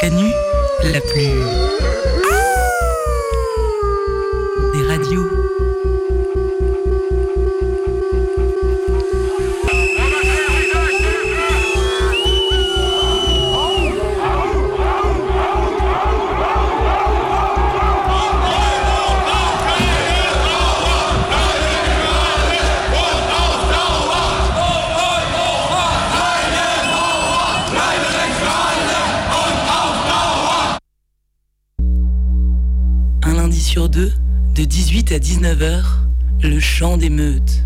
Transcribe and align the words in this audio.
Canu, 0.00 0.32
la 0.82 1.00
plus... 1.02 2.29
19h, 35.40 35.82
le 36.42 36.60
chant 36.60 36.98
des 36.98 37.08
meutes. 37.08 37.62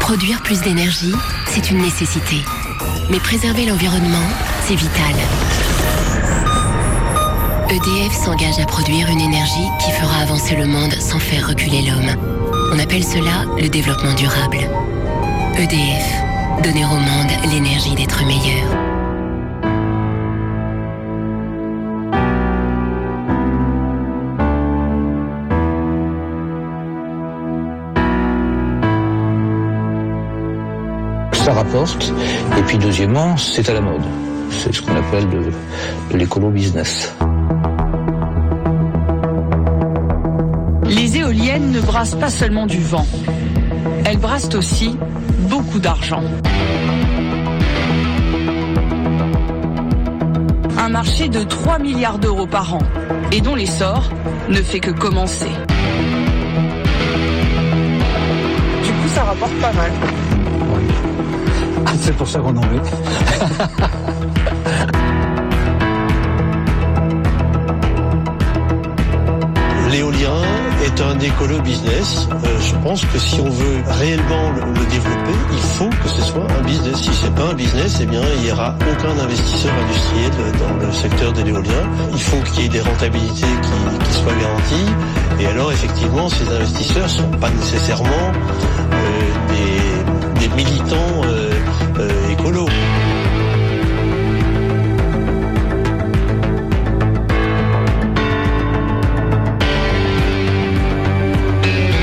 Produire 0.00 0.42
plus 0.42 0.60
d'énergie, 0.62 1.14
c'est 1.46 1.70
une 1.70 1.82
nécessité. 1.82 2.42
Mais 3.10 3.18
préserver 3.18 3.66
l'environnement, 3.66 4.28
c'est 4.62 4.76
vital. 4.76 5.14
EDF 7.68 8.12
s'engage 8.12 8.58
à 8.60 8.66
produire 8.66 9.08
une 9.08 9.20
énergie 9.20 9.68
qui 9.80 9.90
fera 9.90 10.22
avancer 10.22 10.54
le 10.54 10.66
monde 10.66 10.92
sans 10.92 11.18
faire 11.18 11.48
reculer 11.48 11.82
l'homme. 11.82 12.14
On 12.72 12.78
appelle 12.78 13.04
cela 13.04 13.44
le 13.60 13.68
développement 13.68 14.14
durable. 14.14 14.58
EDF, 15.58 16.62
donner 16.62 16.84
au 16.84 16.96
monde 16.96 17.30
l'énergie 17.50 17.94
d'être 17.96 18.24
meilleur. 18.24 18.89
Et 31.72 32.62
puis 32.66 32.78
deuxièmement, 32.78 33.36
c'est 33.36 33.68
à 33.68 33.74
la 33.74 33.80
mode. 33.80 34.02
C'est 34.50 34.74
ce 34.74 34.82
qu'on 34.82 34.96
appelle 34.96 35.28
de, 35.28 35.52
de 36.10 36.16
l'écolo 36.18 36.50
business. 36.50 37.14
Les 40.84 41.16
éoliennes 41.18 41.70
ne 41.70 41.80
brassent 41.80 42.16
pas 42.16 42.28
seulement 42.28 42.66
du 42.66 42.80
vent. 42.80 43.06
Elles 44.04 44.18
brassent 44.18 44.52
aussi 44.56 44.98
beaucoup 45.48 45.78
d'argent. 45.78 46.24
Un 50.76 50.88
marché 50.88 51.28
de 51.28 51.44
3 51.44 51.78
milliards 51.78 52.18
d'euros 52.18 52.48
par 52.48 52.74
an 52.74 52.82
et 53.30 53.40
dont 53.40 53.54
l'essor 53.54 54.10
ne 54.48 54.60
fait 54.60 54.80
que 54.80 54.90
commencer. 54.90 55.50
Du 58.82 58.90
coup, 58.90 59.08
ça 59.14 59.22
rapporte 59.22 59.54
pas 59.60 59.72
mal. 59.72 60.19
C'est 62.00 62.16
pour 62.16 62.26
ça 62.26 62.40
qu'on 62.40 62.56
en 62.56 62.60
met. 62.60 62.66
L'éolien 69.90 70.42
est 70.84 71.00
un 71.00 71.18
écolo 71.20 71.60
business. 71.60 72.28
Euh, 72.32 72.60
je 72.60 72.74
pense 72.76 73.04
que 73.04 73.18
si 73.18 73.40
on 73.40 73.50
veut 73.50 73.82
réellement 73.86 74.52
le, 74.52 74.62
développer, 74.86 75.34
il 75.52 75.58
faut 75.58 75.90
que 75.90 76.08
ce 76.08 76.22
soit 76.22 76.46
un 76.58 76.62
business. 76.62 76.96
Si 76.96 77.10
c'est 77.12 77.34
pas 77.34 77.50
un 77.50 77.54
business, 77.54 77.98
eh 78.00 78.06
bien, 78.06 78.22
il 78.36 78.44
n'y 78.44 78.52
aura 78.52 78.74
aucun 78.80 79.18
investisseur 79.22 79.74
industriel 79.84 80.30
dans 80.58 80.74
le 80.86 80.92
secteur 80.92 81.34
de 81.34 81.42
l'éolien. 81.42 81.82
Il 82.14 82.22
faut 82.22 82.40
qu'il 82.52 82.62
y 82.62 82.66
ait 82.66 82.70
des 82.70 82.80
rentabilités 82.80 83.46
qui, 83.46 84.12
soient 84.14 84.32
garanties. 84.40 84.90
Et 85.38 85.46
alors, 85.46 85.70
effectivement, 85.70 86.28
ces 86.28 86.48
investisseurs 86.48 87.10
sont 87.10 87.30
pas 87.40 87.50
nécessairement 87.50 88.32
euh, 88.92 89.20
des, 89.48 90.40
des 90.40 90.48
militants 90.54 91.20
euh, 91.26 91.49
euh. 92.38 92.66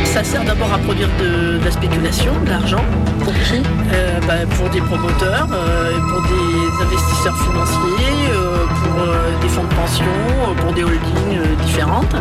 Ça 0.06 0.24
sert 0.24 0.44
d'abord 0.44 0.74
à 0.74 0.78
produire 0.80 1.10
de, 1.20 1.60
de 1.60 1.66
la 1.66 1.72
spéculation, 1.72 2.34
de 2.46 2.50
l'argent. 2.50 2.84
Pour 3.24 3.34
qui? 3.34 3.62
Pour 4.58 4.70
des 4.70 4.82
promoteurs, 4.82 5.48
euh, 5.52 5.98
pour 6.10 6.22
des 6.22 6.84
investisseurs 6.84 7.38
financiers, 7.38 8.30
euh, 8.32 8.66
pour 8.66 9.02
euh, 9.02 9.42
des 9.42 9.48
fonds 9.48 9.64
de 9.64 9.74
pension, 9.74 10.06
euh, 10.06 10.54
pour 10.62 10.74
des 10.74 10.84
holdings 10.84 11.38
euh, 11.38 11.56
différentes. 11.66 12.16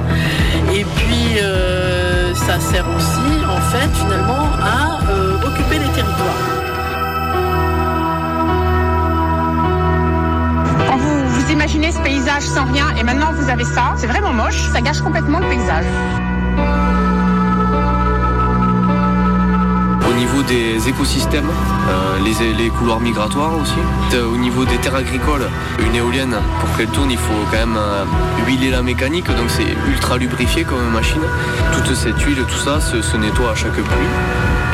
Et 0.73 0.85
puis 0.85 1.39
euh, 1.43 2.33
ça 2.35 2.61
sert 2.61 2.87
aussi, 2.97 3.45
en 3.45 3.61
fait, 3.71 3.91
finalement, 4.05 4.49
à 4.63 5.01
euh, 5.11 5.37
occuper 5.47 5.79
les 5.79 5.93
territoires. 5.93 6.56
Imaginez 11.57 11.91
ce 11.91 11.99
paysage 12.01 12.43
sans 12.43 12.67
rien 12.67 12.91
et 12.99 13.03
maintenant 13.03 13.33
vous 13.33 13.49
avez 13.49 13.65
ça, 13.65 13.95
c'est 13.97 14.07
vraiment 14.07 14.33
moche, 14.35 14.61
ça 14.73 14.83
gâche 14.83 15.01
complètement 15.01 15.39
le 15.39 15.49
paysage. 15.49 15.87
Au 20.07 20.13
niveau 20.13 20.43
des 20.43 20.87
écosystèmes, 20.87 21.49
euh, 21.49 22.19
les, 22.27 22.53
les 22.53 22.69
couloirs 22.69 23.01
migratoires 23.01 23.57
aussi. 23.59 23.81
Euh, 24.15 24.31
Au 24.35 24.37
niveau 24.37 24.67
des 24.67 24.77
terres 24.77 24.97
agricoles, 24.97 25.49
une 25.81 25.95
éolienne, 25.95 26.37
pour 26.61 26.77
qu'elle 26.77 26.89
tourne, 26.89 27.11
il 27.11 27.17
faut 27.17 27.43
quand 27.51 27.57
même 27.67 27.79
euh, 27.79 28.05
huiler 28.47 28.71
la 28.71 28.83
mécanique, 28.83 29.27
donc 29.27 29.49
c'est 29.49 29.75
ultra 29.89 30.19
lubrifié 30.19 30.65
comme 30.65 30.87
machine. 30.93 31.23
Toute 31.73 31.95
cette 31.95 32.21
huile, 32.21 32.45
tout 32.47 32.59
ça 32.59 32.83
se, 32.83 33.17
nettoie 33.17 33.53
à 33.53 33.55
chaque 33.55 33.73
pluie. 33.73 34.13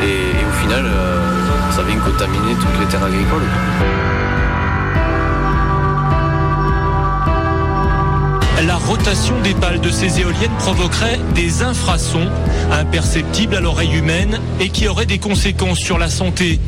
Et, 0.03 0.45
au 0.45 0.53
final, 0.61 0.85
ça 1.71 1.81
vient 1.83 1.97
contaminer 1.97 2.55
toutes 2.55 2.79
les 2.81 2.87
terres 2.87 3.05
agricoles. 3.05 3.47
La 8.61 8.77
rotation 8.77 9.41
des 9.41 9.53
pales 9.55 9.81
de 9.81 9.89
ces 9.89 10.21
éoliennes 10.21 10.55
provoquerait 10.59 11.19
des 11.35 11.63
infrasons 11.63 12.29
imperceptibles 12.71 13.55
à 13.55 13.59
l'oreille 13.59 13.97
humaine 13.97 14.39
et 14.59 14.69
qui 14.69 14.87
auraient 14.87 15.05
des 15.05 15.17
conséquences 15.17 15.79
sur 15.79 15.97
la 15.97 16.09
santé. 16.09 16.59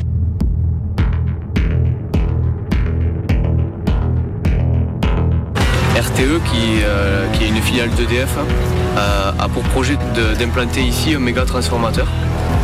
RTE, 5.96 6.42
qui, 6.52 6.82
euh, 6.84 7.28
qui 7.34 7.46
est 7.46 7.48
une 7.48 7.62
filiale 7.62 7.90
d'EDF, 7.92 8.36
hein, 8.38 9.34
a 9.40 9.48
pour 9.48 9.64
projet 9.64 9.98
d'implanter 10.38 10.82
ici 10.82 11.14
un 11.14 11.20
méga 11.20 11.46
transformateur 11.46 12.08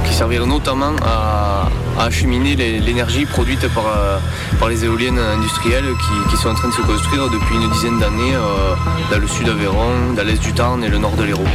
qui 0.06 0.14
servira 0.14 0.46
notamment 0.46 0.96
à, 1.06 1.70
acheminer 2.00 2.56
l'énergie 2.56 3.26
produite 3.26 3.68
par, 3.74 3.86
euh, 3.86 4.18
par 4.60 4.70
les 4.70 4.86
éoliennes 4.86 5.20
industrielles 5.20 5.94
qui, 6.30 6.38
sont 6.38 6.50
en 6.50 6.56
train 6.56 6.70
de 6.70 6.74
se 6.74 6.82
construire 6.82 7.30
depuis 7.30 7.56
une 7.56 7.70
dizaine 7.70 8.00
d'années 8.00 8.34
euh, 8.36 8.74
dans 9.12 9.20
le 9.20 9.28
sud 9.28 9.46
d'Aveyron, 9.46 10.14
dans 10.16 10.24
l'est 10.24 10.42
du 10.42 10.54
Tarn 10.54 10.84
et 10.84 10.90
le 10.90 10.98
nord 10.98 11.16
de 11.16 11.24
l'Hérault. 11.24 11.46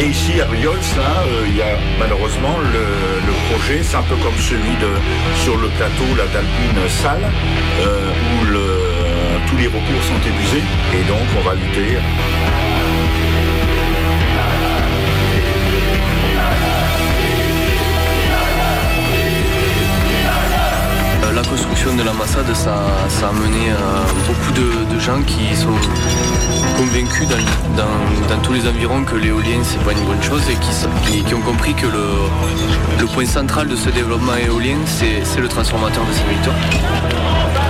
Et 0.00 0.06
ici 0.06 0.40
à 0.40 0.46
Riols, 0.46 0.76
là, 0.96 1.22
euh, 1.26 1.46
il 1.48 1.56
y 1.56 1.62
a 1.62 1.76
malheureusement 1.98 2.56
le, 2.58 3.32
projet, 3.50 3.80
c'est 3.82 3.96
un 3.96 4.02
peu 4.02 4.16
comme 4.16 4.36
celui 4.36 4.76
de 4.80 4.90
sur 5.42 5.56
le 5.56 5.68
plateau 5.68 6.04
d'Alpine 6.16 6.88
Salle, 6.88 7.30
euh, 7.80 8.10
où 8.42 9.48
tous 9.48 9.56
les 9.56 9.66
recours 9.66 10.02
sont 10.02 10.28
épuisés. 10.28 10.62
Et 10.94 11.02
donc 11.08 11.26
on 11.38 11.48
va 11.48 11.54
lutter. 11.54 11.98
Construction 21.50 21.96
de 21.96 22.02
l'ambassade, 22.02 22.52
ça, 22.54 22.76
ça 23.08 23.26
a 23.26 23.30
amené 23.30 23.70
euh, 23.70 23.76
beaucoup 24.26 24.52
de, 24.52 24.98
gens 24.98 25.22
qui 25.22 25.54
sont 25.56 25.74
convaincus 26.76 27.28
dans, 27.28 28.40
tous 28.42 28.52
les 28.52 28.66
environs 28.66 29.04
que 29.04 29.14
l'éolien 29.14 29.60
c'est 29.62 29.82
pas 29.84 29.92
une 29.92 30.04
bonne 30.04 30.22
chose 30.22 30.42
et 30.50 31.22
qui, 31.22 31.34
ont 31.34 31.40
compris 31.40 31.72
que 31.74 31.86
le, 31.86 32.04
le 32.98 33.06
point 33.06 33.26
central 33.26 33.68
de 33.68 33.76
ce 33.76 33.90
développement 33.90 34.34
éolien 34.34 34.76
c'est 34.86 35.40
le 35.40 35.48
transformateur 35.48 36.04
de 36.04 36.12
ces 36.12 36.22
territoires. 36.22 37.67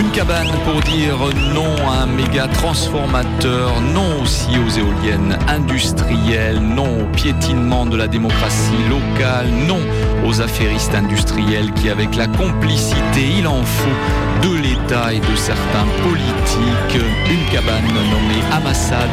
Une 0.00 0.10
cabane 0.12 0.48
pour 0.64 0.80
dire 0.80 1.18
non 1.54 1.76
à 1.86 2.04
un 2.04 2.06
méga 2.06 2.48
transformateur, 2.48 3.82
non 3.82 4.22
aussi 4.22 4.48
aux 4.58 4.70
éoliennes 4.70 5.38
industrielles, 5.46 6.58
non 6.58 7.02
au 7.02 7.04
piétinement 7.14 7.84
de 7.84 7.98
la 7.98 8.08
démocratie 8.08 8.82
locale, 8.88 9.48
non 9.68 9.80
aux 10.26 10.40
affairistes 10.40 10.94
industriels 10.94 11.70
qui, 11.74 11.90
avec 11.90 12.16
la 12.16 12.28
complicité, 12.28 13.28
il 13.38 13.46
en 13.46 13.62
faut, 13.62 14.48
de 14.48 14.56
l'État 14.56 15.12
et 15.12 15.20
de 15.20 15.36
certains 15.36 15.86
politiques, 16.02 17.04
une 17.30 17.52
cabane 17.52 17.84
nommée 17.84 18.42
Amassad. 18.52 19.10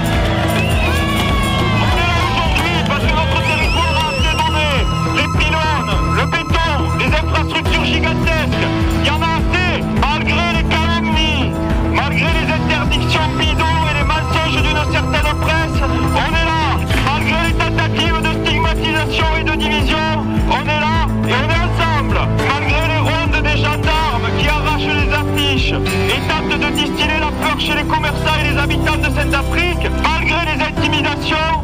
Commerçants 27.87 28.35
et 28.39 28.51
les 28.51 28.57
habitants 28.57 28.97
de 28.97 29.09
Sainte-Afrique, 29.15 29.89
malgré 30.03 30.45
les 30.45 30.63
intimidations, 30.63 31.56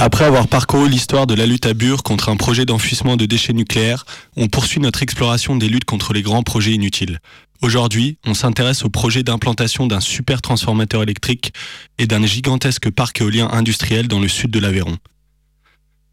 Après 0.00 0.26
avoir 0.26 0.46
parcouru 0.46 0.88
l'histoire 0.88 1.26
de 1.26 1.34
la 1.34 1.44
lutte 1.44 1.66
à 1.66 1.74
Bure 1.74 2.04
contre 2.04 2.28
un 2.28 2.36
projet 2.36 2.64
d'enfouissement 2.64 3.16
de 3.16 3.26
déchets 3.26 3.52
nucléaires, 3.52 4.06
on 4.36 4.46
poursuit 4.46 4.78
notre 4.78 5.02
exploration 5.02 5.56
des 5.56 5.68
luttes 5.68 5.86
contre 5.86 6.12
les 6.12 6.22
grands 6.22 6.44
projets 6.44 6.70
inutiles. 6.70 7.18
Aujourd'hui, 7.62 8.16
on 8.24 8.32
s'intéresse 8.32 8.84
au 8.84 8.90
projet 8.90 9.24
d'implantation 9.24 9.88
d'un 9.88 9.98
super 9.98 10.40
transformateur 10.40 11.02
électrique 11.02 11.52
et 11.98 12.06
d'un 12.06 12.24
gigantesque 12.24 12.90
parc 12.90 13.20
éolien 13.20 13.48
industriel 13.50 14.06
dans 14.06 14.20
le 14.20 14.28
sud 14.28 14.52
de 14.52 14.60
l'Aveyron. 14.60 14.98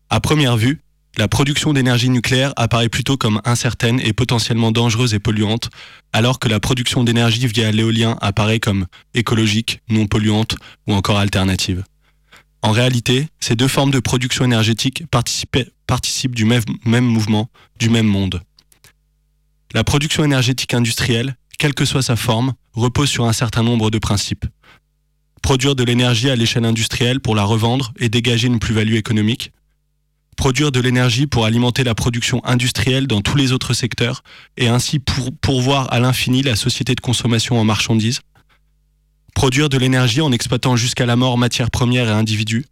À 0.09 0.19
première 0.19 0.57
vue, 0.57 0.81
la 1.19 1.27
production 1.27 1.71
d'énergie 1.71 2.09
nucléaire 2.09 2.53
apparaît 2.55 2.89
plutôt 2.89 3.17
comme 3.17 3.39
incertaine 3.45 3.99
et 3.99 4.13
potentiellement 4.13 4.71
dangereuse 4.71 5.13
et 5.13 5.19
polluante, 5.19 5.69
alors 6.11 6.39
que 6.39 6.49
la 6.49 6.59
production 6.59 7.03
d'énergie 7.03 7.45
via 7.45 7.71
l'éolien 7.71 8.17
apparaît 8.19 8.59
comme 8.59 8.88
écologique, 9.13 9.81
non 9.89 10.07
polluante 10.07 10.55
ou 10.88 10.95
encore 10.95 11.19
alternative. 11.19 11.83
En 12.65 12.71
réalité, 12.71 13.27
ces 13.39 13.56
deux 13.56 13.67
formes 13.67 13.91
de 13.91 14.00
production 14.00 14.44
énergétique 14.44 15.03
participent 15.12 16.33
du 16.33 16.45
même, 16.45 17.06
mouvement, 17.06 17.47
du 17.77 17.89
même 17.89 18.07
monde. 18.07 18.41
La 19.75 19.83
production 19.83 20.23
énergétique 20.23 20.73
industrielle, 20.73 21.35
quelle 21.59 21.75
que 21.75 21.85
soit 21.85 22.01
sa 22.01 22.15
forme, 22.15 22.56
repose 22.73 23.07
sur 23.07 23.25
un 23.25 23.33
certain 23.33 23.62
nombre 23.62 23.91
de 23.91 24.00
principes. 24.00 24.47
Produire 25.44 25.75
de 25.75 25.83
l'énergie 25.83 26.31
à 26.31 26.35
l'échelle 26.35 26.65
industrielle 26.65 27.19
pour 27.19 27.35
la 27.35 27.44
revendre 27.44 27.94
et 28.00 28.09
dégager 28.09 28.47
une 28.47 28.57
plus-value 28.57 28.95
économique. 28.95 29.51
Produire 30.35 30.71
de 30.71 30.79
l'énergie 30.79 31.27
pour 31.27 31.45
alimenter 31.45 31.83
la 31.83 31.94
production 31.94 32.44
industrielle 32.44 33.06
dans 33.06 33.21
tous 33.21 33.38
les 33.38 33.51
autres 33.51 33.75
secteurs 33.75 34.23
et 34.57 34.69
ainsi 34.69 34.97
pour 34.97 35.29
pourvoir 35.39 35.94
à 35.94 36.00
l'infini 36.00 36.41
la 36.41 36.56
société 36.56 36.95
de 36.95 37.01
consommation 37.01 37.59
en 37.59 37.63
marchandises. 37.63 38.21
Produire 39.35 39.69
de 39.69 39.77
l'énergie 39.77 40.21
en 40.21 40.31
exploitant 40.31 40.75
jusqu'à 40.75 41.05
la 41.05 41.15
mort 41.15 41.37
matières 41.37 41.69
premières 41.69 42.07
et 42.07 42.11
individus 42.11 42.65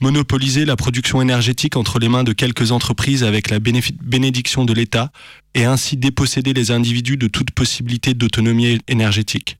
monopoliser 0.00 0.64
la 0.64 0.76
production 0.76 1.20
énergétique 1.20 1.76
entre 1.76 1.98
les 1.98 2.08
mains 2.08 2.24
de 2.24 2.32
quelques 2.32 2.72
entreprises 2.72 3.22
avec 3.22 3.50
la 3.50 3.58
bénédiction 3.60 4.64
de 4.64 4.72
l'État 4.72 5.12
et 5.54 5.64
ainsi 5.64 5.96
déposséder 5.96 6.52
les 6.52 6.70
individus 6.70 7.16
de 7.16 7.28
toute 7.28 7.50
possibilité 7.50 8.14
d'autonomie 8.14 8.78
énergétique, 8.88 9.58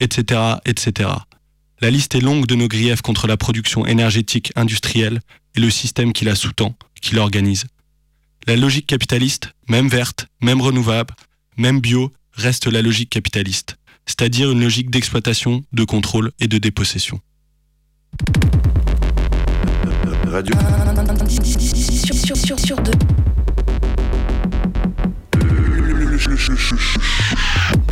etc., 0.00 0.40
etc. 0.64 1.10
La 1.80 1.90
liste 1.90 2.14
est 2.14 2.20
longue 2.20 2.46
de 2.46 2.54
nos 2.54 2.68
griefs 2.68 3.02
contre 3.02 3.26
la 3.26 3.36
production 3.36 3.86
énergétique 3.86 4.52
industrielle 4.56 5.20
et 5.54 5.60
le 5.60 5.70
système 5.70 6.12
qui 6.12 6.24
la 6.24 6.34
sous-tend, 6.34 6.74
qui 7.00 7.14
l'organise. 7.14 7.66
La 8.46 8.56
logique 8.56 8.86
capitaliste, 8.86 9.52
même 9.68 9.88
verte, 9.88 10.26
même 10.40 10.60
renouvelable, 10.60 11.14
même 11.56 11.80
bio, 11.80 12.12
reste 12.32 12.66
la 12.66 12.80
logique 12.80 13.10
capitaliste, 13.10 13.76
c'est-à-dire 14.10 14.50
une 14.50 14.60
logique 14.60 14.90
d'exploitation, 14.90 15.62
de 15.72 15.84
contrôle 15.84 16.32
et 16.40 16.48
de 16.48 16.58
dépossession. 16.58 17.20
Radio. 20.26 20.52
Sur, 22.02 22.36
sur, 22.36 22.58
sur 22.58 22.76
deux. 22.78 22.90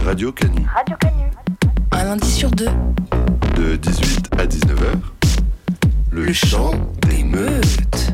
Radio 0.05 0.32
Canu. 0.32 0.67
Radio 0.75 0.97
Canu. 0.99 1.23
Un 1.93 2.05
lundi 2.05 2.29
sur 2.29 2.50
deux. 2.50 2.69
De 3.56 3.76
18 3.76 4.31
à 4.38 4.47
19h. 4.47 4.99
Le, 6.11 6.25
le 6.25 6.32
chant 6.32 6.73
des 7.09 7.23
meutes. 7.23 8.12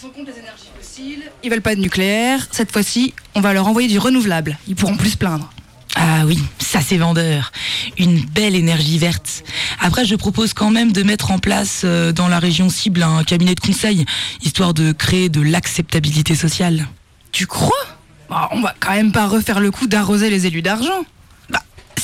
Sont 0.00 0.08
contre 0.08 0.30
les 0.30 0.38
énergies 0.38 0.68
fossiles, 0.80 1.24
ils 1.42 1.50
veulent 1.50 1.60
pas 1.60 1.74
de 1.74 1.80
nucléaire. 1.80 2.46
Cette 2.52 2.72
fois-ci, 2.72 3.12
on 3.34 3.42
va 3.42 3.52
leur 3.52 3.66
envoyer 3.66 3.86
du 3.86 3.98
renouvelable. 3.98 4.56
Ils 4.66 4.74
pourront 4.74 4.96
plus 4.96 5.10
se 5.10 5.16
plaindre. 5.18 5.52
Ah 5.94 6.22
oui, 6.24 6.38
ça 6.58 6.80
c'est 6.80 6.96
vendeur. 6.96 7.52
Une 7.98 8.24
belle 8.24 8.54
énergie 8.54 8.96
verte. 8.96 9.42
Après, 9.78 10.06
je 10.06 10.14
propose 10.14 10.54
quand 10.54 10.70
même 10.70 10.92
de 10.92 11.02
mettre 11.02 11.32
en 11.32 11.38
place 11.38 11.82
euh, 11.84 12.12
dans 12.12 12.28
la 12.28 12.38
région 12.38 12.70
cible 12.70 13.02
un 13.02 13.24
cabinet 13.24 13.54
de 13.54 13.60
conseil, 13.60 14.06
histoire 14.40 14.72
de 14.72 14.92
créer 14.92 15.28
de 15.28 15.42
l'acceptabilité 15.42 16.34
sociale. 16.34 16.86
Tu 17.32 17.46
crois? 17.46 17.86
Bah, 18.30 18.48
On 18.52 18.62
va 18.62 18.74
quand 18.80 18.92
même 18.92 19.12
pas 19.12 19.26
refaire 19.26 19.60
le 19.60 19.70
coup 19.70 19.86
d'arroser 19.86 20.30
les 20.30 20.46
élus 20.46 20.62
d'argent. 20.62 21.04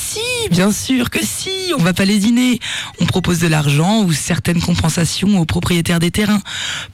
Si, 0.09 0.49
bien 0.51 0.71
sûr 0.71 1.09
que 1.09 1.19
si, 1.21 1.73
on 1.77 1.83
va 1.83 1.91
pas 1.93 2.05
les 2.05 2.17
dîner. 2.17 2.61
On 3.01 3.05
propose 3.05 3.39
de 3.39 3.47
l'argent 3.47 4.03
ou 4.03 4.13
certaines 4.13 4.61
compensations 4.61 5.37
aux 5.37 5.43
propriétaires 5.43 5.99
des 5.99 6.11
terrains. 6.11 6.41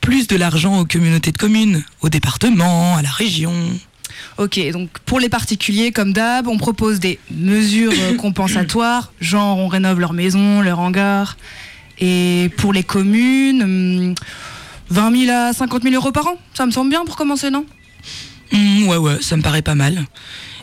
Plus 0.01 0.25
de 0.25 0.36
l'argent 0.36 0.80
aux 0.80 0.86
communautés 0.86 1.31
de 1.31 1.38
communes, 1.38 1.83
aux 2.01 2.10
départements, 2.10 2.98
à 2.98 3.04
la 3.04 3.12
région. 3.12 3.54
Ok, 4.39 4.60
donc 4.71 4.89
pour 5.06 5.19
les 5.19 5.30
particuliers, 5.30 5.92
comme 5.92 6.12
d'hab, 6.12 6.48
on 6.48 6.57
propose 6.57 7.00
des 7.00 7.19
mesures 7.30 7.94
euh, 7.95 8.15
compensatoires, 8.18 9.13
genre 9.22 9.60
on 9.60 9.67
rénove 9.67 10.00
leur 10.00 10.13
maison, 10.13 10.62
leur 10.62 10.79
hangar. 10.79 11.38
Et 12.00 12.50
pour 12.58 12.74
les 12.74 12.84
communes, 12.84 14.15
20 14.89 15.10
hmm, 15.12 15.15
000 15.15 15.32
à 15.32 15.53
50 15.53 15.84
000 15.84 15.93
euros 15.93 16.12
par 16.12 16.25
an, 16.25 16.38
ça 16.55 16.65
me 16.65 16.72
semble 16.72 16.89
bien 16.89 17.05
pour 17.05 17.15
commencer, 17.15 17.51
non? 17.51 17.63
Hmm, 18.51 18.88
Ouais, 18.88 18.98
ouais, 18.98 19.22
ça 19.22 19.38
me 19.38 19.43
paraît 19.43 19.62
pas 19.62 19.75
mal. 19.75 20.03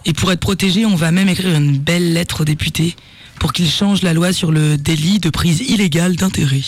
Et 0.05 0.13
pour 0.13 0.33
être 0.33 0.41
protégé, 0.41 0.87
on 0.87 0.97
va 0.97 1.11
même 1.11 1.29
écrire 1.29 1.55
une 1.55 1.79
belle 1.79 2.13
lettre 2.13 2.43
aux 2.43 2.45
députés 2.45 2.97
pour 3.39 3.53
qu'ils 3.53 3.71
changent 3.71 4.03
la 4.03 4.13
loi 4.13 4.33
sur 4.33 4.53
le 4.53 4.77
délit 4.77 5.19
de 5.19 5.31
prise 5.31 5.61
illégale 5.61 6.17
d'intérêt. 6.17 6.63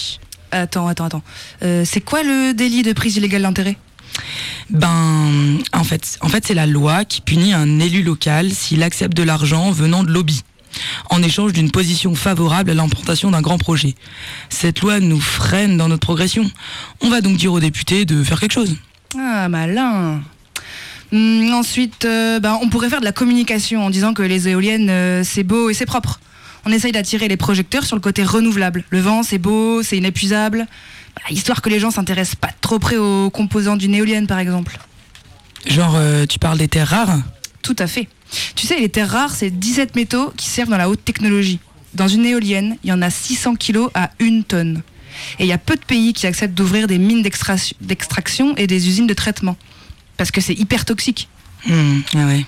Attends, 0.51 0.87
attends, 0.87 1.07
attends. 1.07 1.23
Euh, 1.63 1.85
c'est 1.85 2.01
quoi 2.01 2.23
le 2.23 2.53
délit 2.53 2.83
de 2.83 2.93
prise 2.93 3.17
illégale 3.17 3.43
d'intérêt? 3.43 3.77
Ben, 4.71 5.59
en 5.73 5.85
fait, 5.85 6.19
en 6.21 6.29
fait 6.29 6.47
c'est 6.47 6.55
la 6.55 6.67
loi 6.67 7.05
qui 7.05 7.21
punit 7.23 7.53
un 7.55 7.81
élu 7.81 8.03
local 8.03 8.51
s'il 8.51 8.83
accepte 8.83 9.17
de 9.17 9.23
l'argent 9.23 9.71
venant 9.71 10.03
de 10.03 10.11
lobby 10.11 10.43
en 11.11 11.23
échange 11.23 11.53
d'une 11.53 11.71
position 11.71 12.15
favorable 12.15 12.71
à 12.71 12.75
l'implantation 12.75 13.31
d'un 13.31 13.43
grand 13.43 13.59
projet. 13.59 13.95
Cette 14.49 14.81
loi 14.81 15.01
nous 15.01 15.21
freine 15.21 15.77
dans 15.77 15.89
notre 15.89 16.07
progression. 16.07 16.51
On 17.01 17.11
va 17.11 17.21
donc 17.21 17.37
dire 17.37 17.53
aux 17.53 17.61
députés 17.61 18.05
de 18.05 18.23
faire 18.25 18.41
quelque 18.41 18.53
chose. 18.53 18.77
Ah, 19.19 19.49
malin. 19.49 20.23
Hum, 21.13 21.53
ensuite, 21.53 22.07
euh, 22.07 22.41
ben, 22.41 22.59
on 22.63 22.69
pourrait 22.69 22.89
faire 22.89 23.01
de 23.01 23.05
la 23.05 23.13
communication 23.13 23.85
en 23.85 23.91
disant 23.91 24.15
que 24.15 24.23
les 24.23 24.49
éoliennes, 24.49 24.89
euh, 24.89 25.23
c'est 25.25 25.43
beau 25.43 25.69
et 25.69 25.75
c'est 25.75 25.87
propre. 25.87 26.21
On 26.65 26.73
essaye 26.73 26.93
d'attirer 26.93 27.29
les 27.29 27.37
projecteurs 27.37 27.85
sur 27.85 27.97
le 27.97 28.01
côté 28.01 28.25
renouvelable. 28.25 28.85
Le 28.91 29.01
vent, 29.01 29.23
c'est 29.23 29.39
beau, 29.39 29.83
c'est 29.83 29.99
inépuisable. 29.99 30.67
Bah, 31.17 31.23
histoire 31.31 31.61
que 31.61 31.69
les 31.69 31.81
gens 31.81 31.91
s'intéressent 31.91 32.37
pas 32.37 32.51
trop 32.61 32.79
près 32.79 32.97
aux 32.97 33.29
composants 33.31 33.77
d'une 33.77 33.95
éolienne, 33.95 34.27
par 34.27 34.39
exemple. 34.39 34.79
Genre, 35.67 35.95
euh, 35.97 36.25
tu 36.25 36.39
parles 36.39 36.59
des 36.59 36.69
terres 36.69 36.89
rares 36.89 37.19
Tout 37.63 37.77
à 37.79 37.87
fait. 37.87 38.09
Tu 38.55 38.67
sais, 38.67 38.79
les 38.79 38.89
terres 38.89 39.11
rares, 39.11 39.35
c'est 39.35 39.51
17 39.51 39.95
métaux 39.97 40.33
qui 40.37 40.49
servent 40.49 40.71
dans 40.71 40.79
la 40.79 40.89
haute 40.89 41.05
technologie. 41.05 41.61
Dans 41.93 42.09
une 42.09 42.25
éolienne, 42.25 42.79
il 42.85 42.91
y 42.91 42.93
en 42.93 43.03
a 43.03 43.11
600 43.11 43.57
kilos 43.57 43.91
à 43.95 44.11
une 44.19 44.45
tonne. 44.45 44.83
Et 45.39 45.45
il 45.45 45.47
y 45.47 45.53
a 45.53 45.59
peu 45.59 45.75
de 45.75 45.85
pays 45.85 46.15
qui 46.15 46.27
acceptent 46.27 46.55
d'ouvrir 46.55 46.87
des 46.87 46.97
mines 46.97 47.23
d'extraction 47.23 48.57
et 48.57 48.67
des 48.67 48.89
usines 48.89 49.07
de 49.07 49.13
traitement. 49.13 49.59
Parce 50.17 50.31
que 50.31 50.41
c'est 50.41 50.55
hyper 50.55 50.85
toxique. 50.85 51.29
Mmh, 51.67 52.01
ah 52.17 52.27
ouais. 52.27 52.45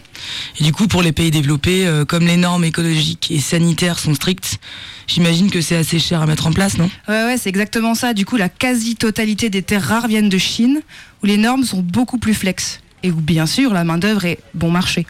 Et 0.58 0.64
du 0.64 0.72
coup, 0.72 0.88
pour 0.88 1.02
les 1.02 1.12
pays 1.12 1.30
développés, 1.30 1.86
euh, 1.86 2.04
comme 2.04 2.26
les 2.26 2.36
normes 2.36 2.64
écologiques 2.64 3.30
et 3.30 3.38
sanitaires 3.38 3.98
sont 3.98 4.14
strictes, 4.14 4.58
j'imagine 5.06 5.50
que 5.50 5.60
c'est 5.60 5.76
assez 5.76 6.00
cher 6.00 6.20
à 6.20 6.26
mettre 6.26 6.48
en 6.48 6.52
place, 6.52 6.76
non? 6.78 6.90
Ouais, 7.08 7.24
ouais, 7.24 7.36
c'est 7.38 7.48
exactement 7.48 7.94
ça. 7.94 8.12
Du 8.12 8.26
coup, 8.26 8.36
la 8.36 8.48
quasi-totalité 8.48 9.50
des 9.50 9.62
terres 9.62 9.84
rares 9.86 10.08
viennent 10.08 10.28
de 10.28 10.38
Chine, 10.38 10.82
où 11.22 11.26
les 11.26 11.36
normes 11.36 11.64
sont 11.64 11.80
beaucoup 11.80 12.18
plus 12.18 12.34
flex. 12.34 12.80
et 13.04 13.10
où 13.10 13.16
bien 13.16 13.46
sûr 13.46 13.72
la 13.74 13.84
main-d'œuvre 13.84 14.24
est 14.24 14.38
bon 14.54 14.70
marché. 14.70 15.06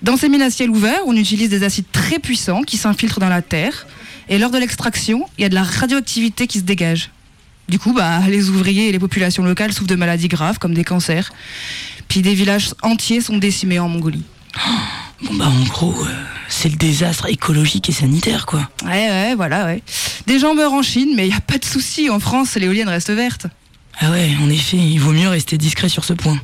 Dans 0.00 0.16
ces 0.16 0.28
mines 0.28 0.42
à 0.42 0.50
ciel 0.50 0.70
ouvert, 0.70 1.00
on 1.06 1.14
utilise 1.16 1.50
des 1.50 1.62
acides 1.64 1.90
très 1.92 2.18
puissants 2.20 2.62
qui 2.62 2.76
s'infiltrent 2.78 3.20
dans 3.20 3.28
la 3.28 3.42
terre. 3.42 3.86
Et 4.28 4.38
lors 4.38 4.50
de 4.50 4.58
l'extraction, 4.58 5.26
il 5.36 5.42
y 5.42 5.44
a 5.44 5.48
de 5.48 5.54
la 5.54 5.64
radioactivité 5.64 6.46
qui 6.46 6.58
se 6.58 6.64
dégage. 6.64 7.10
Du 7.70 7.78
coup, 7.78 7.92
bah, 7.92 8.18
les 8.28 8.48
ouvriers 8.48 8.88
et 8.88 8.92
les 8.92 8.98
populations 8.98 9.44
locales 9.44 9.72
souffrent 9.72 9.86
de 9.86 9.94
maladies 9.94 10.26
graves 10.26 10.58
comme 10.58 10.74
des 10.74 10.82
cancers. 10.82 11.30
Puis 12.08 12.20
des 12.20 12.34
villages 12.34 12.74
entiers 12.82 13.20
sont 13.20 13.38
décimés 13.38 13.78
en 13.78 13.88
Mongolie. 13.88 14.24
Bon 15.22 15.34
bah 15.34 15.48
en 15.48 15.64
gros, 15.64 15.94
euh, 16.02 16.08
c'est 16.48 16.70
le 16.70 16.76
désastre 16.76 17.26
écologique 17.28 17.90
et 17.90 17.92
sanitaire 17.92 18.46
quoi. 18.46 18.70
Ouais, 18.86 19.10
ouais, 19.10 19.34
voilà, 19.34 19.66
ouais. 19.66 19.82
Des 20.26 20.38
gens 20.38 20.54
meurent 20.54 20.72
en 20.72 20.80
Chine, 20.80 21.10
mais 21.14 21.26
il 21.26 21.28
n'y 21.28 21.36
a 21.36 21.42
pas 21.42 21.58
de 21.58 21.64
souci. 21.66 22.08
En 22.08 22.18
France, 22.20 22.54
l'éolienne 22.54 22.88
reste 22.88 23.10
verte. 23.10 23.46
Ah 24.02 24.10
ouais, 24.12 24.30
en 24.42 24.48
effet, 24.48 24.78
il 24.78 24.98
vaut 24.98 25.12
mieux 25.12 25.28
rester 25.28 25.58
discret 25.58 25.90
sur 25.90 26.04
ce 26.04 26.14
point. 26.14 26.38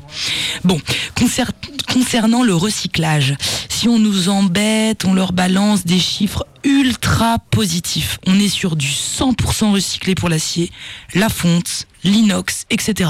Bon, 0.64 0.78
concer- 1.16 1.44
concernant 1.90 2.42
le 2.42 2.54
recyclage, 2.54 3.34
si 3.70 3.88
on 3.88 3.98
nous 3.98 4.28
embête, 4.28 5.06
on 5.06 5.14
leur 5.14 5.32
balance 5.32 5.86
des 5.86 5.98
chiffres 5.98 6.46
ultra 6.64 7.38
positifs. 7.50 8.18
On 8.26 8.38
est 8.38 8.48
sur 8.50 8.76
du 8.76 8.88
100% 8.88 9.72
recyclé 9.72 10.14
pour 10.14 10.28
l'acier, 10.28 10.70
la 11.14 11.30
fonte, 11.30 11.86
l'inox, 12.04 12.66
etc. 12.68 13.08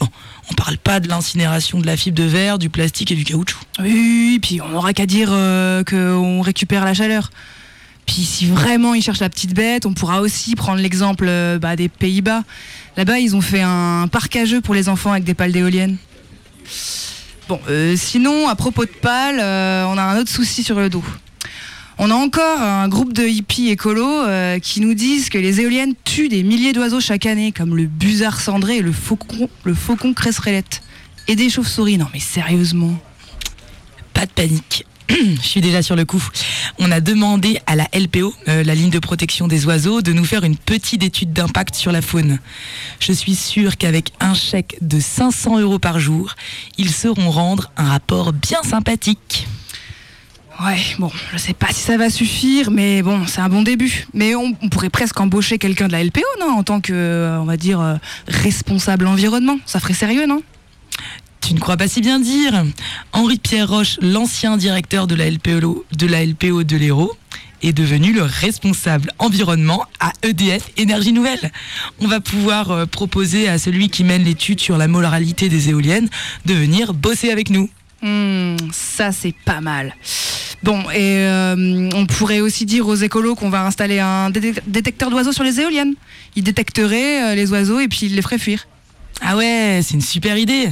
Bon, 0.00 0.08
on 0.50 0.54
parle 0.54 0.76
pas 0.76 1.00
de 1.00 1.08
l'incinération 1.08 1.80
de 1.80 1.86
la 1.86 1.96
fibre 1.96 2.18
de 2.18 2.24
verre, 2.24 2.58
du 2.58 2.68
plastique 2.68 3.10
et 3.10 3.14
du 3.14 3.24
caoutchouc. 3.24 3.58
Oui, 3.78 4.38
puis 4.42 4.60
on 4.60 4.68
n'aura 4.68 4.92
qu'à 4.92 5.06
dire 5.06 5.28
euh, 5.32 5.82
qu'on 5.82 6.42
récupère 6.42 6.84
la 6.84 6.92
chaleur. 6.92 7.30
Puis 8.06 8.22
si 8.22 8.46
vraiment 8.46 8.94
ils 8.94 9.02
cherchent 9.02 9.20
la 9.20 9.28
petite 9.28 9.52
bête, 9.52 9.84
on 9.84 9.92
pourra 9.92 10.20
aussi 10.20 10.54
prendre 10.54 10.80
l'exemple 10.80 11.26
euh, 11.28 11.58
bah, 11.58 11.76
des 11.76 11.88
Pays-Bas. 11.88 12.44
Là-bas, 12.96 13.18
ils 13.18 13.36
ont 13.36 13.40
fait 13.40 13.60
un 13.60 14.08
parc 14.10 14.36
à 14.36 14.44
jeux 14.44 14.60
pour 14.60 14.74
les 14.74 14.88
enfants 14.88 15.10
avec 15.10 15.24
des 15.24 15.34
pales 15.34 15.52
d'éoliennes. 15.52 15.96
Bon, 17.48 17.60
euh, 17.68 17.94
sinon, 17.96 18.48
à 18.48 18.54
propos 18.54 18.84
de 18.84 18.90
pales, 18.90 19.40
euh, 19.40 19.84
on 19.86 19.98
a 19.98 20.02
un 20.02 20.18
autre 20.18 20.30
souci 20.30 20.62
sur 20.62 20.78
le 20.78 20.88
dos. 20.88 21.04
On 21.98 22.10
a 22.10 22.14
encore 22.14 22.60
un 22.60 22.88
groupe 22.88 23.12
de 23.12 23.24
hippies 23.24 23.70
écolos 23.70 24.26
qui 24.60 24.82
nous 24.82 24.92
disent 24.92 25.30
que 25.30 25.38
les 25.38 25.62
éoliennes 25.62 25.94
tuent 26.04 26.28
des 26.28 26.42
milliers 26.42 26.74
d'oiseaux 26.74 27.00
chaque 27.00 27.24
année, 27.24 27.52
comme 27.52 27.74
le 27.74 27.86
busard 27.86 28.38
cendré 28.38 28.76
et 28.76 28.82
le 28.82 28.92
faucon, 28.92 29.48
le 29.64 29.72
faucon 29.72 30.12
cresserellette. 30.12 30.82
Et 31.26 31.36
des 31.36 31.48
chauves-souris. 31.48 31.96
Non 31.96 32.06
mais 32.12 32.20
sérieusement. 32.20 32.94
Pas 34.12 34.26
de 34.26 34.30
panique. 34.30 34.84
Je 35.10 35.46
suis 35.46 35.60
déjà 35.60 35.82
sur 35.82 35.96
le 35.96 36.04
coup. 36.04 36.22
On 36.78 36.90
a 36.90 37.00
demandé 37.00 37.60
à 37.66 37.76
la 37.76 37.88
LPO, 37.94 38.34
euh, 38.48 38.64
la 38.64 38.74
ligne 38.74 38.90
de 38.90 38.98
protection 38.98 39.46
des 39.46 39.66
oiseaux, 39.66 40.02
de 40.02 40.12
nous 40.12 40.24
faire 40.24 40.44
une 40.44 40.56
petite 40.56 41.02
étude 41.02 41.32
d'impact 41.32 41.74
sur 41.74 41.92
la 41.92 42.02
faune. 42.02 42.38
Je 43.00 43.12
suis 43.12 43.34
sûre 43.34 43.76
qu'avec 43.76 44.12
un 44.20 44.34
chèque 44.34 44.76
de 44.80 44.98
500 44.98 45.60
euros 45.60 45.78
par 45.78 46.00
jour, 46.00 46.34
ils 46.78 46.90
sauront 46.90 47.30
rendre 47.30 47.70
un 47.76 47.84
rapport 47.84 48.32
bien 48.32 48.62
sympathique. 48.62 49.46
Ouais, 50.64 50.78
bon, 50.98 51.10
je 51.32 51.36
sais 51.36 51.52
pas 51.52 51.66
si 51.68 51.80
ça 51.80 51.98
va 51.98 52.08
suffire, 52.08 52.70
mais 52.70 53.02
bon, 53.02 53.26
c'est 53.26 53.42
un 53.42 53.48
bon 53.50 53.62
début. 53.62 54.06
Mais 54.14 54.34
on, 54.34 54.54
pourrait 54.70 54.88
presque 54.88 55.20
embaucher 55.20 55.58
quelqu'un 55.58 55.86
de 55.86 55.92
la 55.92 56.02
LPO, 56.02 56.22
non 56.40 56.56
En 56.56 56.62
tant 56.62 56.80
que, 56.80 56.94
euh, 56.94 57.38
on 57.40 57.44
va 57.44 57.58
dire, 57.58 57.78
euh, 57.80 57.96
responsable 58.26 59.06
environnement. 59.06 59.58
Ça 59.66 59.80
ferait 59.80 59.94
sérieux, 59.94 60.26
non? 60.26 60.42
Tu 61.46 61.54
ne 61.54 61.60
crois 61.60 61.76
pas 61.76 61.86
si 61.86 62.00
bien 62.00 62.18
dire 62.18 62.64
Henri-Pierre 63.12 63.68
Roche, 63.68 63.98
l'ancien 64.02 64.56
directeur 64.56 65.06
de 65.06 65.14
la 65.14 65.30
LPO 65.30 65.84
de, 65.96 66.06
la 66.08 66.22
est 66.24 67.72
devenu 67.72 68.12
le 68.12 68.24
responsable 68.24 69.12
environnement 69.20 69.84
à 70.00 70.10
EDF 70.24 70.70
Énergie 70.76 71.12
Nouvelle. 71.12 71.52
On 72.00 72.08
va 72.08 72.18
pouvoir 72.18 72.72
euh, 72.72 72.86
proposer 72.86 73.48
à 73.48 73.58
celui 73.58 73.90
qui 73.90 74.02
mène 74.02 74.24
l'étude 74.24 74.58
sur 74.58 74.76
la 74.76 74.88
moralité 74.88 75.48
des 75.48 75.68
éoliennes 75.68 76.08
de 76.46 76.54
venir 76.54 76.92
bosser 76.94 77.30
avec 77.30 77.50
nous. 77.50 77.70
Hmm, 78.02 78.56
ça 78.72 79.12
c'est 79.12 79.34
pas 79.44 79.60
mal. 79.60 79.94
Bon, 80.64 80.82
et 80.90 80.96
euh, 80.98 81.88
on 81.94 82.06
pourrait 82.06 82.40
aussi 82.40 82.66
dire 82.66 82.88
aux 82.88 82.96
écolos 82.96 83.36
qu'on 83.36 83.50
va 83.50 83.64
installer 83.64 84.00
un 84.00 84.30
détec- 84.30 84.62
détecteur 84.66 85.10
d'oiseaux 85.10 85.32
sur 85.32 85.44
les 85.44 85.60
éoliennes. 85.60 85.94
Il 86.34 86.42
détecterait 86.42 87.22
euh, 87.22 87.34
les 87.36 87.52
oiseaux 87.52 87.78
et 87.78 87.86
puis 87.86 88.06
il 88.06 88.16
les 88.16 88.22
ferait 88.22 88.38
fuir. 88.38 88.66
Ah 89.22 89.36
ouais, 89.36 89.80
c'est 89.82 89.94
une 89.94 90.02
super 90.02 90.36
idée. 90.36 90.68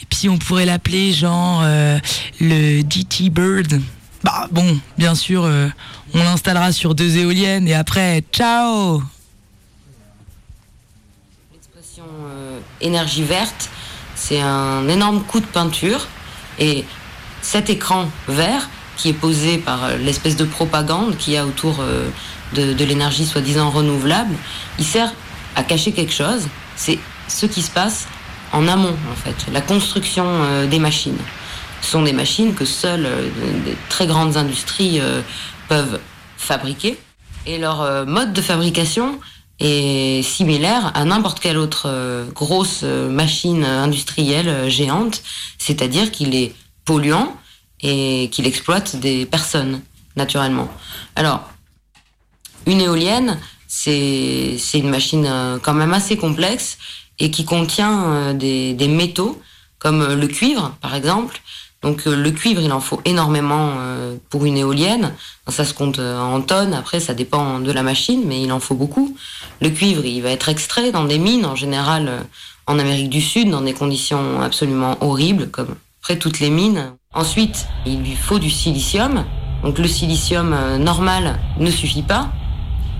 Et 0.00 0.06
puis 0.08 0.28
on 0.28 0.38
pourrait 0.38 0.66
l'appeler 0.66 1.12
genre 1.12 1.62
euh, 1.64 1.98
le 2.40 2.80
GT 2.88 3.30
Bird. 3.30 3.80
Bah 4.22 4.48
bon, 4.50 4.78
bien 4.96 5.14
sûr, 5.14 5.44
euh, 5.44 5.68
on 6.14 6.22
l'installera 6.22 6.72
sur 6.72 6.94
deux 6.94 7.18
éoliennes 7.18 7.68
et 7.68 7.74
après, 7.74 8.22
ciao 8.32 9.02
euh, 12.00 12.60
énergie 12.80 13.24
verte, 13.24 13.68
c'est 14.14 14.40
un 14.40 14.88
énorme 14.88 15.22
coup 15.22 15.40
de 15.40 15.46
peinture. 15.46 16.06
Et 16.60 16.84
cet 17.42 17.70
écran 17.70 18.08
vert, 18.28 18.68
qui 18.96 19.08
est 19.08 19.14
posé 19.14 19.58
par 19.58 19.96
l'espèce 19.96 20.36
de 20.36 20.44
propagande 20.44 21.16
qu'il 21.16 21.34
y 21.34 21.36
a 21.36 21.44
autour 21.44 21.84
de, 22.54 22.72
de 22.72 22.84
l'énergie 22.84 23.26
soi-disant 23.26 23.70
renouvelable, 23.70 24.34
il 24.78 24.84
sert 24.84 25.12
à 25.56 25.62
cacher 25.62 25.92
quelque 25.92 26.12
chose. 26.12 26.48
C'est 26.76 26.98
ce 27.28 27.46
qui 27.46 27.62
se 27.62 27.70
passe 27.70 28.08
en 28.52 28.66
amont, 28.68 28.96
en 29.10 29.16
fait, 29.16 29.52
la 29.52 29.60
construction 29.60 30.24
euh, 30.26 30.66
des 30.66 30.78
machines. 30.78 31.18
Ce 31.82 31.90
sont 31.90 32.02
des 32.02 32.12
machines 32.12 32.54
que 32.54 32.64
seules 32.64 33.06
euh, 33.06 33.28
des 33.64 33.76
très 33.88 34.06
grandes 34.06 34.36
industries 34.36 35.00
euh, 35.00 35.20
peuvent 35.68 36.00
fabriquer. 36.36 36.98
Et 37.46 37.58
leur 37.58 38.06
mode 38.06 38.34
de 38.34 38.42
fabrication 38.42 39.20
est 39.58 40.22
similaire 40.22 40.92
à 40.94 41.04
n'importe 41.06 41.40
quelle 41.40 41.56
autre 41.56 42.26
grosse 42.34 42.82
machine 42.82 43.64
industrielle 43.64 44.68
géante, 44.68 45.22
c'est-à-dire 45.56 46.10
qu'il 46.10 46.34
est 46.34 46.54
polluant 46.84 47.34
et 47.80 48.28
qu'il 48.32 48.46
exploite 48.46 48.96
des 48.96 49.24
personnes, 49.24 49.80
naturellement. 50.14 50.68
Alors, 51.16 51.48
une 52.66 52.82
éolienne, 52.82 53.38
c'est 53.66 54.58
une 54.74 54.90
machine 54.90 55.58
quand 55.62 55.74
même 55.74 55.94
assez 55.94 56.18
complexe 56.18 56.76
et 57.18 57.30
qui 57.30 57.44
contient 57.44 58.04
euh, 58.04 58.32
des, 58.32 58.88
métaux 58.88 59.40
comme 59.78 60.02
euh, 60.02 60.16
le 60.16 60.26
cuivre, 60.26 60.74
par 60.80 60.94
exemple. 60.94 61.40
Donc 61.82 62.06
euh, 62.06 62.16
le 62.16 62.30
cuivre, 62.30 62.60
il 62.60 62.72
en 62.72 62.80
faut 62.80 63.00
énormément 63.04 63.74
pour 64.30 64.44
une 64.44 64.56
éolienne. 64.56 65.12
Ça 65.48 65.64
se 65.64 65.74
compte 65.74 65.98
en 65.98 66.40
tonnes. 66.40 66.74
Après, 66.74 67.00
ça 67.00 67.14
dépend 67.14 67.60
de 67.60 67.72
la 67.72 67.82
machine, 67.82 68.22
mais 68.26 68.42
il 68.42 68.52
en 68.52 68.60
faut 68.60 68.74
beaucoup. 68.74 69.16
Le 69.60 69.70
cuivre, 69.70 70.04
il 70.04 70.20
va 70.22 70.30
être 70.30 70.48
extrait 70.48 70.90
dans 70.90 71.04
des 71.04 71.18
mines, 71.18 71.46
en 71.46 71.56
général 71.56 72.26
en 72.66 72.78
Amérique 72.78 73.08
du 73.08 73.22
Sud, 73.22 73.50
dans 73.50 73.62
des 73.62 73.72
conditions 73.72 74.42
absolument 74.42 74.98
horribles, 75.00 75.48
comme 75.50 75.76
après 76.02 76.18
toutes 76.18 76.40
les 76.40 76.50
mines. 76.50 76.92
Ensuite, 77.14 77.66
il 77.86 78.00
lui 78.00 78.16
faut 78.16 78.38
du 78.38 78.50
silicium. 78.50 79.24
Donc 79.62 79.78
le 79.78 79.88
silicium 79.88 80.76
normal 80.78 81.38
ne 81.58 81.70
suffit 81.70 82.02
pas. 82.02 82.30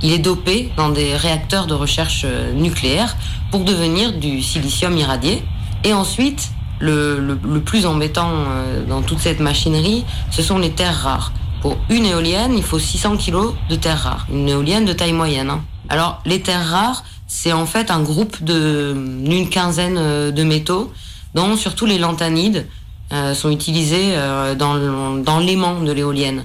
Il 0.03 0.13
est 0.13 0.19
dopé 0.19 0.71
dans 0.77 0.89
des 0.91 1.17
réacteurs 1.17 1.67
de 1.67 1.75
recherche 1.75 2.23
euh, 2.25 2.53
nucléaire 2.53 3.17
pour 3.51 3.65
devenir 3.65 4.13
du 4.13 4.43
silicium 4.43 4.97
irradié. 4.97 5.43
Et 5.85 5.93
ensuite, 5.93 6.51
le, 6.81 7.19
le- 7.19 7.39
le 7.43 7.61
plus 7.61 7.87
embêtant 7.87 8.31
euh, 8.31 8.85
dans 8.87 9.03
toute 9.03 9.19
cette 9.19 9.41
machinerie, 9.41 10.05
ce 10.31 10.43
sont 10.43 10.59
les 10.59 10.71
terres 10.71 11.01
rares. 11.03 11.33
Pour 11.63 11.77
une 11.91 12.07
éolienne, 12.07 12.55
il 12.57 12.63
faut 12.63 12.79
600 12.79 13.17
kilos 13.17 13.55
de 13.69 13.75
terres 13.75 13.99
rares. 14.03 14.27
Une 14.33 14.49
éolienne 14.49 14.85
de 14.85 14.93
taille 14.93 15.13
moyenne. 15.13 15.51
hein. 15.51 15.63
Alors, 15.89 16.21
les 16.25 16.41
terres 16.41 16.65
rares, 16.69 17.03
c'est 17.27 17.53
en 17.53 17.67
fait 17.67 17.91
un 17.91 18.01
groupe 18.01 18.37
d'une 18.43 19.49
quinzaine 19.51 19.97
euh, 19.99 20.31
de 20.31 20.45
métaux, 20.45 20.93
dont 21.35 21.57
surtout 21.57 21.87
les 21.87 21.99
lanthanides 21.99 22.67
euh, 23.13 23.35
sont 23.35 23.51
utilisés 23.51 24.13
euh, 24.15 24.55
dans 24.55 25.39
l'aimant 25.41 25.81
de 25.81 25.91
l'éolienne. 25.93 26.45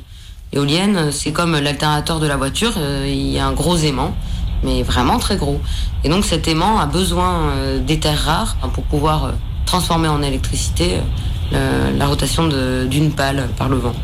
L'éolienne, 0.53 0.95
euh, 0.97 1.11
c'est 1.11 1.31
comme 1.31 1.57
l'alternateur 1.59 2.19
de 2.19 2.27
la 2.27 2.37
voiture, 2.37 2.73
euh, 2.77 3.05
il 3.07 3.31
y 3.31 3.39
a 3.39 3.47
un 3.47 3.53
gros 3.53 3.75
aimant, 3.77 4.15
mais 4.63 4.83
vraiment 4.83 5.17
très 5.17 5.35
gros. 5.35 5.59
Et 6.03 6.09
donc 6.09 6.25
cet 6.25 6.47
aimant 6.47 6.79
a 6.79 6.85
besoin 6.85 7.49
euh, 7.49 7.79
des 7.79 7.99
terres 7.99 8.23
rares 8.23 8.55
hein, 8.61 8.69
pour 8.71 8.83
pouvoir 8.83 9.25
euh, 9.25 9.31
transformer 9.65 10.07
en 10.09 10.21
électricité 10.21 10.97
le- 11.51 11.97
la 11.97 12.05
rotation 12.05 12.47
d'une 12.87 13.11
pale 13.11 13.49
par 13.57 13.67
le 13.67 13.77
vent. 13.77 13.95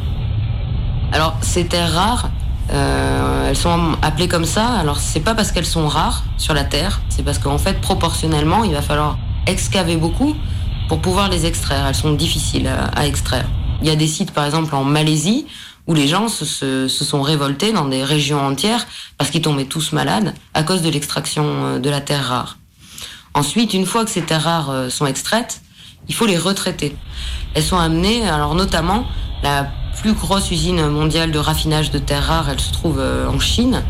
Alors 1.11 1.35
ces 1.41 1.65
terres 1.67 1.93
rares, 1.93 2.29
elles 2.71 3.55
sont 3.57 3.93
appelées 4.03 4.27
comme 4.27 4.45
ça. 4.45 4.67
Alors 4.67 4.97
c'est 4.97 5.19
pas 5.21 5.33
parce 5.35 5.51
qu'elles 5.51 5.65
sont 5.65 5.87
rares 5.87 6.23
sur 6.37 6.53
la 6.53 6.63
Terre, 6.63 7.01
c'est 7.09 7.23
parce 7.23 7.39
qu'en 7.39 7.57
fait 7.57 7.81
proportionnellement, 7.81 8.63
il 8.63 8.73
va 8.73 8.83
falloir 8.83 9.17
excaver 9.47 9.97
beaucoup 9.97 10.35
pour 10.87 10.99
pouvoir 10.99 11.29
les 11.29 11.45
extraire. 11.47 11.85
Elles 11.87 11.95
sont 11.95 12.13
difficiles 12.13 12.69
à 12.95 13.07
extraire. 13.07 13.45
Il 13.81 13.87
y 13.87 13.91
a 13.91 13.95
des 13.95 14.07
sites 14.07 14.31
par 14.31 14.45
exemple 14.45 14.75
en 14.75 14.83
Malaisie 14.83 15.47
où 15.89 15.95
les 15.95 16.07
gens 16.07 16.27
se, 16.27 16.87
sont 16.87 17.21
révoltés 17.23 17.73
dans 17.73 17.85
des 17.85 18.03
régions 18.03 18.39
entières 18.45 18.85
parce 19.17 19.31
qu'ils 19.31 19.41
tombaient 19.41 19.65
tous 19.65 19.91
malades 19.91 20.35
à 20.53 20.61
cause 20.61 20.83
de 20.83 20.89
l'extraction 20.89 21.43
euh, 21.45 21.79
de 21.79 21.89
la 21.89 21.99
terre 21.99 22.25
rare. 22.25 22.57
Ensuite, 23.33 23.73
une 23.73 23.87
fois 23.87 24.05
que 24.05 24.11
ces 24.11 24.21
terres 24.21 24.43
rares 24.43 24.69
euh, 24.69 24.89
sont 24.89 25.07
extraites, 25.07 25.61
il 26.07 26.13
faut 26.13 26.27
les 26.27 26.37
retraiter. 26.37 26.95
Elles 27.55 27.63
sont 27.63 27.79
amenées, 27.79 28.29
alors 28.29 28.53
notamment 28.53 29.05
la 29.41 29.71
plus 29.99 30.13
grosse 30.13 30.51
usine 30.51 30.87
mondiale 30.89 31.31
de 31.31 31.39
raffinage 31.39 31.89
de 31.89 31.97
terres 31.97 32.25
rares, 32.25 32.49
elle 32.51 32.59
se 32.59 32.71
trouve 32.71 32.99
euh, 32.99 33.27
en 33.27 33.39
Chine, 33.39 33.81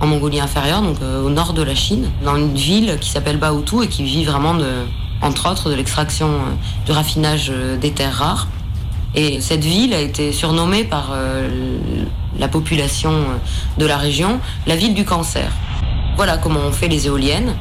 en 0.00 0.06
Mongolie 0.06 0.40
inférieure, 0.40 0.80
donc 0.80 0.96
au 1.02 1.28
nord 1.28 1.52
de 1.52 1.62
la 1.62 1.74
Chine, 1.74 2.10
dans 2.24 2.36
une 2.36 2.54
ville 2.54 2.98
qui 2.98 3.10
s'appelle 3.10 3.36
Baotou 3.36 3.82
et 3.82 3.88
qui 3.88 4.02
vit 4.04 4.24
vraiment 4.24 4.56
entre 5.20 5.48
autres 5.48 5.70
de 5.70 5.74
l'extraction 5.74 6.40
du 6.86 6.90
raffinage 6.90 7.52
des 7.80 7.92
terres 7.92 8.16
rares. 8.16 8.48
Et 9.14 9.40
cette 9.40 9.64
ville 9.64 9.92
a 9.94 10.00
été 10.00 10.32
surnommée 10.32 10.84
par 10.84 11.14
la 12.38 12.48
population 12.48 13.12
de 13.76 13.86
la 13.86 13.98
région 13.98 14.40
la 14.66 14.76
ville 14.76 14.94
du 14.94 15.04
cancer. 15.04 15.52
Voilà 16.16 16.38
comment 16.38 16.60
on 16.66 16.72
fait 16.72 16.88
les 16.88 17.06
éoliennes. 17.06 17.54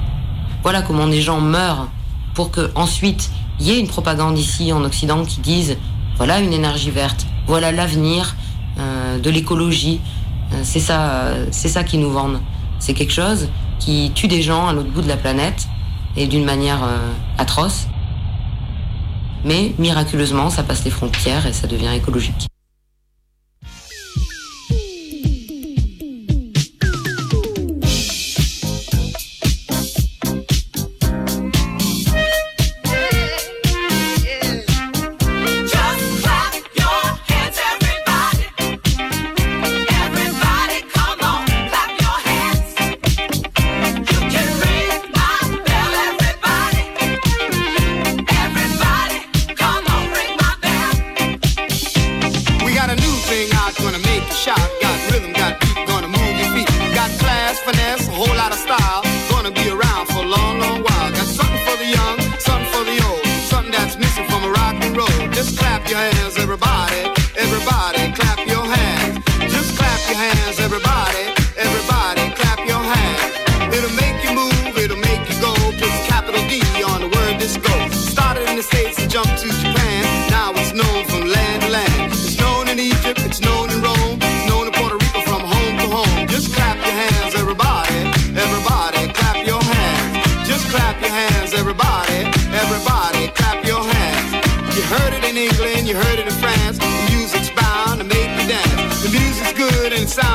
Voilà 0.64 0.82
comment 0.82 1.08
des 1.08 1.22
gens 1.22 1.42
meurent 1.42 1.90
pour 2.34 2.52
que 2.52 2.72
ensuite 2.76 3.32
il 3.60 3.68
y 3.68 3.72
ait 3.72 3.80
une 3.80 3.88
propagande 3.88 4.38
ici 4.38 4.72
en 4.72 4.84
Occident 4.84 5.24
qui 5.26 5.42
dise 5.42 5.78
voilà 6.18 6.40
une 6.40 6.54
énergie 6.54 6.92
verte, 6.92 7.26
voilà 7.48 7.72
l'avenir 7.72 8.36
euh, 8.80 9.20
de 9.20 9.30
l'écologie. 9.30 10.00
Euh, 10.54 10.62
c'est 10.64 10.80
ça, 10.80 11.34
c'est 11.52 11.68
ça 11.68 11.84
qui 11.84 11.98
nous 11.98 12.12
vendent. 12.12 12.40
C'est 12.80 12.94
quelque 12.94 13.14
chose 13.14 13.50
qui 13.80 14.12
tue 14.14 14.28
des 14.28 14.42
gens 14.42 14.68
à 14.68 14.74
l'autre 14.74 14.90
bout 14.90 15.02
de 15.02 15.08
la 15.08 15.18
planète 15.18 15.68
et 16.16 16.28
d'une 16.28 16.46
manière 16.46 16.84
euh, 16.84 16.98
atroce. 17.38 17.88
Mais 19.44 19.74
miraculeusement, 19.78 20.50
ça 20.50 20.64
passe 20.64 20.84
les 20.84 20.92
frontières 20.92 21.48
et 21.48 21.54
ça 21.54 21.68
devient 21.68 21.94
écologique. 21.96 22.51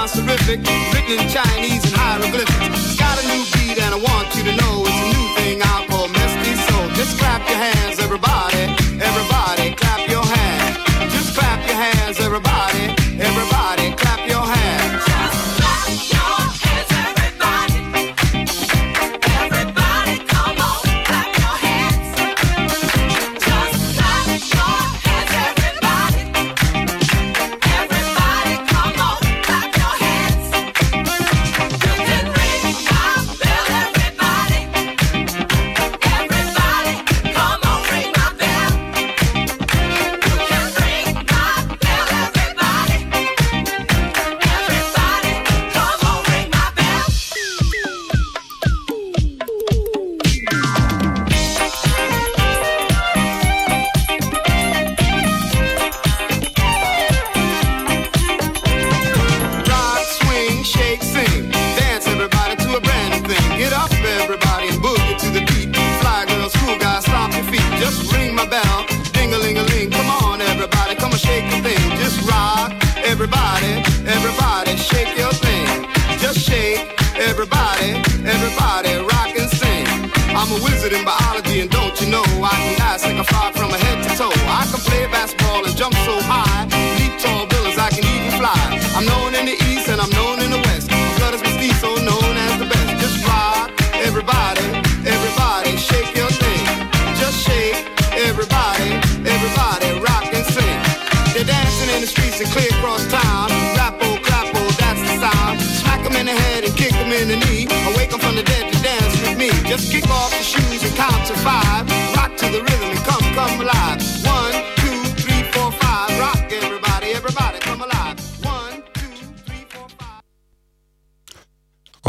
sounds 0.07 0.27
terrific, 0.27 0.61
written 0.93 1.19
in 1.19 1.29
Chinese 1.29 1.85
and 1.85 1.95
hieroglyphics 1.95 3.06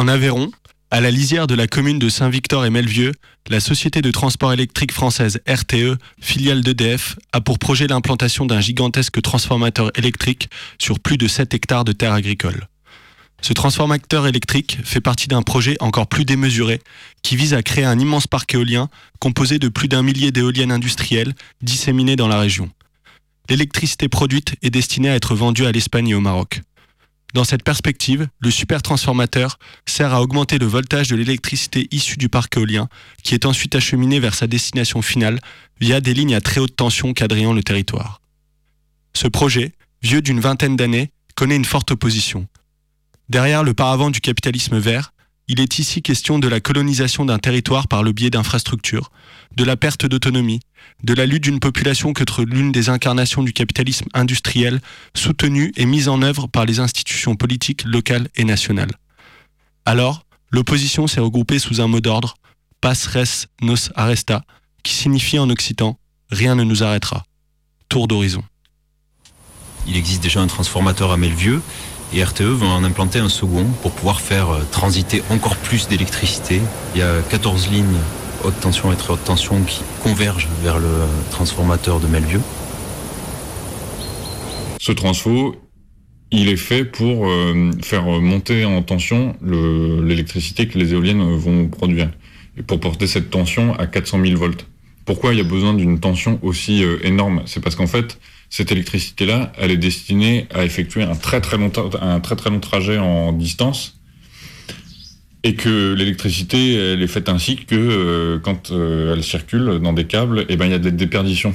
En 0.08 0.12
Aveyron, 0.12 0.52
à 0.90 1.02
la 1.02 1.12
lisière 1.12 1.48
de 1.48 1.54
la 1.54 1.68
commune 1.68 2.00
de 2.00 2.08
Saint-Victor 2.08 2.66
et 2.66 2.70
Melvieux, 2.70 3.12
la 3.50 3.60
société 3.60 4.02
de 4.02 4.10
transport 4.10 4.54
électrique 4.54 4.94
française 4.94 5.42
RTE, 5.46 5.98
filiale 6.22 6.62
d'EDF, 6.62 7.18
a 7.34 7.42
pour 7.42 7.60
projet 7.60 7.88
l'implantation 7.88 8.46
d'un 8.46 8.62
gigantesque 8.62 9.22
transformateur 9.22 9.92
électrique 9.98 10.50
sur 10.80 11.02
plus 11.02 11.18
de 11.18 11.28
7 11.28 11.54
hectares 11.54 11.84
de 11.84 11.92
terres 11.92 12.14
agricoles. 12.14 12.70
Ce 13.42 13.52
transformateur 13.52 14.28
électrique 14.28 14.78
fait 14.86 15.02
partie 15.02 15.28
d'un 15.28 15.42
projet 15.42 15.76
encore 15.82 16.08
plus 16.08 16.24
démesuré 16.24 16.80
qui 17.22 17.36
vise 17.36 17.54
à 17.54 17.62
créer 17.62 17.84
un 17.84 18.00
immense 18.00 18.28
parc 18.28 18.54
éolien 18.54 18.90
composé 19.20 19.60
de 19.60 19.68
plus 19.68 19.90
d'un 19.90 20.04
millier 20.04 20.32
d'éoliennes 20.32 20.72
industrielles 20.72 21.36
disséminées 21.62 22.16
dans 22.16 22.30
la 22.30 22.40
région. 22.40 22.70
L'électricité 23.50 24.08
produite 24.08 24.56
est 24.62 24.70
destinée 24.70 25.10
à 25.10 25.16
être 25.16 25.36
vendue 25.36 25.66
à 25.66 25.74
l'Espagne 25.74 26.08
et 26.08 26.16
au 26.16 26.22
Maroc. 26.22 26.62
Dans 27.34 27.44
cette 27.44 27.64
perspective, 27.64 28.28
le 28.40 28.52
supertransformateur 28.52 29.60
sert 29.86 30.14
à 30.14 30.22
augmenter 30.22 30.58
le 30.58 30.66
voltage 30.66 31.10
de 31.10 31.16
l'électricité 31.16 31.88
issue 31.92 32.18
du 32.18 32.30
parc 32.30 32.56
éolien, 32.58 32.88
qui 33.24 33.34
est 33.34 33.46
ensuite 33.46 33.76
acheminée 33.76 34.20
vers 34.20 34.34
sa 34.34 34.48
destination 34.48 35.02
finale 35.02 35.40
via 35.80 36.00
des 36.02 36.14
lignes 36.14 36.36
à 36.36 36.42
très 36.42 36.62
haute 36.62 36.76
tension 36.76 37.14
quadrillant 37.14 37.54
le 37.54 37.64
territoire. 37.64 38.22
Ce 39.14 39.28
projet, 39.28 39.74
vieux 40.02 40.22
d'une 40.22 40.40
vingtaine 40.40 40.76
d'années, 40.76 41.12
connaît 41.36 41.56
une 41.56 41.66
forte 41.66 41.92
opposition. 41.92 42.48
Derrière 43.30 43.64
le 43.64 43.74
paravent 43.74 44.10
du 44.10 44.22
capitalisme 44.22 44.78
vert, 44.78 45.12
il 45.48 45.62
est 45.62 45.80
ici 45.80 46.02
question 46.02 46.40
de 46.40 46.48
la 46.48 46.60
colonisation 46.60 47.26
d'un 47.26 47.40
territoire 47.40 47.88
par 47.88 48.04
le 48.04 48.12
biais 48.12 48.30
d'infrastructures, 48.30 49.12
de 49.56 49.64
la 49.64 49.78
perte 49.78 50.06
d'autonomie, 50.06 50.60
de 51.04 51.14
la 51.14 51.26
lutte 51.26 51.44
d'une 51.44 51.60
population 51.60 52.14
contre 52.14 52.44
l'une 52.44 52.72
des 52.72 52.90
incarnations 52.90 53.44
du 53.44 53.54
capitalisme 53.54 54.08
industriel 54.14 54.82
soutenue 55.16 55.72
et 55.78 55.86
mise 55.86 56.10
en 56.10 56.22
œuvre 56.22 56.48
par 56.48 56.66
les 56.66 56.80
institutions 56.80 57.36
politiques 57.36 57.86
locales 57.86 58.28
et 58.36 58.44
nationales. 58.44 58.92
Alors, 59.86 60.24
l'opposition 60.52 61.08
s'est 61.08 61.22
regroupée 61.22 61.60
sous 61.60 61.80
un 61.80 61.88
mot 61.88 62.02
d'ordre, 62.02 62.36
Pas 62.82 62.94
res 62.94 63.48
nos 63.62 63.78
arresta, 63.96 64.44
qui 64.84 64.94
signifie 64.94 65.40
en 65.40 65.50
occitan 65.50 65.98
Rien 66.30 66.56
ne 66.56 66.64
nous 66.64 66.84
arrêtera. 66.84 67.26
Tour 67.88 68.10
d'horizon. 68.10 68.44
Il 69.88 69.96
existe 69.96 70.22
déjà 70.22 70.42
un 70.42 70.48
transformateur 70.48 71.12
à 71.12 71.18
Melvieux 71.18 71.62
et 72.14 72.24
RTE 72.24 72.42
va 72.42 72.68
en 72.68 72.84
implanter 72.84 73.20
un 73.20 73.30
second 73.30 73.66
pour 73.82 73.92
pouvoir 73.92 74.22
faire 74.22 74.50
euh, 74.50 74.62
transiter 74.72 75.22
encore 75.30 75.58
plus 75.58 75.88
d'électricité. 75.88 76.62
Il 76.96 77.00
y 77.00 77.04
a 77.04 77.22
14 77.30 77.70
lignes 77.70 77.98
haute 78.44 78.60
tension 78.60 78.92
et 78.92 78.96
très 78.96 79.14
haute 79.14 79.24
tension 79.24 79.62
qui 79.64 79.82
convergent 80.04 80.48
vers 80.62 80.80
le 80.80 80.90
transformateur 81.32 82.00
de 82.00 82.08
Melvieux. 82.08 82.42
Ce 84.80 84.92
transfo, 84.92 85.56
il 86.32 86.50
est 86.50 86.58
fait 86.58 86.86
pour 86.86 87.28
euh, 87.28 87.72
faire 87.82 88.04
monter 88.04 88.66
en 88.66 88.82
tension 88.84 89.36
l'électricité 89.42 90.68
que 90.68 90.78
les 90.78 90.94
éoliennes 90.94 91.36
vont 91.36 91.68
produire. 91.68 92.10
Et 92.58 92.64
pour 92.64 92.80
porter 92.80 93.06
cette 93.06 93.30
tension 93.30 93.76
à 93.76 93.86
400 93.86 94.24
000 94.24 94.38
volts. 94.38 94.66
Pourquoi 95.06 95.34
il 95.34 95.38
y 95.38 95.42
a 95.42 95.46
besoin 95.46 95.74
d'une 95.74 96.00
tension 96.00 96.40
aussi 96.42 96.84
euh, 96.84 96.98
énorme? 97.04 97.44
C'est 97.46 97.62
parce 97.62 97.76
qu'en 97.76 97.88
fait, 97.88 98.20
cette 98.50 98.72
électricité-là, 98.72 99.52
elle 99.58 99.72
est 99.72 99.78
destinée 99.78 100.48
à 100.54 100.64
effectuer 100.64 101.04
un 101.04 101.16
très 101.16 101.42
très 101.42 101.58
long, 101.58 101.72
un 102.02 102.20
très 102.20 102.36
très 102.36 102.50
long 102.50 102.60
trajet 102.60 102.98
en 102.98 103.34
distance 103.34 103.98
et 105.44 105.56
que 105.56 105.94
l'électricité, 105.94 106.76
elle 106.76 107.02
est 107.02 107.08
faite 107.08 107.30
ainsi 107.30 107.56
que 107.56 107.76
euh, 107.76 108.40
quand 108.40 108.72
euh, 108.72 109.14
elle 109.14 109.24
circule 109.24 109.80
dans 109.82 109.94
des 109.94 110.06
câbles, 110.06 110.46
eh 110.50 110.58
ben, 110.58 110.66
il 110.66 110.72
y 110.72 110.76
a 110.76 110.80
des 110.80 110.92
déperditions. 110.92 111.54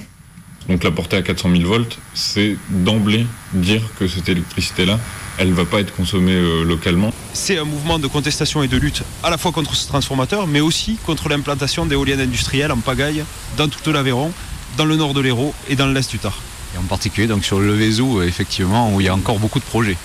Donc 0.68 0.84
la 0.84 0.92
portée 0.92 1.16
à 1.16 1.22
400 1.22 1.50
000 1.56 1.68
volts, 1.68 1.98
c'est 2.14 2.56
d'emblée 2.70 3.26
dire 3.52 3.82
que 3.98 4.06
cette 4.06 4.28
électricité-là, 4.28 5.00
elle 5.38 5.50
ne 5.50 5.54
va 5.54 5.64
pas 5.64 5.80
être 5.80 5.94
consommée 5.94 6.32
euh, 6.32 6.64
localement. 6.64 7.12
C'est 7.32 7.58
un 7.58 7.64
mouvement 7.64 7.98
de 7.98 8.06
contestation 8.06 8.62
et 8.62 8.68
de 8.68 8.76
lutte 8.76 9.02
à 9.22 9.30
la 9.30 9.38
fois 9.38 9.50
contre 9.50 9.74
ce 9.74 9.88
transformateur, 9.88 10.46
mais 10.46 10.60
aussi 10.60 10.98
contre 11.04 11.28
l'implantation 11.28 11.84
d'éoliennes 11.84 12.20
industrielles 12.20 12.72
en 12.72 12.78
pagaille 12.78 13.24
dans 13.56 13.68
toute 13.68 13.86
l'Aveyron, 13.88 14.32
dans 14.76 14.84
le 14.84 14.96
nord 14.96 15.14
de 15.14 15.20
l'Hérault 15.20 15.54
et 15.68 15.74
dans 15.74 15.88
l'est 15.88 16.08
du 16.10 16.18
Tar. 16.18 16.38
Et 16.74 16.78
en 16.78 16.82
particulier 16.82 17.26
donc 17.26 17.44
sur 17.44 17.60
le 17.60 17.72
Vézou, 17.72 18.22
effectivement, 18.22 18.94
où 18.94 19.00
il 19.00 19.06
y 19.06 19.08
a 19.08 19.14
encore 19.14 19.38
beaucoup 19.38 19.58
de 19.58 19.64
projets. 19.64 19.96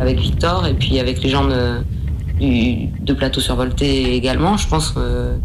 Avec 0.00 0.18
Victor 0.18 0.66
et 0.66 0.74
puis 0.74 0.98
avec 0.98 1.22
les 1.22 1.28
gens 1.28 1.46
de, 1.46 3.12
plateau 3.14 3.40
survolté 3.40 4.14
également, 4.14 4.56
je 4.56 4.68
pense 4.68 4.90
qu'on 4.90 5.38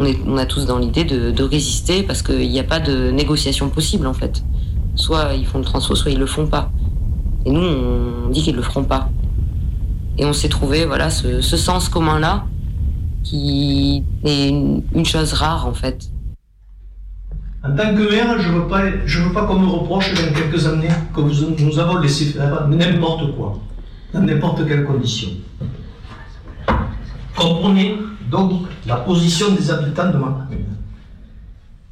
on 0.00 0.36
a 0.36 0.46
tous 0.46 0.66
dans 0.66 0.78
l'idée 0.78 1.04
de, 1.04 1.42
résister 1.42 2.02
parce 2.02 2.22
qu'il 2.22 2.48
n'y 2.50 2.60
a 2.60 2.64
pas 2.64 2.80
de 2.80 3.10
négociation 3.10 3.68
possible 3.68 4.06
en 4.06 4.14
fait. 4.14 4.44
Soit 4.94 5.34
ils 5.34 5.46
font 5.46 5.58
le 5.58 5.64
transfo, 5.64 5.94
soit 5.94 6.10
ils 6.10 6.18
le 6.18 6.26
font 6.26 6.46
pas. 6.46 6.70
Et 7.44 7.50
nous, 7.50 7.60
on 7.60 8.28
dit 8.30 8.42
qu'ils 8.42 8.56
le 8.56 8.62
feront 8.62 8.84
pas. 8.84 9.10
Et 10.18 10.24
on 10.24 10.32
s'est 10.32 10.48
trouvé 10.48 10.86
voilà 10.86 11.10
ce, 11.10 11.40
sens 11.40 11.88
commun 11.88 12.18
là 12.18 12.46
qui 13.22 14.04
est 14.24 14.48
une 14.48 15.04
chose 15.04 15.32
rare 15.32 15.66
en 15.66 15.74
fait. 15.74 16.10
En 17.66 17.74
tant 17.74 17.94
que 17.96 18.08
maire, 18.08 18.38
je 18.38 18.48
ne 18.48 19.24
veux 19.24 19.32
pas, 19.32 19.42
qu'on 19.44 19.58
me 19.58 19.66
reproche 19.66 20.14
dans 20.14 20.32
quelques 20.32 20.66
années 20.66 20.88
que 21.12 21.20
nous 21.20 21.78
avons 21.78 21.98
laissé 21.98 22.26
faire 22.26 22.68
n'importe 22.68 23.34
quoi, 23.34 23.58
dans 24.12 24.20
n'importe 24.20 24.66
quelle 24.68 24.84
condition. 24.84 25.30
Comprenez 27.34 27.96
donc 28.30 28.68
la 28.86 28.96
position 28.96 29.52
des 29.54 29.68
habitants 29.70 30.10
de 30.12 30.18
ma. 30.18 30.46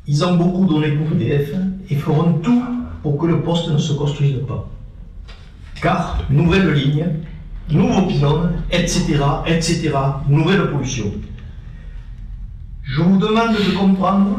Ils 0.07 0.25
ont 0.25 0.37
beaucoup 0.37 0.67
donné 0.67 0.93
pour 0.93 1.11
EDF 1.17 1.51
et 1.91 1.97
feront 1.97 2.35
tout 2.35 2.63
pour 3.03 3.19
que 3.19 3.27
le 3.27 3.41
poste 3.41 3.69
ne 3.71 3.79
se 3.79 3.95
construise 3.95 4.37
pas. 4.47 4.69
Car 5.83 6.21
nouvelle 6.31 6.73
ligne, 6.73 7.07
nouveaux 7.71 8.07
pylônes, 8.07 8.53
etc., 8.71 9.19
etc., 9.47 9.93
nouvelle 10.29 10.71
pollution. 10.71 11.07
Je 12.83 13.03
vous 13.03 13.17
demande 13.17 13.55
de 13.55 13.77
comprendre 13.77 14.39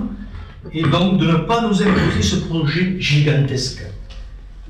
et 0.74 0.84
donc 0.84 1.18
de 1.18 1.26
ne 1.26 1.36
pas 1.38 1.62
nous 1.62 1.82
imposer 1.82 2.22
ce 2.22 2.36
projet 2.38 2.96
gigantesque. 3.00 3.84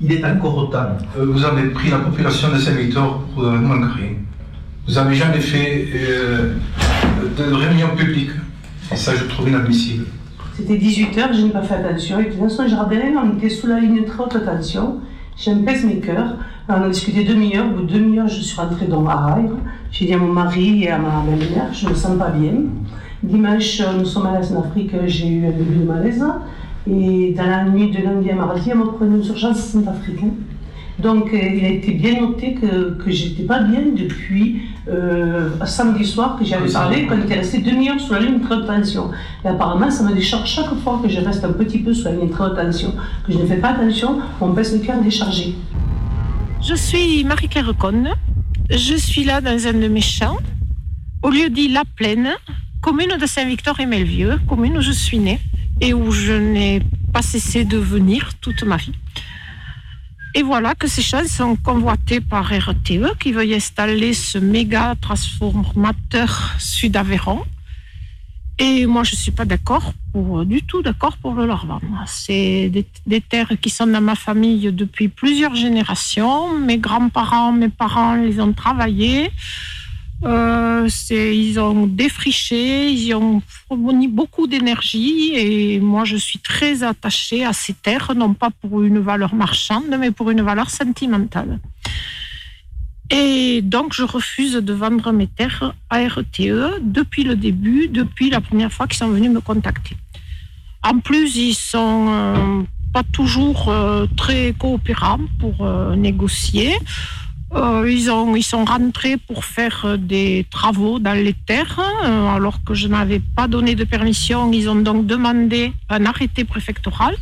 Il 0.00 0.12
est 0.12 0.24
encore 0.24 0.70
temps. 0.70 0.96
Euh, 1.18 1.24
vous 1.26 1.44
avez 1.44 1.70
pris 1.70 1.90
la 1.90 1.98
population 1.98 2.52
de 2.52 2.58
Saint-Victor 2.58 3.22
pour 3.34 3.44
euh, 3.44 3.52
manquer. 3.52 4.18
Vous 4.86 4.94
n'avez 4.94 5.14
jamais 5.14 5.40
fait 5.40 5.88
euh, 5.94 6.54
de 7.38 7.52
réunion 7.52 7.88
publique. 7.96 8.30
Et 8.92 8.96
ça, 8.96 9.12
je 9.16 9.24
trouve 9.24 9.48
inadmissible. 9.48 10.04
C'était 10.54 10.76
18h, 10.76 11.34
je 11.34 11.40
n'ai 11.42 11.50
pas 11.50 11.62
fait 11.62 11.74
attention. 11.74 12.20
Et 12.20 12.24
puis 12.24 12.36
dans 12.36 12.48
son 12.48 12.68
jardin, 12.68 12.98
on 13.22 13.36
était 13.36 13.48
sous 13.48 13.66
la 13.66 13.80
ligne 13.80 14.02
de 14.02 14.06
très 14.06 14.22
haute 14.22 14.44
tension. 14.44 15.00
J'ai 15.36 15.50
un 15.52 15.58
pacemaker. 15.58 16.36
On 16.68 16.74
a 16.74 16.88
discuté 16.88 17.24
demi-heure. 17.24 17.66
Au 17.66 17.76
bout 17.76 17.82
de 17.84 17.94
demi-heure, 17.94 18.28
je 18.28 18.40
suis 18.40 18.56
rentrée 18.56 18.86
dans 18.86 19.02
la 19.02 19.38
J'ai 19.90 20.06
dit 20.06 20.14
à 20.14 20.18
mon 20.18 20.32
mari 20.32 20.84
et 20.84 20.90
à 20.90 20.98
ma 20.98 21.22
belle-mère, 21.26 21.72
je 21.72 21.86
ne 21.86 21.90
me 21.90 21.94
sens 21.94 22.18
pas 22.18 22.30
bien. 22.30 22.52
Dimanche, 23.22 23.82
nous 23.98 24.04
sommes 24.04 24.26
à 24.26 24.32
en 24.32 24.60
Afrique, 24.60 24.92
j'ai 25.06 25.28
eu 25.28 25.46
un 25.46 25.50
début 25.50 25.76
de 25.76 25.84
malaise. 25.84 26.24
Et 26.88 27.34
dans 27.36 27.46
la 27.46 27.64
nuit 27.64 27.90
de 27.90 28.02
lundi 28.02 28.30
à 28.30 28.34
mardi, 28.34 28.70
on 28.72 28.78
m'a 28.78 28.92
pris 28.92 29.06
une 29.06 29.24
urgence 29.26 29.58
centrafricaine. 29.58 30.34
Donc, 30.98 31.26
euh, 31.32 31.36
il 31.36 31.64
a 31.64 31.68
été 31.68 31.92
bien 31.92 32.20
noté 32.20 32.54
que, 32.54 32.96
que 33.02 33.10
j'étais 33.10 33.42
pas 33.42 33.60
bien 33.60 33.80
depuis 33.94 34.62
euh, 34.88 35.50
samedi 35.64 36.04
soir 36.04 36.38
que 36.38 36.44
j'avais 36.44 36.72
parlé, 36.72 37.06
quand 37.06 37.16
il 37.16 37.24
était 37.24 37.34
resté 37.34 37.58
demi-heure 37.58 38.00
sur 38.00 38.14
la 38.14 38.20
ligne 38.20 38.38
de 38.38 38.44
très 38.44 38.54
haute 38.54 38.66
tension. 38.66 39.10
Et 39.44 39.48
apparemment, 39.48 39.90
ça 39.90 40.04
me 40.04 40.14
décharge 40.14 40.48
chaque 40.48 40.74
fois 40.76 41.00
que 41.02 41.08
je 41.08 41.20
reste 41.20 41.44
un 41.44 41.52
petit 41.52 41.78
peu 41.78 41.92
sur 41.92 42.10
la 42.10 42.16
ligne 42.16 42.28
de 42.28 42.32
très 42.32 42.44
haute 42.44 42.56
tension, 42.56 42.94
que 43.26 43.32
je 43.32 43.38
ne 43.38 43.46
fais 43.46 43.56
pas 43.56 43.70
attention, 43.70 44.20
mon 44.40 44.50
baisse 44.50 44.72
le 44.72 44.78
cœur 44.78 45.02
déchargé. 45.02 45.54
Je 46.62 46.74
suis 46.74 47.24
Marie-Claire 47.24 47.72
Conne. 47.78 48.10
Je 48.70 48.94
suis 48.94 49.24
là 49.24 49.40
dans 49.40 49.66
un 49.66 49.74
de 49.74 49.88
mes 49.88 50.00
champs, 50.00 50.38
au 51.22 51.30
lieu 51.30 51.50
dit 51.50 51.68
La 51.68 51.82
Plaine, 51.96 52.30
commune 52.86 53.16
de 53.20 53.26
Saint-Victor 53.26 53.80
et 53.80 53.86
Melvieux, 53.86 54.38
commune 54.46 54.78
où 54.78 54.80
je 54.80 54.92
suis 54.92 55.18
née 55.18 55.40
et 55.80 55.92
où 55.92 56.12
je 56.12 56.32
n'ai 56.32 56.80
pas 57.12 57.20
cessé 57.20 57.64
de 57.64 57.78
venir 57.78 58.34
toute 58.40 58.62
ma 58.62 58.76
vie. 58.76 58.92
Et 60.36 60.44
voilà 60.44 60.76
que 60.76 60.86
ces 60.86 61.02
choses 61.02 61.26
sont 61.26 61.56
convoitées 61.56 62.20
par 62.20 62.44
RTE 62.44 63.18
qui 63.18 63.32
veuille 63.32 63.56
installer 63.56 64.14
ce 64.14 64.38
méga 64.38 64.94
transformateur 65.00 66.54
sud-Aveyron. 66.60 67.42
Et 68.60 68.86
moi, 68.86 69.02
je 69.02 69.16
ne 69.16 69.16
suis 69.16 69.32
pas 69.32 69.44
d'accord 69.44 69.92
du 70.44 70.62
tout 70.62 70.80
d'accord 70.80 71.16
pour 71.16 71.34
le 71.34 71.44
Lorvan. 71.44 71.80
C'est 72.06 72.68
des, 72.68 72.86
des, 73.04 73.20
terres 73.20 73.52
qui 73.60 73.68
sont 73.68 73.88
dans 73.88 74.00
ma 74.00 74.14
famille 74.14 74.70
depuis 74.72 75.08
plusieurs 75.08 75.56
générations. 75.56 76.56
Mes 76.56 76.78
grands-parents, 76.78 77.50
mes 77.50 77.68
parents 77.68 78.14
les 78.14 78.40
ont 78.40 78.52
travaillées. 78.52 79.32
Euh, 80.24 80.88
ils 81.10 81.60
ont 81.60 81.86
défriché, 81.86 82.90
ils 82.90 83.14
ont 83.14 83.42
fourni 83.68 84.08
beaucoup 84.08 84.46
d'énergie 84.46 85.32
et 85.34 85.78
moi 85.78 86.04
je 86.04 86.16
suis 86.16 86.38
très 86.38 86.82
attachée 86.82 87.44
à 87.44 87.52
ces 87.52 87.74
terres, 87.74 88.12
non 88.16 88.32
pas 88.32 88.50
pour 88.50 88.82
une 88.82 88.98
valeur 88.98 89.34
marchande, 89.34 89.94
mais 89.98 90.10
pour 90.10 90.30
une 90.30 90.40
valeur 90.42 90.70
sentimentale. 90.70 91.60
Et 93.10 93.60
donc 93.62 93.92
je 93.92 94.04
refuse 94.04 94.54
de 94.54 94.72
vendre 94.72 95.12
mes 95.12 95.26
terres 95.26 95.74
à 95.90 95.98
RTE 95.98 96.80
depuis 96.80 97.22
le 97.22 97.36
début, 97.36 97.88
depuis 97.88 98.30
la 98.30 98.40
première 98.40 98.72
fois 98.72 98.86
qu'ils 98.86 98.96
sont 98.96 99.08
venus 99.08 99.30
me 99.30 99.40
contacter. 99.40 99.96
En 100.82 100.98
plus, 101.00 101.36
ils 101.36 101.54
sont 101.54 102.06
euh, 102.08 102.62
pas 102.92 103.02
toujours 103.12 103.68
euh, 103.68 104.06
très 104.16 104.54
coopérants 104.58 105.20
pour 105.38 105.66
négocier. 105.96 106.74
Euh, 107.54 107.88
ils, 107.88 108.10
ont, 108.10 108.34
ils 108.34 108.42
sont 108.42 108.64
rentrés 108.64 109.16
pour 109.16 109.44
faire 109.44 109.82
euh, 109.84 109.96
des 109.96 110.46
travaux 110.50 110.98
dans 110.98 111.12
les 111.12 111.32
terres, 111.32 111.78
euh, 112.04 112.28
alors 112.28 112.64
que 112.64 112.74
je 112.74 112.88
n'avais 112.88 113.20
pas 113.20 113.46
donné 113.46 113.76
de 113.76 113.84
permission. 113.84 114.52
Ils 114.52 114.68
ont 114.68 114.74
donc 114.74 115.06
demandé 115.06 115.72
un 115.88 116.06
arrêté 116.06 116.44
préfectoral. 116.44 117.14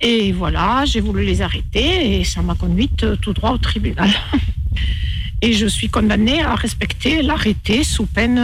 Et 0.00 0.32
voilà, 0.32 0.84
j'ai 0.84 1.00
voulu 1.00 1.24
les 1.24 1.40
arrêter 1.40 2.20
et 2.20 2.24
ça 2.24 2.42
m'a 2.42 2.54
conduite 2.54 3.04
tout 3.20 3.32
droit 3.32 3.50
au 3.50 3.58
tribunal. 3.58 4.10
Et 5.42 5.54
je 5.54 5.66
suis 5.66 5.88
condamnée 5.88 6.42
à 6.42 6.54
respecter 6.54 7.22
l'arrêté 7.22 7.82
sous 7.82 8.04
peine 8.04 8.40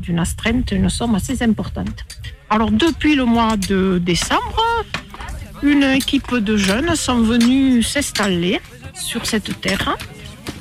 d'une 0.00 0.18
astreinte, 0.18 0.72
une 0.72 0.88
somme 0.88 1.14
assez 1.14 1.42
importante. 1.42 2.06
Alors 2.48 2.70
depuis 2.70 3.14
le 3.14 3.26
mois 3.26 3.58
de 3.58 4.00
décembre, 4.02 4.62
une 5.62 5.82
équipe 5.82 6.34
de 6.34 6.56
jeunes 6.56 6.96
sont 6.96 7.20
venus 7.20 7.86
s'installer 7.86 8.60
sur 8.94 9.26
cette 9.26 9.60
terre 9.60 9.96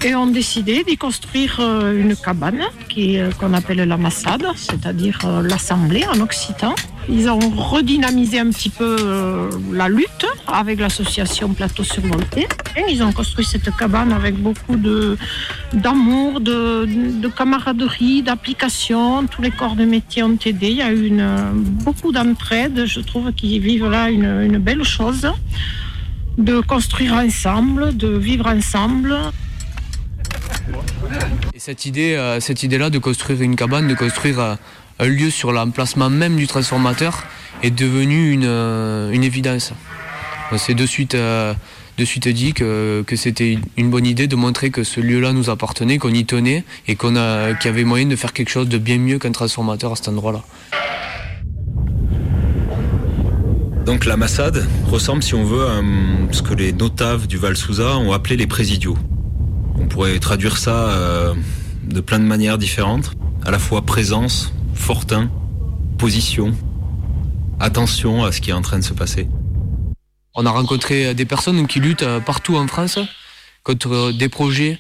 et 0.04 0.16
ont 0.16 0.28
décidé 0.28 0.84
d'y 0.84 0.98
construire 0.98 1.58
euh, 1.60 2.00
une 2.00 2.16
cabane 2.16 2.62
euh, 2.98 3.32
qu'on 3.40 3.54
appelle 3.54 3.78
la 3.78 3.98
massade, 3.98 4.46
c'est-à-dire 4.56 5.20
euh, 5.26 5.42
l'assemblée 5.42 6.06
en 6.14 6.20
occitan. 6.20 6.76
Ils 7.10 7.30
ont 7.30 7.40
redynamisé 7.40 8.40
un 8.40 8.50
petit 8.50 8.70
peu 8.70 9.50
la 9.72 9.88
lutte 9.88 10.26
avec 10.46 10.78
l'association 10.82 11.54
Plateau 11.54 11.84
Survolté 11.84 12.48
et 12.76 12.84
ils 12.90 13.02
ont 13.02 13.14
construit 13.14 13.46
cette 13.46 13.74
cabane 13.78 14.12
avec 14.12 14.36
beaucoup 14.36 14.76
d'amour, 15.72 16.42
de, 16.42 16.86
de, 16.86 17.28
camaraderie, 17.30 18.24
d'application. 18.24 19.26
Tous 19.26 19.42
les 19.42 19.52
corps 19.52 19.78
de 19.78 19.86
métier 19.86 20.22
ont 20.24 20.38
aidé. 20.46 20.68
Il 20.68 20.76
y 20.76 20.82
a 20.82 20.94
eu 20.94 21.14
beaucoup 21.56 22.12
d'entraide. 22.12 22.84
Je 22.86 23.00
trouve 23.00 23.32
qu'ils 23.32 23.62
vivent 23.62 23.90
là 23.90 24.10
une 24.10 24.58
belle 24.58 24.84
chose 24.84 25.32
de 26.38 26.60
construire 26.60 27.14
ensemble, 27.14 27.96
de 27.96 28.10
vivre 28.10 28.48
ensemble. 28.48 29.16
Euh, 31.70 32.40
cette 32.40 32.64
idée-là 32.64 32.90
de 32.90 32.98
construire 32.98 33.42
une 33.42 33.56
cabane, 33.56 33.88
de 33.88 33.94
construire 33.94 34.40
euh, 34.40 34.56
un 35.00 35.08
lieu 35.08 35.30
sur 35.30 35.52
l'emplacement 35.52 36.10
même 36.10 36.38
du 36.38 36.48
transformateur, 36.48 37.24
est 37.62 37.72
devenu 37.72 38.32
une, 38.32 38.46
une 38.46 39.24
évidence. 39.24 39.74
On 40.52 40.58
s'est 40.58 40.76
de 40.76 40.86
suite, 40.86 41.16
de 41.16 42.06
suite 42.06 42.28
dit 42.30 42.54
que, 42.54 43.04
c'était 43.16 43.60
une 43.76 43.90
bonne 43.90 44.06
idée 44.06 44.28
de 44.28 44.36
montrer 44.36 44.70
que 44.70 44.84
ce 44.84 45.02
lieu-là 45.02 45.34
nous 45.34 45.50
appartenait, 45.50 45.98
qu'on 45.98 46.14
y 46.14 46.26
tenait 46.26 46.64
et 46.88 46.96
qu'on 46.96 47.16
qu'il 47.60 47.66
y 47.66 47.68
avait 47.68 47.84
moyen 47.84 48.06
de 48.06 48.16
faire 48.16 48.32
quelque 48.32 48.50
chose 48.50 48.70
de 48.70 48.78
bien 48.78 48.98
mieux 48.98 49.20
qu'un 49.20 49.32
transformateur 49.32 49.92
à 49.92 49.96
cet 49.96 50.08
endroit-là. 50.08 50.44
Donc 53.86 54.06
la 54.06 54.18
Massade 54.18 54.66
ressemble, 54.86 55.24
si 55.24 55.34
on 55.34 55.44
veut, 55.44 55.66
à 55.66 55.82
ce 56.32 56.42
que 56.42 56.54
les 56.54 56.72
notaves 56.74 57.28
du 57.28 57.38
Val 57.38 57.58
Souza 57.58 57.98
ont 57.98 58.14
appelé 58.14 58.38
les 58.38 58.48
présidiaux. 58.48 58.98
On 59.80 59.88
pourrait 59.88 60.18
traduire 60.20 60.58
ça 60.58 60.90
euh, 60.90 61.34
de 61.84 62.02
plein 62.02 62.20
de 62.20 62.26
manières 62.26 62.58
différentes, 62.58 63.12
à 63.46 63.52
la 63.52 63.60
fois 63.60 63.82
présence, 63.84 64.52
fortin, 64.74 65.30
position, 65.98 66.56
attention 67.60 68.24
à 68.26 68.32
ce 68.32 68.42
qui 68.42 68.50
est 68.50 68.54
en 68.54 68.62
train 68.62 68.80
de 68.80 68.84
se 68.84 68.94
passer. 68.94 69.28
On 70.36 70.46
a 70.46 70.52
rencontré 70.52 71.14
des 71.14 71.26
personnes 71.26 71.68
qui 71.68 71.80
luttent 71.80 72.04
euh, 72.04 72.20
partout 72.20 72.56
en 72.58 72.68
France 72.68 73.00
contre 73.64 74.12
des 74.12 74.30
projets 74.30 74.80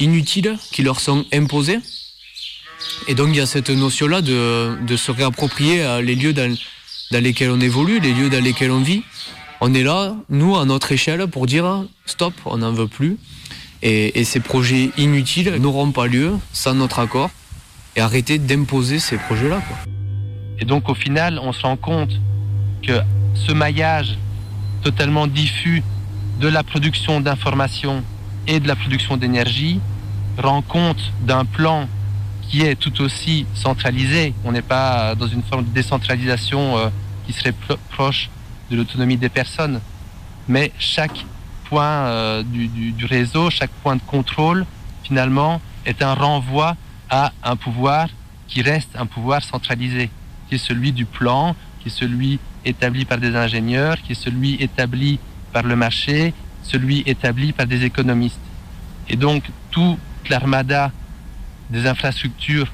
inutiles 0.00 0.56
qui 0.72 0.82
leur 0.82 1.00
sont 1.00 1.24
imposés. 1.32 1.78
Et 3.08 3.14
donc 3.14 3.28
il 3.28 3.36
y 3.36 3.40
a 3.40 3.46
cette 3.46 3.70
notion-là 3.70 4.22
de, 4.22 4.96
se 4.96 5.10
réapproprier 5.10 5.82
euh, 5.82 6.02
les 6.02 6.14
lieux 6.14 6.32
dans, 6.32 6.54
dans 7.12 7.22
lesquels 7.22 7.50
on 7.50 7.60
évolue, 7.60 8.00
les 8.00 8.12
lieux 8.12 8.30
dans 8.30 8.42
lesquels 8.42 8.70
on 8.70 8.82
vit. 8.82 9.02
On 9.60 9.74
est 9.74 9.82
là, 9.82 10.16
nous, 10.30 10.56
à 10.56 10.64
notre 10.64 10.90
échelle, 10.92 11.26
pour 11.26 11.46
dire 11.46 11.84
stop, 12.06 12.32
on 12.46 12.58
n'en 12.58 12.72
veut 12.72 12.88
plus. 12.88 13.18
Et, 13.82 14.24
ces 14.24 14.40
projets 14.40 14.90
inutiles 14.98 15.54
n'auront 15.56 15.90
pas 15.90 16.06
lieu 16.06 16.32
sans 16.52 16.74
notre 16.74 16.98
accord 16.98 17.30
et 17.96 18.00
arrêter 18.00 18.38
d'imposer 18.38 18.98
ces 18.98 19.16
projets-là. 19.16 19.62
Et 20.58 20.64
donc 20.64 20.88
au 20.88 20.94
final, 20.94 21.40
on 21.42 21.52
se 21.52 21.62
rend 21.62 21.76
compte 21.76 22.12
que 22.82 23.00
ce 23.34 23.52
maillage 23.52 24.18
totalement 24.82 25.26
diffus 25.26 25.82
de 26.40 26.48
la 26.48 26.62
production 26.62 27.20
d'informations 27.20 28.02
et 28.46 28.60
de 28.60 28.68
la 28.68 28.76
production 28.76 29.16
d'énergie 29.16 29.80
rend 30.38 30.62
compte 30.62 31.12
d'un 31.22 31.44
plan 31.44 31.88
qui 32.42 32.62
est 32.62 32.74
tout 32.74 33.00
aussi 33.00 33.46
centralisé. 33.54 34.34
On 34.44 34.52
n'est 34.52 34.62
pas 34.62 35.14
dans 35.14 35.26
une 35.26 35.42
forme 35.42 35.64
de 35.64 35.70
décentralisation 35.70 36.76
euh, 36.76 36.88
qui 37.26 37.32
serait 37.32 37.54
proche 37.90 38.28
de 38.70 38.76
l'autonomie 38.76 39.16
des 39.16 39.28
personnes. 39.28 39.80
Mais 40.48 40.72
chaque 40.78 41.24
point 41.70 42.06
euh, 42.08 42.42
du, 42.42 43.04
réseau, 43.04 43.48
chaque 43.48 43.70
point 43.82 43.94
de 43.94 44.02
contrôle, 44.02 44.66
finalement, 45.04 45.60
est 45.86 46.02
un 46.02 46.14
renvoi 46.14 46.76
à 47.08 47.32
un 47.44 47.56
pouvoir 47.56 48.08
qui 48.48 48.60
reste 48.60 48.90
un 48.96 49.06
pouvoir 49.06 49.42
centralisé, 49.44 50.10
qui 50.48 50.56
est 50.56 50.64
celui 50.70 50.90
du 50.90 51.06
plan, 51.06 51.54
qui 51.78 51.88
est 51.88 51.96
celui 52.04 52.40
établi 52.64 53.04
par 53.04 53.18
des 53.18 53.36
ingénieurs, 53.36 54.02
qui 54.02 54.12
est 54.12 54.22
celui 54.26 54.54
établi 54.60 55.20
par 55.52 55.62
le 55.62 55.76
marché, 55.76 56.34
celui 56.64 57.04
établi 57.06 57.52
par 57.52 57.66
des 57.66 57.84
économistes. 57.84 58.46
Et 59.08 59.16
donc, 59.16 59.44
toute 59.70 60.28
l'armada 60.28 60.90
des 61.70 61.86
infrastructures 61.86 62.70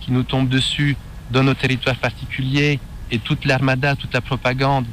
qui 0.00 0.10
nous 0.10 0.24
tombent 0.24 0.48
dessus 0.48 0.96
dans 1.30 1.44
nos 1.44 1.54
territoires 1.54 1.96
particuliers 1.96 2.80
et 3.12 3.18
toute 3.20 3.44
l'armada, 3.44 3.94
toute 3.94 4.12
la 4.12 4.20
propagande 4.20 4.86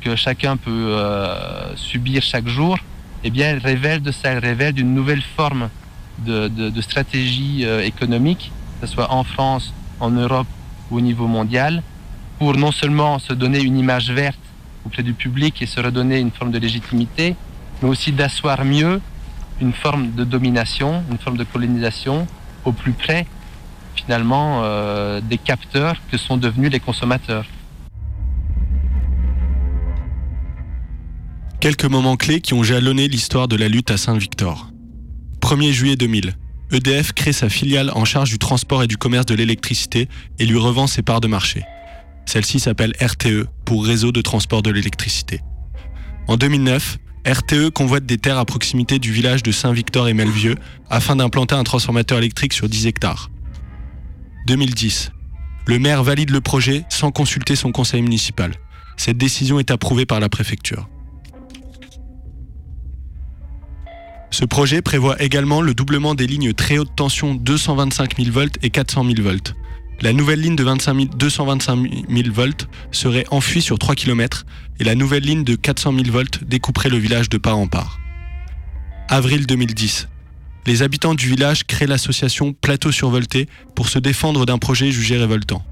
que 0.00 0.16
chacun 0.16 0.56
peut 0.56 0.70
euh, 0.70 1.74
subir 1.76 2.22
chaque 2.22 2.48
jour, 2.48 2.78
eh 3.24 3.30
bien, 3.30 3.50
elle 3.50 3.58
révèle 3.58 4.02
de 4.02 4.12
ça, 4.12 4.30
elle 4.30 4.38
révèle 4.38 4.72
d'une 4.72 4.94
nouvelle 4.94 5.22
forme 5.22 5.68
de, 6.18 6.80
stratégie 6.80 7.64
euh, 7.64 7.84
économique, 7.84 8.50
que 8.80 8.86
ce 8.86 8.94
soit 8.94 9.12
en 9.12 9.24
France, 9.24 9.72
en 10.00 10.10
Europe 10.10 10.46
ou 10.90 10.98
au 10.98 11.00
niveau 11.00 11.26
mondial, 11.26 11.82
pour 12.38 12.56
non 12.56 12.72
seulement 12.72 13.18
se 13.18 13.32
donner 13.32 13.60
une 13.60 13.78
image 13.78 14.10
verte 14.10 14.38
auprès 14.86 15.02
du 15.02 15.12
public 15.12 15.60
et 15.60 15.66
se 15.66 15.80
redonner 15.80 16.18
une 16.18 16.30
forme 16.30 16.50
de 16.50 16.58
légitimité, 16.58 17.34
mais 17.82 17.88
aussi 17.88 18.12
d'asseoir 18.12 18.64
mieux 18.64 19.00
une 19.60 19.72
forme 19.72 20.12
de 20.12 20.24
domination, 20.24 21.02
une 21.10 21.18
forme 21.18 21.36
de 21.36 21.44
colonisation 21.44 22.26
au 22.64 22.72
plus 22.72 22.92
près 22.92 23.26
finalement 23.96 24.62
euh, 24.62 25.20
des 25.20 25.38
capteurs 25.38 25.96
que 26.10 26.16
sont 26.16 26.36
devenus 26.36 26.70
les 26.70 26.80
consommateurs. 26.80 27.44
Quelques 31.60 31.86
moments 31.86 32.16
clés 32.16 32.40
qui 32.40 32.54
ont 32.54 32.62
jalonné 32.62 33.08
l'histoire 33.08 33.48
de 33.48 33.56
la 33.56 33.66
lutte 33.66 33.90
à 33.90 33.96
Saint-Victor. 33.96 34.70
1er 35.40 35.72
juillet 35.72 35.96
2000. 35.96 36.34
EDF 36.70 37.12
crée 37.12 37.32
sa 37.32 37.48
filiale 37.48 37.90
en 37.96 38.04
charge 38.04 38.30
du 38.30 38.38
transport 38.38 38.84
et 38.84 38.86
du 38.86 38.96
commerce 38.96 39.26
de 39.26 39.34
l'électricité 39.34 40.08
et 40.38 40.46
lui 40.46 40.56
revend 40.56 40.86
ses 40.86 41.02
parts 41.02 41.20
de 41.20 41.26
marché. 41.26 41.64
Celle-ci 42.26 42.60
s'appelle 42.60 42.92
RTE 43.00 43.48
pour 43.64 43.84
Réseau 43.84 44.12
de 44.12 44.20
transport 44.20 44.62
de 44.62 44.70
l'électricité. 44.70 45.40
En 46.28 46.36
2009, 46.36 46.98
RTE 47.26 47.70
convoite 47.70 48.06
des 48.06 48.18
terres 48.18 48.38
à 48.38 48.44
proximité 48.44 49.00
du 49.00 49.10
village 49.10 49.42
de 49.42 49.50
Saint-Victor 49.50 50.06
et 50.06 50.14
Melvieux 50.14 50.54
afin 50.90 51.16
d'implanter 51.16 51.56
un 51.56 51.64
transformateur 51.64 52.18
électrique 52.18 52.52
sur 52.52 52.68
10 52.68 52.86
hectares. 52.86 53.30
2010. 54.46 55.10
Le 55.66 55.80
maire 55.80 56.04
valide 56.04 56.30
le 56.30 56.40
projet 56.40 56.84
sans 56.88 57.10
consulter 57.10 57.56
son 57.56 57.72
conseil 57.72 58.02
municipal. 58.02 58.52
Cette 58.96 59.18
décision 59.18 59.58
est 59.58 59.72
approuvée 59.72 60.06
par 60.06 60.20
la 60.20 60.28
préfecture. 60.28 60.88
Ce 64.30 64.44
projet 64.44 64.82
prévoit 64.82 65.20
également 65.22 65.62
le 65.62 65.74
doublement 65.74 66.14
des 66.14 66.26
lignes 66.26 66.52
très 66.52 66.78
haute 66.78 66.94
tension 66.94 67.34
225 67.34 68.16
000 68.16 68.30
volts 68.30 68.58
et 68.62 68.70
400 68.70 69.04
000 69.04 69.22
volts. 69.22 69.54
La 70.00 70.12
nouvelle 70.12 70.40
ligne 70.40 70.54
de 70.54 70.62
25 70.62 71.16
225 71.16 71.90
000 72.08 72.28
volts 72.32 72.68
serait 72.92 73.24
enfuie 73.30 73.62
sur 73.62 73.78
3 73.78 73.94
km 73.94 74.46
et 74.78 74.84
la 74.84 74.94
nouvelle 74.94 75.24
ligne 75.24 75.44
de 75.44 75.56
400 75.56 75.92
000 75.92 76.04
volts 76.10 76.44
découperait 76.44 76.88
le 76.88 76.98
village 76.98 77.28
de 77.28 77.38
part 77.38 77.58
en 77.58 77.66
part. 77.66 77.98
Avril 79.08 79.46
2010. 79.46 80.08
Les 80.66 80.82
habitants 80.82 81.14
du 81.14 81.28
village 81.28 81.64
créent 81.64 81.86
l'association 81.86 82.52
Plateau 82.52 82.92
Survolté 82.92 83.48
pour 83.74 83.88
se 83.88 83.98
défendre 83.98 84.44
d'un 84.44 84.58
projet 84.58 84.92
jugé 84.92 85.16
révoltant. 85.16 85.64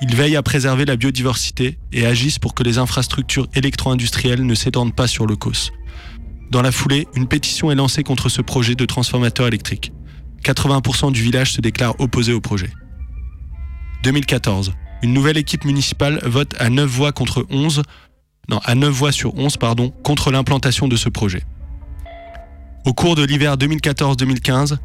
Ils 0.00 0.14
veillent 0.14 0.36
à 0.36 0.42
préserver 0.42 0.84
la 0.84 0.96
biodiversité 0.96 1.76
et 1.92 2.06
agissent 2.06 2.38
pour 2.38 2.54
que 2.54 2.62
les 2.62 2.78
infrastructures 2.78 3.48
électro-industrielles 3.54 4.46
ne 4.46 4.54
s'étendent 4.54 4.94
pas 4.94 5.08
sur 5.08 5.26
le 5.26 5.34
COS. 5.34 5.72
Dans 6.50 6.62
la 6.62 6.72
foulée, 6.72 7.06
une 7.14 7.28
pétition 7.28 7.70
est 7.70 7.74
lancée 7.74 8.02
contre 8.02 8.28
ce 8.28 8.40
projet 8.40 8.74
de 8.74 8.86
transformateur 8.86 9.46
électrique. 9.46 9.92
80% 10.44 11.12
du 11.12 11.20
village 11.20 11.52
se 11.52 11.60
déclare 11.60 11.94
opposé 11.98 12.32
au 12.32 12.40
projet. 12.40 12.70
2014. 14.02 14.72
Une 15.02 15.12
nouvelle 15.12 15.36
équipe 15.36 15.64
municipale 15.64 16.20
vote 16.24 16.54
à 16.58 16.70
9 16.70 16.88
voix 16.88 17.12
contre 17.12 17.46
11, 17.50 17.82
non, 18.48 18.60
à 18.64 18.74
9 18.74 18.90
voix 18.90 19.12
sur 19.12 19.36
11, 19.36 19.58
pardon, 19.58 19.90
contre 20.02 20.30
l'implantation 20.30 20.88
de 20.88 20.96
ce 20.96 21.10
projet. 21.10 21.42
Au 22.86 22.94
cours 22.94 23.14
de 23.14 23.24
l'hiver 23.24 23.56
2014-2015, 23.56 24.78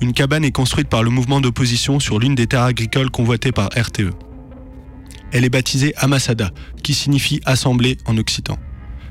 une 0.00 0.12
cabane 0.12 0.44
est 0.44 0.50
construite 0.50 0.88
par 0.88 1.04
le 1.04 1.10
mouvement 1.10 1.40
d'opposition 1.40 2.00
sur 2.00 2.18
l'une 2.18 2.34
des 2.34 2.48
terres 2.48 2.62
agricoles 2.62 3.10
convoitées 3.10 3.52
par 3.52 3.68
RTE. 3.68 4.10
Elle 5.32 5.44
est 5.44 5.50
baptisée 5.50 5.94
Amasada, 5.96 6.50
qui 6.82 6.94
signifie 6.94 7.40
assemblée 7.44 7.98
en 8.06 8.16
occitan. 8.18 8.58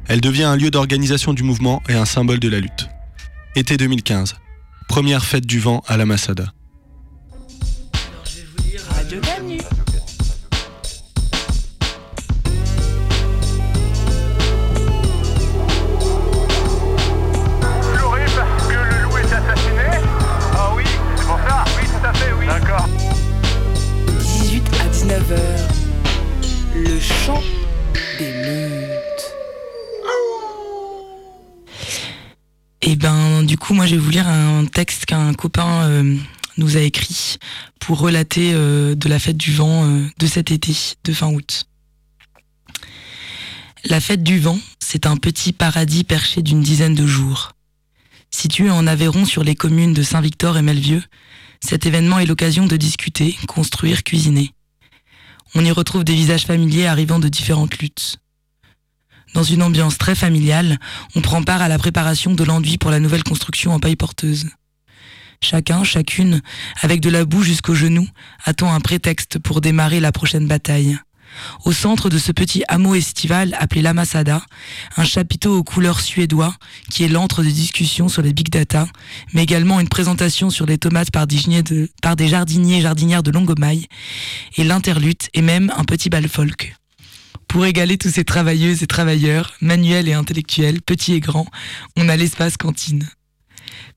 Elle 0.08 0.22
devient 0.22 0.44
un 0.44 0.56
lieu 0.56 0.70
d'organisation 0.70 1.34
du 1.34 1.44
mouvement 1.44 1.82
et 1.90 1.94
un 1.94 2.06
symbole 2.06 2.40
de 2.40 2.50
la 2.50 2.60
lutte. 2.60 2.90
Été 3.56 3.78
2015. 3.78 4.36
Première 4.88 5.26
fête 5.26 5.46
du 5.46 5.60
vent 5.60 5.84
à 5.88 5.98
l'Amasada. 5.98 6.54
le 26.76 27.00
chant 27.00 27.42
Et 32.86 32.92
eh 32.92 32.96
ben, 32.98 33.44
du 33.44 33.58
coup, 33.58 33.74
moi, 33.74 33.86
je 33.86 33.96
vais 33.96 34.02
vous 34.02 34.10
lire 34.10 34.28
un 34.28 34.66
texte 34.66 35.06
qu'un 35.06 35.34
copain 35.34 35.88
euh, 35.88 36.18
nous 36.58 36.76
a 36.76 36.82
écrit 36.82 37.38
pour 37.80 37.98
relater 37.98 38.52
euh, 38.54 38.94
de 38.94 39.08
la 39.08 39.20
fête 39.20 39.38
du 39.38 39.54
vent 39.54 39.86
euh, 39.86 40.06
de 40.20 40.28
cet 40.28 40.52
été, 40.52 40.76
de 41.06 41.14
fin 41.14 41.32
août. 41.32 41.66
La 43.86 44.02
fête 44.02 44.22
du 44.22 44.38
vent, 44.38 44.60
c'est 44.80 45.06
un 45.06 45.16
petit 45.16 45.54
paradis 45.54 46.04
perché 46.04 46.42
d'une 46.42 46.62
dizaine 46.62 46.94
de 46.94 47.08
jours. 47.08 47.54
Situé 48.32 48.70
en 48.70 48.86
Aveyron 48.86 49.24
sur 49.24 49.46
les 49.46 49.56
communes 49.56 49.94
de 49.94 50.04
Saint-Victor 50.04 50.58
et 50.58 50.62
Melvieux, 50.62 51.04
cet 51.62 51.86
événement 51.86 52.20
est 52.20 52.26
l'occasion 52.26 52.66
de 52.66 52.76
discuter, 52.76 53.38
construire, 53.48 54.04
cuisiner. 54.04 54.52
On 55.56 55.64
y 55.64 55.72
retrouve 55.72 56.04
des 56.04 56.16
visages 56.16 56.46
familiers 56.46 56.88
arrivant 56.88 57.20
de 57.20 57.30
différentes 57.30 57.78
luttes. 57.78 58.18
Dans 59.34 59.44
une 59.44 59.64
ambiance 59.64 59.98
très 59.98 60.16
familiale, 60.16 60.78
on 61.16 61.22
prend 61.22 61.42
part 61.42 61.62
à 61.62 61.68
la 61.68 61.80
préparation 61.80 62.34
de 62.34 62.44
l'enduit 62.44 62.78
pour 62.78 62.92
la 62.92 63.00
nouvelle 63.00 63.24
construction 63.24 63.74
en 63.74 63.80
paille 63.80 63.96
porteuse. 63.96 64.48
Chacun, 65.42 65.84
chacune, 65.84 66.42
avec 66.82 67.02
de 67.02 67.10
la 67.10 67.26
boue 67.26 67.44
jusqu'aux 67.44 67.76
genoux, 67.76 68.08
attend 68.46 68.74
un 68.74 68.80
prétexte 68.80 69.40
pour 69.40 69.60
démarrer 69.60 70.00
la 70.00 70.12
prochaine 70.12 70.48
bataille. 70.48 70.98
Au 71.66 71.72
centre 71.72 72.10
de 72.10 72.20
ce 72.20 72.32
petit 72.32 72.64
hameau 72.68 72.94
estival 72.94 73.56
appelé 73.60 73.82
l'Amasada, 73.82 74.44
un 74.98 75.04
chapiteau 75.04 75.58
aux 75.58 75.64
couleurs 75.64 76.00
suédois 76.00 76.56
qui 76.92 77.04
est 77.04 77.08
l'antre 77.08 77.42
de 77.44 77.50
discussion 77.50 78.08
sur 78.08 78.22
les 78.22 78.34
big 78.34 78.50
data, 78.50 78.88
mais 79.34 79.42
également 79.42 79.80
une 79.80 79.90
présentation 79.90 80.52
sur 80.52 80.68
les 80.68 80.78
tomates 80.78 81.10
par 81.10 81.26
des, 81.26 81.64
de, 81.64 81.90
par 82.04 82.16
des 82.16 82.28
jardiniers 82.28 82.78
et 82.78 82.82
jardinières 82.82 83.24
de 83.24 83.32
Longomaille, 83.32 83.88
et 84.58 84.64
l'interlude 84.64 85.18
et 85.34 85.42
même 85.42 85.74
un 85.76 85.86
petit 85.86 86.10
bal 86.10 86.28
folk. 86.28 86.76
Pour 87.54 87.68
égaler 87.68 88.00
tous 88.00 88.10
ces 88.10 88.24
travailleuses 88.24 88.82
et 88.82 88.88
travailleurs, 88.88 89.54
manuels 89.62 90.10
et 90.10 90.14
intellectuels, 90.14 90.82
petits 90.82 91.14
et 91.14 91.20
grands, 91.20 91.46
on 91.96 92.10
a 92.10 92.16
l'espace 92.16 92.58
cantine. 92.58 93.08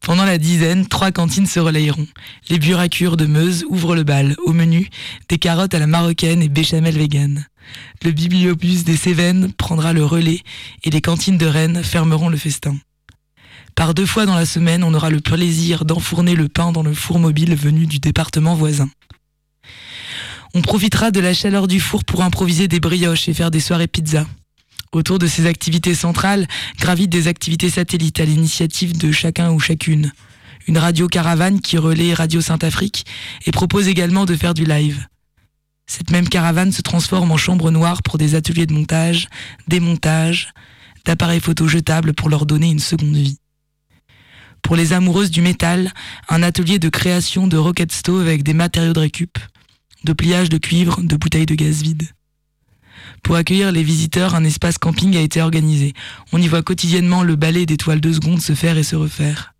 Pendant 0.03 0.27
la 0.27 0.37
dizaine, 0.37 0.87
trois 0.87 1.11
cantines 1.11 1.47
se 1.47 1.59
relayeront. 1.59 2.07
Les 2.51 2.59
buracures 2.59 3.16
de 3.16 3.25
Meuse 3.25 3.64
ouvrent 3.71 3.95
le 3.95 4.03
bal. 4.03 4.37
Au 4.45 4.53
menu, 4.53 4.90
des 5.31 5.38
carottes 5.38 5.73
à 5.73 5.79
la 5.79 5.87
marocaine 5.87 6.42
et 6.42 6.51
béchamel 6.51 6.99
vegan. 6.99 7.47
Le 8.05 8.11
bibliobus 8.11 8.85
des 8.85 8.99
Cévennes 8.99 9.51
prendra 9.55 9.95
le 9.95 10.05
relais 10.05 10.42
et 10.85 10.90
les 10.90 11.01
cantines 11.01 11.38
de 11.38 11.47
Rennes 11.47 11.83
fermeront 11.83 12.29
le 12.29 12.37
festin. 12.37 12.77
Par 13.75 13.95
deux 13.95 14.05
fois 14.05 14.27
dans 14.27 14.37
la 14.37 14.45
semaine, 14.45 14.85
on 14.85 14.92
aura 14.92 15.09
le 15.09 15.21
plaisir 15.21 15.87
d'enfourner 15.87 16.35
le 16.35 16.49
pain 16.49 16.73
dans 16.73 16.83
le 16.83 16.92
four 16.92 17.19
mobile 17.19 17.55
venu 17.55 17.87
du 17.87 18.01
département 18.01 18.55
voisin. 18.55 18.90
On 20.57 20.62
profitera 20.62 21.11
de 21.11 21.21
la 21.21 21.35
chaleur 21.35 21.66
du 21.66 21.81
four 21.81 22.03
pour 22.03 22.23
improviser 22.23 22.66
des 22.66 22.81
brioches 22.81 23.29
et 23.29 23.35
faire 23.35 23.51
des 23.51 23.61
soirées 23.61 23.88
pizza. 23.88 24.27
Autour 24.90 25.19
de 25.19 25.27
ces 25.27 25.45
activités 25.45 25.95
centrales 25.95 26.49
gravitent 26.81 27.11
des 27.11 27.29
activités 27.29 27.69
satellites 27.69 28.21
à 28.21 28.25
l'initiative 28.25 28.97
de 28.97 29.12
chacun 29.12 29.51
ou 29.51 29.61
chacune. 29.61 30.12
Une 30.66 30.79
radio 30.79 31.09
caravane 31.09 31.61
qui 31.61 31.77
relaie 31.77 32.14
Radio 32.14 32.40
Saint-Afrique 32.40 33.05
et 33.45 33.51
propose 33.51 33.87
également 33.87 34.25
de 34.25 34.35
faire 34.35 34.55
du 34.55 34.64
live. 34.64 35.07
Cette 35.87 36.11
même 36.11 36.27
caravane 36.27 36.73
se 36.73 36.81
transforme 36.81 37.33
en 37.33 37.37
chambre 37.37 37.71
noire 37.71 38.03
pour 38.03 38.16
des 38.16 38.35
ateliers 38.35 38.64
de 38.64 38.73
montage, 38.73 39.29
démontage, 39.69 40.55
d'appareils 41.05 41.40
photo 41.40 41.69
jetables 41.69 42.14
pour 42.14 42.31
leur 42.31 42.47
donner 42.47 42.71
une 42.71 42.79
seconde 42.79 43.14
vie. 43.14 43.37
Pour 44.62 44.75
les 44.75 44.95
amoureuses 44.95 45.31
du 45.31 45.42
métal, 45.42 45.92
un 46.31 46.42
atelier 46.42 46.79
de 46.79 46.88
création 46.88 47.47
de 47.47 47.59
rocket 47.59 47.92
stove 47.92 48.23
avec 48.23 48.42
des 48.42 48.55
matériaux 48.55 48.95
de 48.95 49.01
récup, 49.01 49.38
de 50.07 50.12
pliage 50.14 50.49
de 50.49 50.57
cuivre, 50.57 51.03
de 51.03 51.16
bouteilles 51.16 51.47
de 51.47 51.55
gaz 51.55 51.83
vide. 51.83 52.09
Pour 53.23 53.35
accueillir 53.35 53.73
les 53.73 53.83
visiteurs, 53.83 54.37
un 54.37 54.45
espace 54.45 54.79
camping 54.79 55.16
a 55.16 55.21
été 55.21 55.42
organisé. 55.42 55.95
On 56.33 56.40
y 56.40 56.47
voit 56.47 56.62
quotidiennement 56.62 57.25
le 57.25 57.35
balai 57.35 57.66
des 57.66 57.77
toiles 57.77 58.01
de 58.01 58.12
seconde 58.12 58.40
se 58.40 58.55
faire 58.55 58.79
et 58.79 58.85
se 58.85 58.95
refaire. 58.95 59.55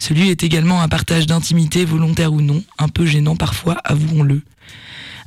Celui 0.00 0.28
est 0.28 0.42
également 0.42 0.82
un 0.82 0.88
partage 0.88 1.26
d'intimité, 1.26 1.84
volontaire 1.84 2.32
ou 2.32 2.40
non, 2.40 2.64
un 2.78 2.88
peu 2.88 3.06
gênant 3.06 3.36
parfois, 3.36 3.74
avouons-le. 3.84 4.42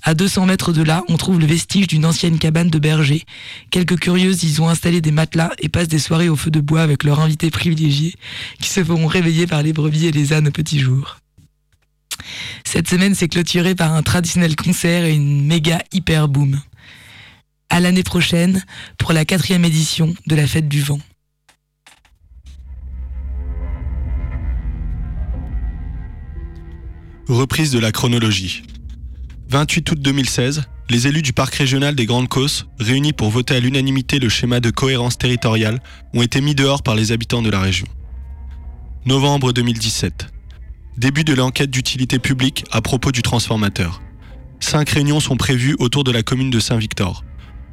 À 0.02 0.14
200 0.14 0.48
mètres 0.48 0.74
de 0.74 0.84
là, 0.84 1.04
on 1.08 1.16
trouve 1.16 1.40
le 1.40 1.46
vestige 1.46 1.88
d'une 1.88 2.06
ancienne 2.06 2.38
cabane 2.38 2.70
de 2.70 2.80
berger. 2.80 3.24
Quelques 3.72 3.98
curieuses 3.98 4.44
y 4.44 4.60
ont 4.60 4.68
installé 4.68 5.00
des 5.00 5.12
matelas 5.12 5.52
et 5.60 5.70
passent 5.70 5.88
des 5.88 6.00
soirées 6.00 6.28
au 6.28 6.36
feu 6.36 6.52
de 6.52 6.60
bois 6.60 6.82
avec 6.82 7.06
leurs 7.06 7.22
invités 7.22 7.50
privilégiés, 7.50 8.16
qui 8.60 8.68
se 8.68 8.84
feront 8.84 9.08
réveiller 9.08 9.48
par 9.48 9.64
les 9.64 9.72
brebis 9.72 10.08
et 10.08 10.12
les 10.12 10.34
ânes 10.34 10.50
au 10.50 10.52
petit 10.52 10.80
jour. 10.80 11.23
Cette 12.66 12.88
semaine 12.88 13.16
s'est 13.16 13.28
clôturée 13.28 13.76
par 13.76 13.94
un 13.94 14.04
traditionnel 14.04 14.56
concert 14.56 15.06
et 15.06 15.14
une 15.14 15.46
méga 15.46 15.80
hyper 15.92 16.28
boom 16.28 16.60
à 17.70 17.80
l'année 17.80 18.04
prochaine 18.04 18.64
pour 19.00 19.14
la 19.14 19.26
quatrième 19.26 19.66
édition 19.66 20.14
de 20.28 20.36
la 20.36 20.46
Fête 20.46 20.70
du 20.70 20.82
Vent. 20.82 21.00
Reprise 27.28 27.72
de 27.72 27.80
la 27.80 27.92
chronologie. 27.92 28.64
28 29.50 29.92
août 29.92 30.00
2016, 30.00 30.64
les 30.90 31.08
élus 31.08 31.22
du 31.24 31.34
parc 31.34 31.56
régional 31.56 31.96
des 31.96 32.06
Grandes 32.06 32.28
Causses, 32.28 32.68
réunis 32.80 33.14
pour 33.14 33.30
voter 33.30 33.56
à 33.56 33.60
l'unanimité 33.60 34.20
le 34.20 34.30
schéma 34.30 34.60
de 34.60 34.70
cohérence 34.70 35.18
territoriale, 35.18 35.80
ont 36.14 36.22
été 36.22 36.42
mis 36.42 36.54
dehors 36.54 36.84
par 36.84 36.94
les 36.94 37.12
habitants 37.12 37.42
de 37.42 37.50
la 37.50 37.60
région. 37.60 37.88
Novembre 39.06 39.52
2017. 39.52 40.28
Début 40.98 41.24
de 41.24 41.34
l'enquête 41.34 41.72
d'utilité 41.72 42.20
publique 42.20 42.66
à 42.72 42.80
propos 42.82 43.12
du 43.12 43.24
transformateur. 43.24 44.02
Cinq 44.60 44.92
réunions 44.92 45.20
sont 45.20 45.38
prévues 45.38 45.76
autour 45.80 46.04
de 46.04 46.12
la 46.12 46.22
commune 46.22 46.52
de 46.52 46.60
Saint-Victor. 46.60 47.24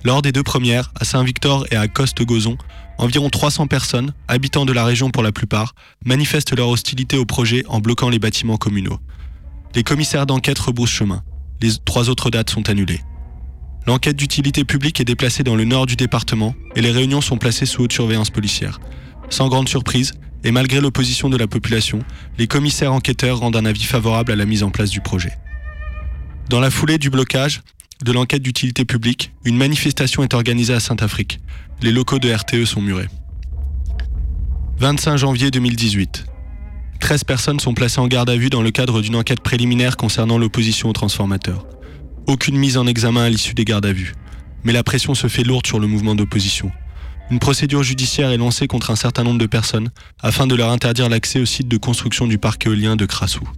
Lors 0.04 0.22
des 0.22 0.32
deux 0.32 0.42
premières, 0.42 0.90
à 0.98 1.04
Saint-Victor 1.04 1.66
et 1.70 1.76
à 1.76 1.86
Coste-Gozon, 1.86 2.56
environ 2.96 3.28
300 3.28 3.66
personnes, 3.66 4.14
habitants 4.26 4.64
de 4.64 4.72
la 4.72 4.86
région 4.86 5.10
pour 5.10 5.22
la 5.22 5.32
plupart, 5.32 5.74
manifestent 6.04 6.56
leur 6.56 6.68
hostilité 6.68 7.18
au 7.18 7.26
projet 7.26 7.62
en 7.68 7.80
bloquant 7.80 8.08
les 8.08 8.18
bâtiments 8.18 8.56
communaux. 8.56 8.98
Les 9.74 9.82
commissaires 9.82 10.26
d'enquête 10.26 10.58
rebroussent 10.58 10.90
chemin. 10.90 11.22
Les 11.60 11.72
trois 11.84 12.08
autres 12.08 12.30
dates 12.30 12.50
sont 12.50 12.70
annulées. 12.70 13.00
L'enquête 13.86 14.16
d'utilité 14.16 14.64
publique 14.64 14.98
est 14.98 15.04
déplacée 15.04 15.42
dans 15.42 15.56
le 15.56 15.64
nord 15.64 15.84
du 15.84 15.96
département 15.96 16.54
et 16.74 16.80
les 16.80 16.90
réunions 16.90 17.20
sont 17.20 17.36
placées 17.36 17.66
sous 17.66 17.82
haute 17.82 17.92
surveillance 17.92 18.30
policière. 18.30 18.80
Sans 19.28 19.48
grande 19.48 19.68
surprise, 19.68 20.12
et 20.44 20.50
malgré 20.52 20.80
l'opposition 20.80 21.28
de 21.28 21.36
la 21.36 21.46
population, 21.46 22.00
les 22.38 22.46
commissaires 22.46 22.92
enquêteurs 22.92 23.38
rendent 23.38 23.56
un 23.56 23.66
avis 23.66 23.84
favorable 23.84 24.32
à 24.32 24.36
la 24.36 24.46
mise 24.46 24.62
en 24.62 24.70
place 24.70 24.90
du 24.90 25.00
projet. 25.00 25.32
Dans 26.48 26.60
la 26.60 26.70
foulée 26.70 26.98
du 26.98 27.10
blocage, 27.10 27.62
de 28.04 28.12
l'enquête 28.12 28.42
d'utilité 28.42 28.84
publique, 28.84 29.32
une 29.44 29.56
manifestation 29.56 30.22
est 30.22 30.34
organisée 30.34 30.74
à 30.74 30.80
Saint-Afrique. 30.80 31.40
Les 31.82 31.92
locaux 31.92 32.18
de 32.18 32.32
RTE 32.32 32.64
sont 32.64 32.80
murés. 32.80 33.08
25 34.78 35.18
janvier 35.18 35.50
2018. 35.50 36.24
13 37.00 37.24
personnes 37.24 37.60
sont 37.60 37.74
placées 37.74 38.00
en 38.00 38.08
garde 38.08 38.30
à 38.30 38.36
vue 38.36 38.50
dans 38.50 38.62
le 38.62 38.70
cadre 38.70 39.02
d'une 39.02 39.16
enquête 39.16 39.40
préliminaire 39.40 39.96
concernant 39.96 40.38
l'opposition 40.38 40.88
au 40.88 40.92
transformateur. 40.92 41.66
Aucune 42.26 42.56
mise 42.56 42.76
en 42.76 42.86
examen 42.86 43.24
à 43.24 43.28
l'issue 43.28 43.54
des 43.54 43.64
gardes 43.64 43.86
à 43.86 43.92
vue. 43.92 44.14
Mais 44.64 44.72
la 44.72 44.82
pression 44.82 45.14
se 45.14 45.26
fait 45.26 45.42
lourde 45.42 45.66
sur 45.66 45.78
le 45.78 45.86
mouvement 45.86 46.14
d'opposition. 46.14 46.70
Une 47.30 47.38
procédure 47.38 47.84
judiciaire 47.84 48.30
est 48.30 48.36
lancée 48.36 48.66
contre 48.66 48.90
un 48.90 48.96
certain 48.96 49.22
nombre 49.22 49.38
de 49.38 49.46
personnes 49.46 49.90
afin 50.20 50.48
de 50.48 50.56
leur 50.56 50.70
interdire 50.70 51.08
l'accès 51.08 51.40
au 51.40 51.46
site 51.46 51.68
de 51.68 51.76
construction 51.76 52.26
du 52.26 52.38
parc 52.38 52.66
éolien 52.66 52.96
de 52.96 53.06
Crassou. 53.06 53.48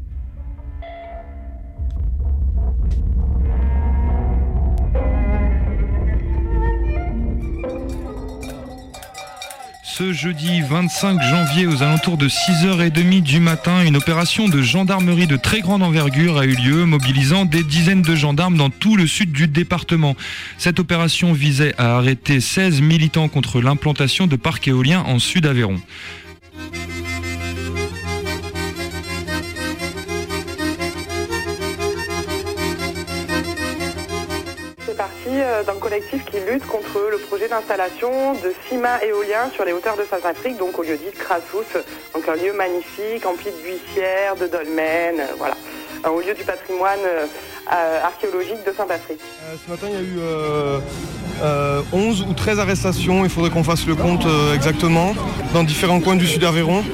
Ce 9.95 10.15
jeudi 10.15 10.63
25 10.63 11.21
janvier, 11.21 11.67
aux 11.67 11.83
alentours 11.83 12.17
de 12.17 12.27
6h30 12.27 13.21
du 13.21 13.41
matin, 13.41 13.85
une 13.85 13.99
opération 13.99 14.49
de 14.49 14.63
gendarmerie 14.63 15.27
de 15.27 15.37
très 15.37 15.61
grande 15.61 15.83
envergure 15.83 16.39
a 16.39 16.47
eu 16.47 16.55
lieu, 16.55 16.87
mobilisant 16.87 17.45
des 17.45 17.63
dizaines 17.63 18.01
de 18.01 18.17
gendarmes 18.17 18.57
dans 18.57 18.71
tout 18.71 18.97
le 18.97 19.07
sud 19.07 19.33
du 19.33 19.49
département. 19.49 20.17
Cette 20.57 20.81
opération 20.81 21.35
visait 21.35 21.75
à 21.77 21.99
arrêter 21.99 22.41
16 22.41 22.81
militants 22.81 23.29
contre 23.29 23.61
l'implantation 23.61 24.27
de 24.27 24.37
parcs 24.37 24.67
éoliens 24.67 25.03
en 25.03 25.19
Sud-Aveyron. 25.19 25.79
Euh, 35.27 35.65
d'un 35.65 35.75
collectif 35.75 36.25
qui 36.27 36.39
lutte 36.41 36.65
contre 36.67 37.09
le 37.11 37.19
projet 37.19 37.49
d'installation 37.49 38.35
de 38.35 38.55
six 38.69 38.77
mâts 38.77 39.01
sur 39.53 39.65
les 39.65 39.73
hauteurs 39.73 39.97
de 39.97 40.05
Saint-Afrique, 40.05 40.57
donc 40.59 40.79
au 40.79 40.83
lieu 40.83 40.97
dit 40.97 41.11
Crassus, 41.19 41.77
donc 42.15 42.29
un 42.29 42.37
lieu 42.37 42.53
magnifique, 42.53 43.27
empli 43.27 43.51
de 43.51 43.57
buissières, 43.63 44.37
de 44.37 44.47
dolmens, 44.47 45.19
euh, 45.19 45.35
voilà, 45.39 45.57
un 46.05 46.11
haut 46.11 46.21
lieu 46.21 46.35
du 46.35 46.45
patrimoine 46.45 47.01
euh, 47.05 47.27
archéologique 47.71 48.65
de 48.67 48.73
Saint-Afrique. 48.77 49.21
ce 49.65 49.71
matin, 49.71 49.87
il 49.89 49.95
y 49.95 49.97
a 49.97 50.03
eu 50.03 50.21
11 51.93 52.27
ou 52.29 52.33
13 52.33 52.59
arrestations, 52.61 53.25
il 53.25 53.31
faudrait 53.31 53.51
qu'on 53.51 53.65
fasse 53.65 53.87
le 53.87 53.95
compte 53.95 54.27
exactement, 54.55 55.15
dans 55.55 55.65
différents 55.65 56.01
coins 56.01 56.17
du 56.17 56.27
sud 56.27 56.45
Aveyron, 56.45 56.85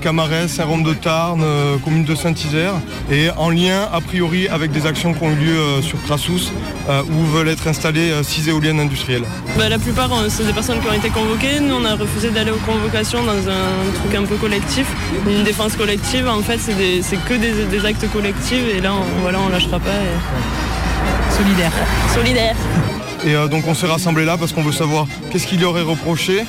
Camarès, 0.00 0.50
Saint-Rome 0.50 0.82
de 0.82 0.94
Tarn, 0.94 1.44
commune 1.84 2.04
de 2.04 2.14
Saint-Isère, 2.14 2.74
et 3.10 3.30
en 3.36 3.50
lien 3.50 3.88
a 3.92 4.00
priori 4.00 4.48
avec 4.48 4.70
des 4.70 4.86
actions 4.86 5.12
qui 5.12 5.22
ont 5.22 5.30
eu 5.30 5.36
lieu 5.36 5.82
sur 5.82 6.02
Crassus, 6.02 6.52
où 6.88 7.24
veulent 7.26 7.48
être 7.48 7.66
installées 7.66 8.12
6 8.22 8.48
éoliennes 8.48 8.80
industrielles. 8.80 9.24
Bah, 9.56 9.68
la 9.68 9.78
plupart, 9.78 10.10
c'est 10.28 10.44
des 10.44 10.52
personnes 10.52 10.80
qui 10.80 10.88
ont 10.88 10.92
été 10.92 11.10
convoquées. 11.10 11.60
Nous, 11.60 11.74
on 11.74 11.84
a 11.84 11.94
refusé 11.94 12.30
d'aller 12.30 12.50
aux 12.50 12.64
convocations 12.66 13.22
dans 13.24 13.48
un 13.48 13.92
truc 13.94 14.14
un 14.14 14.24
peu 14.24 14.36
collectif. 14.36 14.86
Une 15.26 15.44
défense 15.44 15.76
collective, 15.76 16.28
en 16.28 16.40
fait, 16.40 16.58
c'est 16.58 17.16
que 17.24 17.34
des, 17.34 17.86
actes 17.86 18.10
collectifs, 18.12 18.64
et 18.76 18.80
là, 18.80 18.92
on, 18.94 19.20
voilà, 19.22 19.38
on 19.40 19.48
lâchera 19.48 19.78
pas. 19.78 19.95
Solidaire. 21.30 21.72
Solidaire. 22.14 22.56
Et 23.26 23.34
euh, 23.34 23.48
donc 23.48 23.66
on 23.66 23.74
s'est 23.74 23.86
rassemblés 23.86 24.24
là 24.24 24.36
parce 24.38 24.52
qu'on 24.52 24.62
veut 24.62 24.72
savoir 24.72 25.06
qu'est-ce 25.30 25.46
qu'il 25.46 25.60
y 25.60 25.64
aurait 25.64 25.82
reproché. 25.82 26.44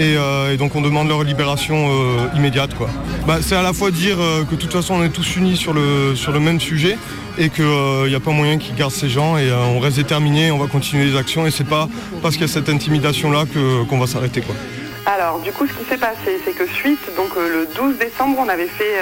Euh, 0.00 0.52
et, 0.52 0.56
donc 0.56 0.74
on 0.74 0.80
demande 0.80 1.08
leur 1.08 1.22
libération 1.22 1.88
euh, 1.90 2.26
immédiate. 2.34 2.74
Quoi. 2.74 2.88
Bah, 3.26 3.38
c'est 3.42 3.56
à 3.56 3.62
la 3.62 3.72
fois 3.72 3.90
dire 3.90 4.16
que 4.16 4.54
de 4.54 4.60
toute 4.60 4.72
façon 4.72 4.94
on 4.94 5.02
est 5.02 5.10
tous 5.10 5.36
unis 5.36 5.56
sur 5.56 5.74
le, 5.74 6.14
sur 6.16 6.32
le 6.32 6.40
même 6.40 6.60
sujet 6.60 6.96
et 7.38 7.50
qu'il 7.50 7.64
n'y 8.08 8.14
a 8.14 8.20
pas 8.20 8.30
moyen 8.30 8.58
qu'ils 8.58 8.74
gardent 8.74 8.92
ces 8.92 9.08
gens 9.08 9.36
et 9.36 9.52
on 9.52 9.80
reste 9.80 9.96
déterminés, 9.96 10.50
on 10.50 10.58
va 10.58 10.66
continuer 10.66 11.04
les 11.04 11.16
actions 11.16 11.46
et 11.46 11.50
c'est 11.50 11.68
pas 11.68 11.88
parce 12.22 12.34
qu'il 12.34 12.46
y 12.46 12.50
a 12.50 12.52
cette 12.52 12.68
intimidation 12.68 13.30
là 13.30 13.44
qu'on 13.88 13.98
va 13.98 14.06
s'arrêter. 14.06 14.40
Quoi. 14.40 14.54
Alors, 15.04 15.40
du 15.40 15.52
coup, 15.52 15.66
ce 15.66 15.72
qui 15.72 15.84
s'est 15.84 15.98
passé, 15.98 16.40
c'est 16.44 16.52
que 16.52 16.66
suite, 16.66 17.14
donc 17.16 17.34
le 17.34 17.66
12 17.74 17.96
décembre, 17.96 18.38
on 18.40 18.48
avait 18.48 18.68
fait, 18.68 18.94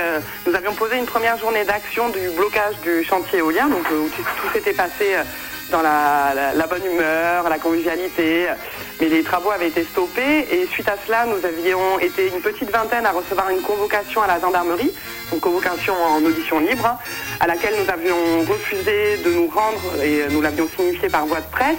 nous 0.47 0.55
avions 0.55 0.73
posé 0.75 0.97
une 0.97 1.05
première 1.05 1.37
journée 1.37 1.65
d'action 1.65 2.09
du 2.09 2.31
blocage 2.31 2.79
du 2.83 3.05
chantier 3.05 3.41
éolien, 3.41 3.69
donc 3.69 3.87
où 3.91 4.09
tout 4.09 4.49
s'était 4.55 4.73
passé 4.73 5.17
dans 5.71 5.83
la, 5.83 6.67
bonne 6.69 6.85
humeur, 6.85 7.49
la 7.49 7.59
convivialité. 7.59 8.47
Mais 9.01 9.09
les 9.09 9.23
travaux 9.23 9.51
avaient 9.51 9.69
été 9.69 9.85
stoppés 9.85 10.47
et 10.51 10.67
suite 10.67 10.89
à 10.89 10.97
cela, 11.07 11.27
nous 11.27 11.45
avions 11.45 11.99
été 12.01 12.29
une 12.29 12.41
petite 12.41 12.71
vingtaine 12.71 13.07
à 13.07 13.13
recevoir 13.13 13.49
une 13.51 13.63
convocation 13.63 14.23
à 14.23 14.27
la 14.27 14.39
gendarmerie, 14.39 14.93
une 15.33 15.41
convocation 15.41 15.95
en 15.95 16.23
audition 16.23 16.61
libre, 16.61 16.99
à 17.41 17.47
laquelle 17.47 17.75
nous 17.83 17.91
avions 17.91 18.41
refusé 18.41 19.19
de 19.25 19.33
nous 19.33 19.49
rendre 19.49 20.03
et 20.03 20.25
nous 20.31 20.43
l'avions 20.43 20.69
signifié 20.77 21.09
par 21.09 21.25
voie 21.27 21.41
de 21.41 21.51
presse. 21.51 21.77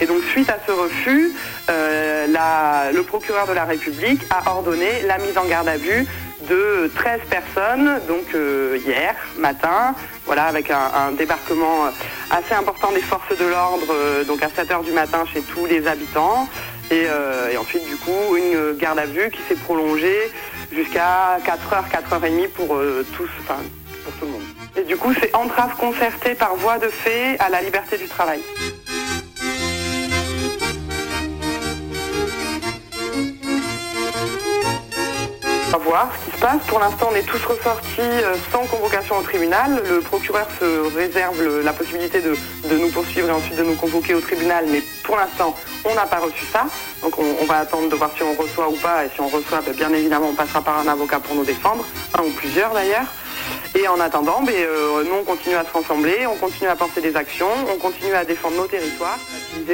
Et 0.00 0.06
donc 0.06 0.22
suite 0.24 0.48
à 0.48 0.58
ce 0.66 0.72
refus, 0.72 1.30
euh, 1.68 2.90
le 2.92 3.02
procureur 3.02 3.46
de 3.46 3.52
la 3.52 3.64
République 3.64 4.22
a 4.30 4.50
ordonné 4.50 5.02
la 5.06 5.18
mise 5.18 5.36
en 5.36 5.44
garde 5.44 5.68
à 5.68 5.76
vue 5.76 6.06
de 6.48 6.90
13 6.94 7.20
personnes, 7.28 8.00
donc 8.08 8.34
euh, 8.34 8.78
hier 8.86 9.14
matin, 9.38 9.94
voilà, 10.24 10.44
avec 10.44 10.70
un, 10.70 11.12
débarquement 11.12 11.90
assez 12.30 12.54
important 12.54 12.90
des 12.92 13.02
forces 13.02 13.36
de 13.38 13.44
l'ordre, 13.44 13.86
euh, 13.90 14.24
donc 14.24 14.42
à 14.42 14.48
7 14.48 14.70
heures 14.70 14.82
du 14.82 14.92
matin 14.92 15.24
chez 15.32 15.42
tous 15.42 15.66
les 15.66 15.86
habitants. 15.86 16.48
Et, 16.90 17.06
et 17.52 17.56
ensuite, 17.56 17.86
du 17.86 17.94
coup, 17.94 18.36
une 18.36 18.76
garde 18.76 18.98
à 18.98 19.06
vue 19.06 19.30
qui 19.30 19.38
s'est 19.48 19.54
prolongée 19.54 20.32
jusqu'à 20.72 21.38
4h, 21.46 21.84
4h30 21.88 22.48
pour 22.48 22.80
tous, 23.16 23.28
enfin, 23.44 23.60
pour 24.02 24.12
tout 24.14 24.24
le 24.24 24.32
monde. 24.32 24.42
Et 24.76 24.82
du 24.82 24.96
coup, 24.96 25.14
c'est 25.20 25.32
entrave 25.36 25.76
concertée 25.76 26.34
par 26.34 26.56
voie 26.56 26.78
de 26.78 26.88
fait 26.88 27.38
à 27.38 27.48
la 27.48 27.62
liberté 27.62 27.96
du 27.96 28.08
travail. 28.08 28.40
Voir 35.80 36.08
ce 36.12 36.30
qui 36.30 36.36
se 36.36 36.40
passe. 36.40 36.62
Pour 36.66 36.78
l'instant, 36.78 37.08
on 37.12 37.14
est 37.14 37.22
tous 37.22 37.42
ressortis 37.44 38.00
euh, 38.00 38.34
sans 38.52 38.66
convocation 38.66 39.18
au 39.18 39.22
tribunal. 39.22 39.82
Le 39.88 40.00
procureur 40.00 40.46
se 40.58 40.94
réserve 40.94 41.60
la 41.62 41.72
possibilité 41.72 42.20
de, 42.20 42.34
nous 42.76 42.90
poursuivre 42.90 43.28
et 43.28 43.32
ensuite 43.32 43.56
de 43.56 43.62
nous 43.62 43.74
convoquer 43.74 44.14
au 44.14 44.20
tribunal, 44.20 44.66
mais 44.68 44.82
pour 45.02 45.16
l'instant, 45.16 45.54
on 45.84 45.94
n'a 45.94 46.06
pas 46.06 46.18
reçu 46.18 46.44
ça. 46.52 46.66
Donc 47.02 47.18
on, 47.18 47.36
on 47.42 47.44
va 47.46 47.58
attendre 47.58 47.88
de 47.88 47.96
voir 47.96 48.10
si 48.16 48.22
on 48.22 48.34
reçoit 48.34 48.68
ou 48.68 48.76
pas. 48.76 49.04
Et 49.04 49.08
si 49.14 49.20
on 49.20 49.28
reçoit, 49.28 49.60
ben, 49.60 49.74
bien 49.74 49.92
évidemment, 49.92 50.28
on 50.30 50.34
passera 50.34 50.62
par 50.62 50.78
un 50.78 50.88
avocat 50.88 51.20
pour 51.20 51.34
nous 51.34 51.44
défendre, 51.44 51.84
un 52.18 52.22
ou 52.22 52.30
plusieurs 52.30 52.72
d'ailleurs. 52.72 53.06
Et 53.78 53.86
en 53.88 54.00
attendant, 54.00 54.42
ben, 54.42 54.54
euh, 54.54 55.04
nous, 55.04 55.14
on 55.20 55.24
continue 55.24 55.54
à 55.54 55.64
se 55.64 55.72
rassembler, 55.72 56.26
on 56.26 56.36
continue 56.36 56.68
à 56.68 56.76
porter 56.76 57.00
des 57.00 57.16
actions, 57.16 57.48
on 57.72 57.78
continue 57.78 58.12
à 58.14 58.24
défendre 58.24 58.56
nos 58.56 58.66
territoires. 58.66 59.18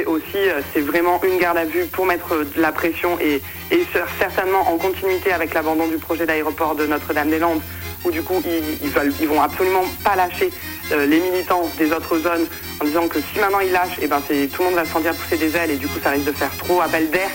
Aussi, 0.05 0.35
euh, 0.35 0.61
c'est 0.73 0.81
vraiment 0.81 1.19
une 1.23 1.37
garde 1.39 1.57
à 1.57 1.65
vue 1.65 1.85
pour 1.85 2.05
mettre 2.05 2.33
euh, 2.33 2.43
de 2.55 2.61
la 2.61 2.71
pression 2.71 3.17
et, 3.19 3.41
et 3.71 3.77
cer- 3.93 4.05
certainement 4.19 4.69
en 4.69 4.77
continuité 4.77 5.33
avec 5.33 5.53
l'abandon 5.53 5.87
du 5.87 5.97
projet 5.97 6.25
d'aéroport 6.25 6.75
de 6.75 6.85
Notre-Dame-des-Landes, 6.85 7.61
où 8.05 8.11
du 8.11 8.21
coup, 8.21 8.41
ils, 8.45 8.85
ils 8.85 8.89
veulent, 8.91 9.13
ils 9.19 9.27
vont 9.27 9.41
absolument 9.41 9.83
pas 10.03 10.15
lâcher 10.15 10.51
les 10.89 11.19
militants 11.19 11.69
des 11.77 11.91
autres 11.91 12.17
zones 12.19 12.45
en 12.79 12.85
disant 12.85 13.07
que 13.09 13.19
si 13.19 13.39
maintenant 13.39 13.59
ils 13.59 13.71
lâchent, 13.73 13.97
eh 14.01 14.07
ben, 14.07 14.21
tout 14.21 14.61
le 14.61 14.63
monde 14.65 14.75
va 14.75 14.85
se 14.85 14.91
sentir 14.91 15.13
pousser 15.15 15.35
des 15.35 15.53
ailes 15.57 15.71
et 15.71 15.75
du 15.75 15.85
coup, 15.87 15.99
ça 16.01 16.11
risque 16.11 16.23
de 16.27 16.31
faire 16.31 16.55
trop 16.57 16.79
appel 16.81 17.09
d'air. 17.09 17.29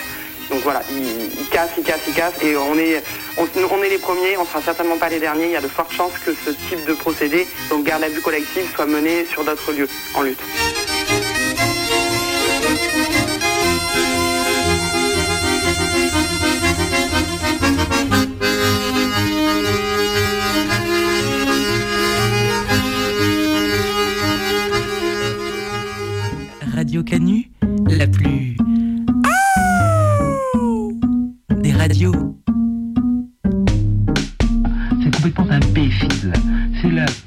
Donc 0.51 0.61
voilà, 0.65 0.83
ils 0.91 1.49
cassent, 1.51 1.71
ils 1.79 1.85
cassent, 1.85 2.07
ils 2.07 2.15
cassent, 2.15 2.43
et 2.43 2.57
on 2.57 2.77
est, 2.77 3.03
on, 3.39 3.47
on 3.71 3.83
est 3.83 3.89
les 3.89 3.99
premiers, 3.99 4.37
on 4.37 4.45
sera 4.45 4.61
certainement 4.61 4.99
pas 4.99 5.09
les 5.09 5.19
derniers. 5.19 5.47
Il 5.47 5.53
y 5.53 5.57
a 5.57 5.61
de 5.61 5.69
fortes 5.69 5.93
chances 5.93 6.13
que 6.25 6.33
ce 6.35 6.51
type 6.51 6.85
de 6.87 6.93
procédé, 6.93 7.47
donc 7.71 7.85
garde 7.85 8.03
à 8.05 8.09
vue 8.09 8.21
collective, 8.21 8.65
soit 8.75 8.87
mené 8.87 9.25
sur 9.25 9.45
d'autres 9.45 9.73
lieux 9.73 9.89
en 10.15 10.23
lutte. 10.23 10.41
Radio 26.75 27.03
Canu, 27.05 27.49
la 27.89 28.07
plus 28.07 28.52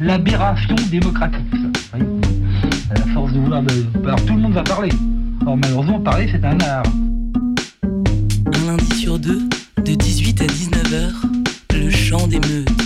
l'aberration 0.05 0.75
démocratique, 0.91 1.39
À 1.91 2.93
la 2.93 3.05
force 3.13 3.33
de 3.33 3.39
vouloir... 3.39 3.63
Alors 4.03 4.23
tout 4.25 4.35
le 4.35 4.39
monde 4.39 4.53
va 4.53 4.63
parler. 4.63 4.91
Or 5.45 5.57
malheureusement, 5.57 5.99
parler, 5.99 6.29
c'est 6.31 6.45
un 6.45 6.59
art. 6.59 6.83
Un 7.83 8.67
lundi 8.67 8.95
sur 8.95 9.17
deux, 9.17 9.41
de 9.83 9.95
18 9.95 10.41
à 10.41 10.45
19h, 10.45 11.11
le 11.73 11.89
chant 11.89 12.27
des 12.27 12.39
meutes. 12.39 12.84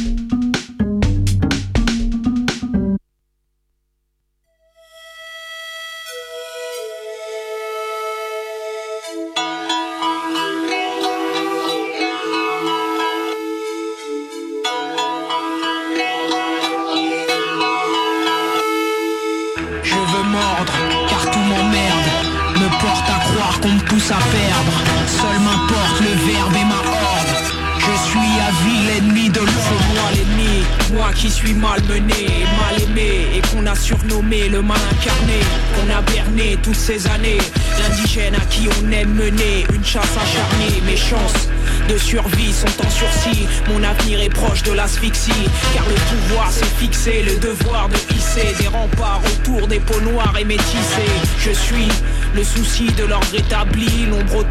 Ces 36.74 37.08
années. 37.08 37.40
L'indigène 37.80 38.36
à 38.36 38.46
qui 38.46 38.68
on 38.82 38.92
aime 38.92 39.14
mener 39.14 39.66
Une 39.74 39.84
chasse 39.84 40.16
acharnée, 40.16 40.82
mes 40.86 40.98
chances 40.98 41.48
de 41.88 41.98
survie 41.98 42.54
sont 42.54 42.86
en 42.86 42.90
sursis. 42.90 43.48
Mon 43.70 43.84
avenir 43.84 44.20
est 44.22 44.30
proche 44.30 44.64
de 44.64 44.72
l'asphyxie. 44.74 45.32
Car 45.74 45.86
le 45.88 45.96
pouvoir 45.96 46.52
s'est 46.52 46.66
fixé. 46.78 47.24
Le 47.24 47.36
devoir 47.40 47.90
de 47.90 48.16
hisser 48.16 48.56
des 48.60 48.68
remparts 48.68 49.22
Autour 49.26 49.68
des 49.68 49.80
peaux 49.80 50.02
noires 50.02 50.36
et 50.40 50.46
métissées. 50.46 51.16
Je 51.40 51.52
suis 51.52 51.88
le 52.36 52.44
souci 52.44 52.88
de 52.94 53.06
l'ordre 53.06 53.36
établi. 53.36 54.06
L'ombre 54.10 54.44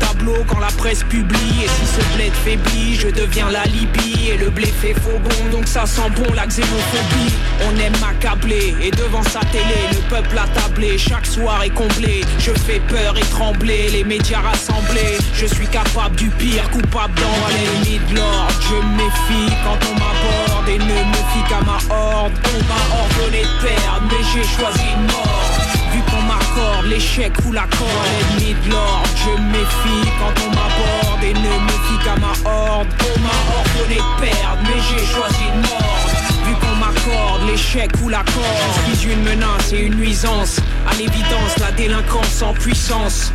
quand 0.47 0.59
la 0.59 0.69
presse 0.69 1.05
publie. 1.05 1.65
Et 1.65 1.69
si 1.69 1.87
ce 1.87 2.17
bled 2.17 2.33
faiblit 2.33 2.95
Je 2.97 3.09
deviens 3.09 3.51
la 3.51 3.65
Libye. 3.65 4.31
Et 4.31 4.37
le 4.37 4.51
blé 4.51 4.67
fait 4.67 4.95
faux 4.95 5.19
bon 5.19 5.51
Donc 5.51 5.67
ça 5.67 5.87
sent 5.87 6.11
bon 6.17 6.33
la 6.35 6.47
xénophobie. 6.47 7.35
On 7.67 7.77
aime 7.79 7.93
m'accabler 8.01 8.75
Et 8.83 8.91
devant 8.91 9.23
sa 9.23 9.41
télé 9.41 9.89
Le 9.93 9.99
peuple 10.09 10.39
attablé 10.39 10.99
Chaque 10.99 11.27
soir 11.27 11.63
est 11.65 11.71
comblé 11.71 12.23
Je 12.39 12.53
fais 12.53 12.81
peur 12.81 13.17
et 13.17 13.29
trembler. 13.31 13.89
Les 13.91 14.05
médias 14.05 14.41
rassemblés 14.41 15.19
Je 15.35 15.47
suis 15.47 15.67
capable 15.67 16.17
du 16.17 16.31
pire 16.31 16.69
Coupable 16.71 17.15
dans 17.15 17.49
l'ennemi 17.49 18.01
de 18.11 18.17
l'ordre 18.17 18.61
Je 18.69 18.77
méfie 18.97 19.55
quand 19.65 19.79
on 19.89 19.95
m'aborde. 19.95 20.69
Et 20.69 20.79
ne 20.79 20.85
me 20.85 21.23
fie 21.33 21.49
qu'à 21.49 21.61
ma 21.61 21.79
horde. 21.95 22.33
On 22.55 22.59
m'a 22.65 23.03
ordonné 23.03 23.43
de 23.43 23.67
perdre 23.67 24.03
Mais 24.11 24.25
j'ai 24.33 24.45
choisi 24.45 24.85
de 24.97 25.13
mort 25.13 25.68
Vu 25.99 26.05
qu'on 26.13 26.23
m'accorde 26.23 26.87
l'échec 26.87 27.33
ou 27.45 27.51
la 27.51 27.63
L'ennemi 27.63 28.55
de 28.65 28.71
l'ordre. 28.71 29.09
Je 29.17 29.31
méfie 29.43 30.09
quand 30.21 30.33
on 30.47 30.51
m'aborde 30.51 31.25
Et 31.25 31.35
ne 31.35 31.41
me 31.41 31.69
fie 31.69 32.05
qu'à 32.05 32.15
ma 32.15 32.49
horde. 32.49 32.87
On 33.03 33.21
m'a 33.21 33.35
ordonné 33.59 33.97
de 33.97 34.21
perdre 34.21 34.63
Mais 34.63 34.81
j'ai 34.89 35.05
choisi 35.05 35.45
de 35.57 35.69
mort 35.69 36.09
Vu 36.47 36.55
qu'on 36.55 36.77
m'accorde 36.77 37.51
l'échec 37.51 37.91
ou 38.05 38.09
la 38.09 38.19
corde. 38.19 38.91
Je 38.91 38.97
suis 38.97 39.13
une 39.13 39.25
menace 39.25 39.73
et 39.73 39.81
une 39.81 39.97
nuisance. 39.97 40.61
À 40.89 40.95
l'évidence 40.95 41.59
la 41.59 41.73
délinquance 41.73 42.43
en 42.43 42.53
puissance 42.53 43.33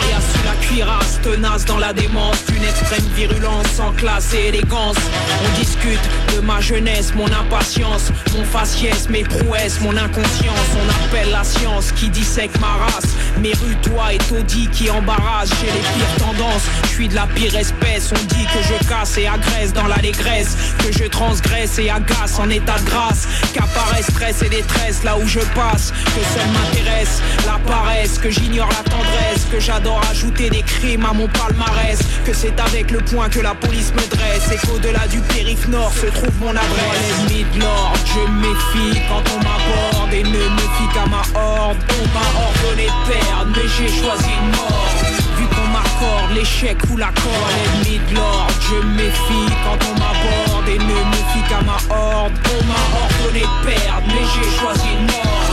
Sous 0.00 0.44
la 0.44 0.54
cuirasse, 0.66 1.20
tenace 1.22 1.64
dans 1.64 1.78
la 1.78 1.92
démence 1.92 2.44
D'une 2.46 2.64
extrême 2.64 3.04
virulence 3.14 3.66
sans 3.76 3.92
classe 3.92 4.32
et 4.34 4.48
élégance. 4.48 4.96
On 5.44 5.58
discute 5.58 6.00
de 6.34 6.40
ma 6.40 6.60
jeunesse, 6.60 7.12
mon 7.14 7.26
impatience 7.26 8.10
Mon 8.36 8.44
faciès, 8.44 9.08
mes 9.08 9.24
prouesses, 9.24 9.80
mon 9.80 9.96
inconscience. 9.96 10.68
On 10.76 11.04
appelle 11.04 11.30
la 11.30 11.44
science 11.44 11.92
qui 11.92 12.08
dissèque 12.08 12.58
ma 12.60 12.84
race. 12.84 13.08
Mes 13.40 13.52
rues, 13.52 13.76
toi 13.82 14.12
et 14.12 14.18
taudis 14.18 14.68
qui 14.68 14.90
embarrassent 14.90 15.52
Chez 15.60 15.66
les 15.66 15.80
pires 15.80 16.26
tendances, 16.26 16.66
je 16.84 16.88
suis 16.88 17.08
de 17.08 17.14
la 17.14 17.26
pire 17.34 17.54
espèce 17.54 18.12
On 18.12 18.24
dit 18.34 18.44
que 18.46 18.62
je 18.62 18.88
casse 18.88 19.18
et 19.18 19.26
agresse 19.26 19.72
dans 19.72 19.86
l'allégresse 19.86 20.56
Que 20.78 20.92
je 20.92 21.04
transgresse 21.04 21.78
et 21.78 21.90
agace 21.90 22.38
en 22.38 22.48
état 22.48 22.78
de 22.78 22.84
grâce. 22.84 23.26
Qu'apparaît 23.52 24.02
stress 24.02 24.42
et 24.42 24.48
détresse 24.48 25.02
là 25.04 25.16
où 25.16 25.26
je 25.26 25.40
passe 25.54 25.92
Que 26.06 26.22
seul 26.38 26.48
m'intéresse 26.52 27.20
la 27.46 27.58
paresse 27.70 28.18
Que 28.18 28.30
j'ignore 28.30 28.68
la 28.68 28.90
tendresse 28.90 29.46
Que 29.50 29.60
j'adore 29.60 29.81
ajouter 30.10 30.50
des 30.50 30.62
crimes 30.62 31.04
à 31.04 31.12
mon 31.12 31.28
palmarès. 31.28 31.98
Que 32.24 32.32
c'est 32.32 32.58
avec 32.60 32.90
le 32.90 32.98
point 32.98 33.28
que 33.28 33.40
la 33.40 33.54
police 33.54 33.92
me 33.94 34.06
dresse. 34.08 34.50
Et 34.52 34.66
qu'au-delà 34.66 35.06
du 35.08 35.20
périph' 35.20 35.68
nord 35.68 35.92
se 35.92 36.06
trouve 36.06 36.34
mon 36.40 36.50
adresse. 36.50 37.26
L'ennemi 37.28 37.44
de 37.54 37.60
l'ordre, 37.60 37.98
je 38.06 38.30
méfie 38.30 39.00
quand 39.08 39.22
on 39.34 39.38
m'aborde. 39.38 40.12
Et 40.12 40.22
ne 40.22 40.28
me 40.28 40.66
fie 40.76 40.88
qu'à 40.94 41.06
ma 41.06 41.22
horde. 41.38 41.78
On 42.00 42.06
m'a 42.14 42.26
ordonné 42.46 42.88
perdre 43.08 43.50
mais 43.56 43.68
j'ai 43.76 43.88
choisi 43.88 44.34
mort. 44.56 44.88
Vu 45.36 45.46
qu'on 45.46 45.68
m'accorde 45.68 46.32
l'échec 46.34 46.76
ou 46.90 46.96
la 46.96 47.12
corde. 47.12 47.52
L'ennemi 47.84 48.00
de 48.10 48.14
l'ordre, 48.16 48.54
je 48.60 48.86
méfie 48.86 49.52
quand 49.64 49.78
on 49.90 49.94
m'aborde. 49.98 50.68
Et 50.68 50.78
ne 50.78 50.98
me 51.12 51.20
fie 51.32 51.44
qu'à 51.48 51.62
ma 51.62 51.78
horde. 51.94 52.32
On 52.52 52.64
m'a 52.66 52.82
ordonné 53.02 53.44
perdre 53.64 54.06
mais 54.08 54.24
j'ai 54.34 54.60
choisi 54.60 54.88
mort 55.08 55.51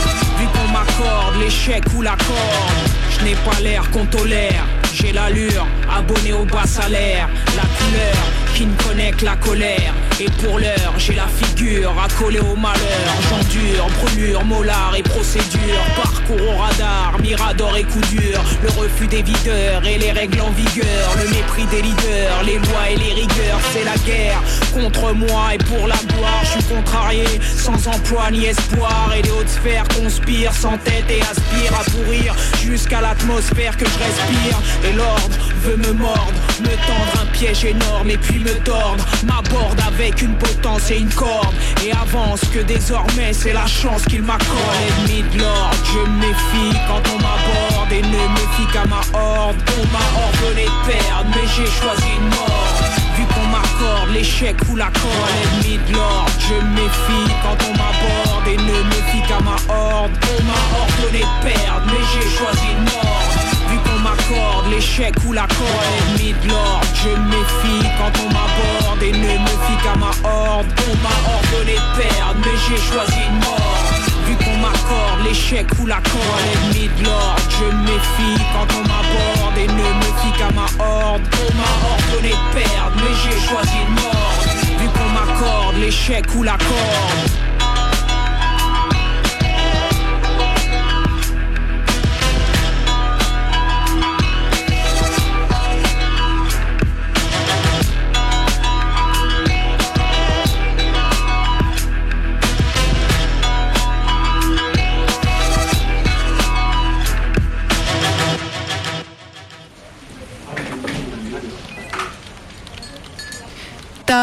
l'échec 1.38 1.82
ou 1.96 2.02
la 2.02 2.16
corde. 2.16 2.90
Je 3.10 3.24
n'ai 3.24 3.34
pas 3.34 3.60
l'air 3.62 3.90
qu'on 3.90 4.06
tolère. 4.06 4.64
J'ai 4.92 5.12
l'allure, 5.12 5.66
abonné 5.90 6.32
au 6.32 6.44
bas 6.44 6.66
salaire, 6.66 7.28
la 7.56 7.62
couleur 7.62 8.16
qui 8.54 8.66
ne 8.66 8.74
connaît 8.82 9.12
que 9.12 9.24
la 9.24 9.36
colère. 9.36 9.94
Et 10.20 10.28
pour 10.44 10.58
l'heure, 10.58 10.92
j'ai 10.98 11.14
la 11.14 11.26
figure 11.26 11.94
accolée 11.98 12.40
au 12.40 12.54
malheur. 12.54 13.10
J'endure, 13.30 13.86
brûlure, 14.02 14.44
molar 14.44 14.92
et 14.94 15.02
procédure. 15.02 15.80
Parcours 15.96 16.46
au 16.46 16.58
radar, 16.58 17.18
mirador 17.22 17.74
et 17.78 17.84
coup 17.84 18.02
dur. 18.10 18.38
Le 18.62 18.68
refus 18.68 19.06
des 19.06 19.22
videurs 19.22 19.82
et 19.86 19.96
les 19.96 20.12
règles 20.12 20.42
en 20.42 20.50
vigueur. 20.50 21.16
Le 21.22 21.30
mépris 21.30 21.64
des 21.70 21.80
leaders, 21.80 22.42
les 22.44 22.58
lois 22.58 22.90
et 22.90 22.96
les 22.96 23.14
rigueurs. 23.14 23.60
C'est 23.72 23.84
la 23.84 23.96
guerre 24.04 24.42
contre 24.74 25.14
moi 25.14 25.54
et 25.54 25.58
pour 25.58 25.86
la 25.86 25.96
gloire. 26.12 26.42
Je 26.42 26.50
suis 26.50 26.64
contrarié, 26.64 27.24
sans 27.56 27.88
emploi 27.88 28.30
ni 28.30 28.44
espoir. 28.44 29.14
Et 29.16 29.22
les 29.22 29.30
hautes 29.30 29.48
sphères 29.48 29.88
conspirent 29.88 30.52
sans 30.52 30.76
tête 30.84 31.08
et 31.08 31.22
aspirent 31.22 31.80
à 31.80 31.84
pourrir 31.90 32.34
jusqu'à 32.62 33.00
l'atmosphère 33.00 33.74
que 33.74 33.86
je 33.86 33.98
respire. 33.98 34.58
Et 34.84 34.92
l'ordre 34.92 35.38
veut 35.62 35.78
me 35.78 35.92
mordre, 35.92 36.32
me 36.60 36.76
tendre 36.86 37.22
un 37.22 37.26
piège 37.32 37.64
énorme 37.64 38.10
et 38.10 38.18
puis 38.18 38.38
me 38.38 38.52
tordre. 38.64 39.02
M'aborde 39.24 39.80
avec 39.80 40.09
une 40.20 40.34
potence 40.34 40.90
et 40.90 40.98
une 40.98 41.12
corde. 41.12 41.54
Et 41.84 41.92
avance 41.92 42.40
que 42.52 42.60
désormais 42.60 43.32
c'est 43.32 43.52
la 43.52 43.66
chance 43.66 44.02
qu'il 44.04 44.22
m'accorde. 44.22 44.76
Ennemi 44.88 45.22
de 45.32 45.38
l'ordre, 45.38 45.76
je 45.92 46.10
méfie 46.10 46.78
quand 46.88 47.02
on 47.12 47.16
m'aborde. 47.16 47.92
Et 47.92 48.02
ne 48.02 48.08
me 48.08 48.44
fie 48.56 48.66
qu'à 48.72 48.84
ma 48.86 49.00
horde. 49.18 49.56
On 49.78 49.86
m'a 49.92 50.06
ordonné 50.26 50.64
de 50.64 50.90
perdre, 50.90 51.30
mais 51.34 51.46
j'ai 51.56 51.66
choisi 51.66 52.08
une 52.18 52.28
mort. 52.28 52.74
Vu 53.16 53.24
qu'on 53.26 53.46
m'accorde 53.48 54.10
l'échec 54.12 54.56
ou 54.70 54.76
la 54.76 54.86
corde, 54.86 55.30
l'ennemi 55.62 55.78
de 55.88 55.94
l'ordre, 55.94 56.32
je 56.38 56.54
méfie 56.74 57.32
quand 57.42 57.58
on 57.68 57.72
m'aborde. 57.72 58.46
Et 58.48 58.56
ne 58.56 58.82
me 58.82 59.00
fie 59.10 59.22
qu'à 59.28 59.40
ma 59.40 59.56
horde. 59.72 60.12
On 60.38 60.42
m'a 60.44 60.60
ordonné 60.82 61.20
de 61.20 61.48
perdre, 61.48 61.86
mais 61.86 62.02
j'ai 62.12 62.28
choisi 62.36 62.66
une 62.76 62.84
mort. 62.84 63.59
Qu'on 63.90 63.98
m'accorde 63.98 64.70
l'échec 64.70 65.14
ou 65.26 65.32
la 65.32 65.46
corde, 65.48 65.90
ennemi 65.98 66.32
de 66.44 66.48
l'ordre, 66.48 66.86
je 66.94 67.08
méfie 67.08 67.88
quand 67.98 68.12
on 68.22 68.28
m'aborde 68.28 69.02
et 69.02 69.10
ne 69.10 69.38
me 69.38 69.54
fie 69.66 69.82
qu'à 69.82 69.96
ma 69.96 70.12
horde. 70.28 70.66
On 70.86 70.96
m'a 71.02 71.16
ordonné 71.34 71.74
de 71.74 71.98
perdre, 71.98 72.40
mais 72.44 72.56
j'ai 72.68 72.76
choisi 72.76 73.18
une 73.28 73.38
mort. 73.40 73.82
Vu 74.26 74.36
qu'on 74.36 74.56
m'accorde 74.58 75.24
l'échec 75.24 75.66
ou 75.80 75.86
la 75.86 75.96
corde, 75.96 76.44
ennemi 76.54 76.88
de 76.98 77.04
l'ordre, 77.04 77.42
je 77.58 77.64
méfie 77.64 78.42
quand 78.52 78.68
on 78.78 78.82
m'aborde 78.86 79.58
et 79.58 79.66
ne 79.66 79.72
me 79.72 80.10
fie 80.20 80.38
qu'à 80.38 80.50
ma 80.52 80.68
horde. 80.84 81.22
On 81.42 81.54
m'a 81.56 81.72
ordonné 81.90 82.30
de 82.30 82.54
perdre, 82.54 82.96
mais 82.96 83.14
j'ai 83.24 83.38
choisi 83.48 83.76
une 83.88 83.94
mort. 83.94 84.38
Vu 84.78 84.88
qu'on 84.88 85.08
m'accorde 85.08 85.76
l'échec 85.78 86.24
ou 86.36 86.42
la 86.44 86.56
corde. 86.58 87.49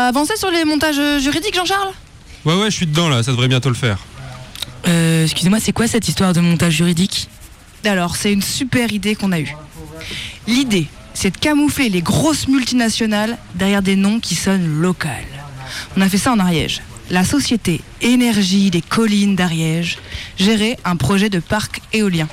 T'as 0.08 0.12
avancé 0.12 0.38
sur 0.38 0.50
les 0.50 0.64
montages 0.64 1.22
juridiques, 1.22 1.54
Jean-Charles? 1.54 1.92
Ouais, 2.46 2.56
ouais, 2.56 2.72
je 2.72 2.78
suis 2.78 2.86
dedans 2.86 3.10
là, 3.10 3.24
ça 3.24 3.32
devrait 3.32 3.50
bientôt 3.50 3.68
le 3.68 3.76
faire. 3.76 3.98
Euh, 4.88 5.26
excusez-moi, 5.26 5.60
c'est 5.60 5.74
quoi 5.74 5.86
cette 5.86 6.08
histoire 6.08 6.32
de 6.32 6.40
montage 6.40 6.76
juridique? 6.76 7.28
Alors, 7.84 8.16
c'est 8.16 8.32
une 8.32 8.42
super 8.42 8.94
idée 8.94 9.16
qu'on 9.16 9.34
a 9.34 9.42
eue. 9.42 9.54
L'idée, 10.48 10.88
c'est 11.14 11.32
de 11.32 11.38
camoufler 11.38 11.90
les 11.90 12.02
grosses 12.02 12.48
multinationales 12.48 13.38
derrière 13.56 13.82
des 13.82 13.98
noms 13.98 14.22
qui 14.22 14.36
sonnent 14.36 14.80
local. 14.80 15.26
On 15.98 16.02
a 16.02 16.08
fait 16.08 16.18
ça 16.18 16.32
en 16.32 16.40
Ariège. 16.40 16.82
La 17.10 17.26
société 17.26 17.82
Énergie 18.00 18.72
des 18.72 18.82
collines 18.82 19.36
d'Ariège 19.36 19.98
gérait 20.38 20.78
un 20.86 20.96
projet 20.96 21.30
de 21.30 21.40
parc 21.40 21.82
éolien. 21.92 22.30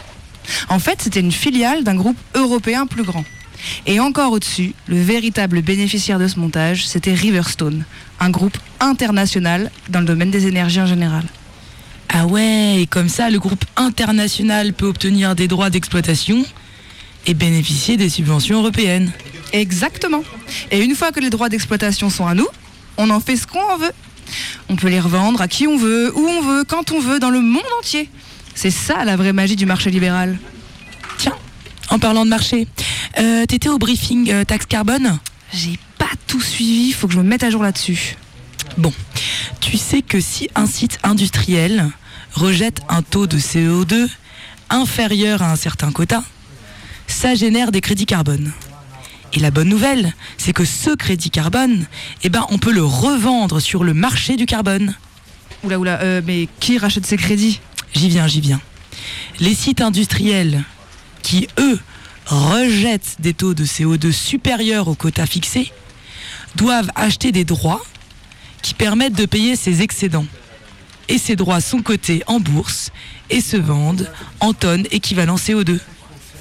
En 0.68 0.78
fait, 0.78 1.02
c'était 1.02 1.18
une 1.18 1.32
filiale 1.32 1.82
d'un 1.82 1.96
groupe 1.96 2.18
européen 2.36 2.86
plus 2.86 3.02
grand. 3.02 3.24
Et 3.86 4.00
encore 4.00 4.32
au-dessus, 4.32 4.74
le 4.86 5.00
véritable 5.00 5.62
bénéficiaire 5.62 6.18
de 6.18 6.28
ce 6.28 6.38
montage, 6.38 6.86
c'était 6.86 7.14
Riverstone, 7.14 7.84
un 8.20 8.30
groupe 8.30 8.56
international 8.80 9.70
dans 9.88 10.00
le 10.00 10.06
domaine 10.06 10.30
des 10.30 10.46
énergies 10.46 10.80
en 10.80 10.86
général. 10.86 11.24
Ah 12.08 12.26
ouais, 12.26 12.82
et 12.82 12.86
comme 12.86 13.08
ça, 13.08 13.30
le 13.30 13.38
groupe 13.38 13.64
international 13.76 14.72
peut 14.72 14.86
obtenir 14.86 15.34
des 15.34 15.48
droits 15.48 15.70
d'exploitation 15.70 16.44
et 17.26 17.34
bénéficier 17.34 17.96
des 17.96 18.08
subventions 18.08 18.60
européennes. 18.60 19.10
Exactement. 19.52 20.22
Et 20.70 20.82
une 20.82 20.94
fois 20.94 21.12
que 21.12 21.20
les 21.20 21.30
droits 21.30 21.48
d'exploitation 21.48 22.10
sont 22.10 22.26
à 22.26 22.34
nous, 22.34 22.46
on 22.98 23.10
en 23.10 23.20
fait 23.20 23.36
ce 23.36 23.46
qu'on 23.46 23.76
veut. 23.78 23.92
On 24.68 24.76
peut 24.76 24.88
les 24.88 25.00
revendre 25.00 25.40
à 25.40 25.48
qui 25.48 25.66
on 25.66 25.76
veut, 25.76 26.12
où 26.16 26.26
on 26.26 26.42
veut, 26.42 26.64
quand 26.64 26.92
on 26.92 27.00
veut, 27.00 27.18
dans 27.18 27.30
le 27.30 27.40
monde 27.40 27.62
entier. 27.78 28.08
C'est 28.54 28.70
ça 28.70 29.04
la 29.04 29.16
vraie 29.16 29.32
magie 29.32 29.56
du 29.56 29.66
marché 29.66 29.90
libéral. 29.90 30.38
En 31.94 32.00
parlant 32.00 32.24
de 32.24 32.30
marché, 32.30 32.66
euh, 33.20 33.46
t'étais 33.46 33.68
au 33.68 33.78
briefing 33.78 34.28
euh, 34.32 34.44
taxe 34.44 34.66
carbone 34.66 35.20
J'ai 35.52 35.78
pas 35.96 36.10
tout 36.26 36.40
suivi, 36.40 36.90
faut 36.90 37.06
que 37.06 37.12
je 37.12 37.18
me 37.20 37.22
mette 37.22 37.44
à 37.44 37.50
jour 37.50 37.62
là-dessus. 37.62 38.16
Bon, 38.76 38.92
tu 39.60 39.76
sais 39.76 40.02
que 40.02 40.20
si 40.20 40.50
un 40.56 40.66
site 40.66 40.98
industriel 41.04 41.88
rejette 42.32 42.80
un 42.88 43.02
taux 43.02 43.28
de 43.28 43.38
CO2 43.38 44.08
inférieur 44.70 45.40
à 45.42 45.52
un 45.52 45.54
certain 45.54 45.92
quota, 45.92 46.24
ça 47.06 47.36
génère 47.36 47.70
des 47.70 47.80
crédits 47.80 48.06
carbone. 48.06 48.50
Et 49.32 49.38
la 49.38 49.52
bonne 49.52 49.68
nouvelle, 49.68 50.14
c'est 50.36 50.52
que 50.52 50.64
ce 50.64 50.96
crédit 50.96 51.30
carbone, 51.30 51.86
eh 52.24 52.28
ben, 52.28 52.44
on 52.50 52.58
peut 52.58 52.72
le 52.72 52.84
revendre 52.84 53.60
sur 53.60 53.84
le 53.84 53.94
marché 53.94 54.34
du 54.34 54.46
carbone. 54.46 54.96
Oula 55.62 55.78
oula, 55.78 56.00
euh, 56.00 56.20
mais 56.26 56.48
qui 56.58 56.76
rachète 56.76 57.06
ces 57.06 57.16
crédits? 57.16 57.60
J'y 57.94 58.08
viens, 58.08 58.26
j'y 58.26 58.40
viens. 58.40 58.60
Les 59.38 59.54
sites 59.54 59.80
industriels 59.80 60.64
qui, 61.24 61.48
eux, 61.58 61.80
rejettent 62.26 63.16
des 63.18 63.34
taux 63.34 63.54
de 63.54 63.64
CO2 63.64 64.12
supérieurs 64.12 64.86
au 64.86 64.94
quota 64.94 65.26
fixé, 65.26 65.72
doivent 66.54 66.90
acheter 66.94 67.32
des 67.32 67.44
droits 67.44 67.82
qui 68.62 68.74
permettent 68.74 69.16
de 69.16 69.26
payer 69.26 69.56
ces 69.56 69.82
excédents. 69.82 70.26
Et 71.08 71.18
ces 71.18 71.34
droits 71.34 71.60
sont 71.60 71.82
cotés 71.82 72.22
en 72.26 72.40
bourse 72.40 72.90
et 73.30 73.40
se 73.40 73.56
vendent 73.56 74.10
en 74.40 74.52
tonnes 74.52 74.86
équivalent 74.90 75.36
CO2. 75.36 75.80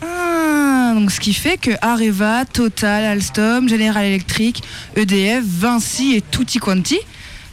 Ah, 0.02 0.94
donc 0.94 1.12
ce 1.12 1.20
qui 1.20 1.34
fait 1.34 1.58
que 1.58 1.72
Areva, 1.82 2.46
Total, 2.46 3.04
Alstom, 3.06 3.68
General 3.68 4.06
Electric, 4.06 4.64
EDF, 4.96 5.44
Vinci 5.44 6.16
et 6.16 6.22
Tutti 6.22 6.60
Quanti 6.60 7.00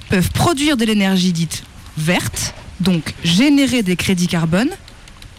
peuvent 0.08 0.30
produire 0.30 0.76
de 0.76 0.84
l'énergie 0.84 1.32
dite 1.32 1.62
verte, 1.96 2.54
donc 2.80 3.14
générer 3.24 3.82
des 3.82 3.96
crédits 3.96 4.28
carbone, 4.28 4.70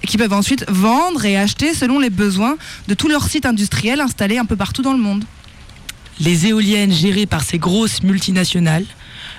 qui 0.07 0.17
peuvent 0.17 0.33
ensuite 0.33 0.65
vendre 0.69 1.25
et 1.25 1.37
acheter 1.37 1.73
selon 1.73 1.99
les 1.99 2.09
besoins 2.09 2.57
de 2.87 2.93
tous 2.93 3.07
leurs 3.07 3.27
sites 3.27 3.45
industriels 3.45 4.01
installés 4.01 4.37
un 4.37 4.45
peu 4.45 4.55
partout 4.55 4.81
dans 4.81 4.93
le 4.93 4.99
monde. 4.99 5.23
Les 6.19 6.47
éoliennes 6.47 6.91
gérées 6.91 7.25
par 7.25 7.43
ces 7.43 7.57
grosses 7.57 8.03
multinationales 8.03 8.85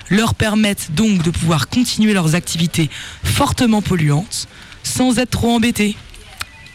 leur 0.09 0.35
permettent 0.35 0.91
donc 0.93 1.23
de 1.23 1.31
pouvoir 1.31 1.69
continuer 1.69 2.13
leurs 2.13 2.35
activités 2.35 2.89
fortement 3.23 3.81
polluantes 3.81 4.47
sans 4.83 5.17
être 5.19 5.31
trop 5.31 5.51
embêtés. 5.51 5.95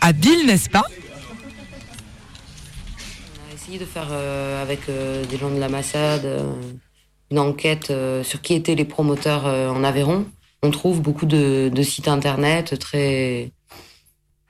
Habile, 0.01 0.47
n'est-ce 0.47 0.71
pas? 0.71 0.85
On 3.37 3.51
a 3.51 3.55
essayé 3.55 3.79
de 3.79 3.85
faire 3.85 4.09
euh, 4.11 4.63
avec 4.63 4.81
euh, 4.89 5.25
des 5.27 5.37
gens 5.37 5.51
de 5.51 5.59
la 5.59 5.69
Massade 5.69 6.25
euh, 6.25 6.53
une 7.31 7.39
enquête 7.39 7.91
euh, 7.91 8.23
sur 8.23 8.41
qui 8.41 8.55
étaient 8.55 8.75
les 8.75 8.85
promoteurs 8.85 9.47
euh, 9.47 9.69
en 9.69 9.85
Aveyron. 9.85 10.27
On 10.63 10.71
trouve 10.71 11.01
beaucoup 11.01 11.27
de, 11.27 11.71
sites 11.83 12.09
internet 12.09 12.79
très 12.79 13.53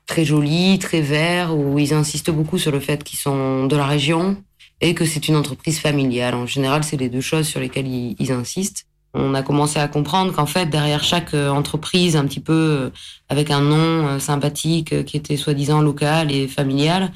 très 0.07 0.25
jolis, 0.25 0.79
très 0.79 1.01
verts, 1.01 1.55
où 1.55 1.77
ils 1.77 1.93
insistent 1.93 2.31
beaucoup 2.31 2.57
sur 2.57 2.71
le 2.71 2.79
fait 2.79 3.03
qu'ils 3.03 3.19
sont 3.19 3.67
de 3.67 3.75
la 3.75 3.85
région 3.85 4.43
et 4.81 4.95
que 4.95 5.05
c'est 5.05 5.27
une 5.27 5.35
entreprise 5.35 5.79
familiale. 5.79 6.33
En 6.33 6.47
général, 6.47 6.83
c'est 6.83 6.97
les 6.97 7.09
deux 7.09 7.21
choses 7.21 7.47
sur 7.47 7.59
lesquelles 7.59 7.87
ils, 7.87 8.31
insistent. 8.31 8.85
On 9.13 9.35
a 9.35 9.43
commencé 9.43 9.79
à 9.79 9.87
comprendre 9.87 10.33
qu'en 10.33 10.47
fait, 10.47 10.65
derrière 10.67 11.03
chaque 11.03 11.33
euh, 11.35 11.49
entreprise, 11.49 12.15
un 12.15 12.25
petit 12.25 12.39
peu 12.39 12.53
euh, 12.53 12.89
avec 13.27 13.51
un 13.51 13.61
nom 13.61 14.07
euh, 14.07 14.19
sympathique 14.19 15.03
qui 15.05 15.17
était 15.17 15.37
soi-disant 15.37 15.81
local 15.81 16.31
et 16.31 16.47
familial, 16.47 17.11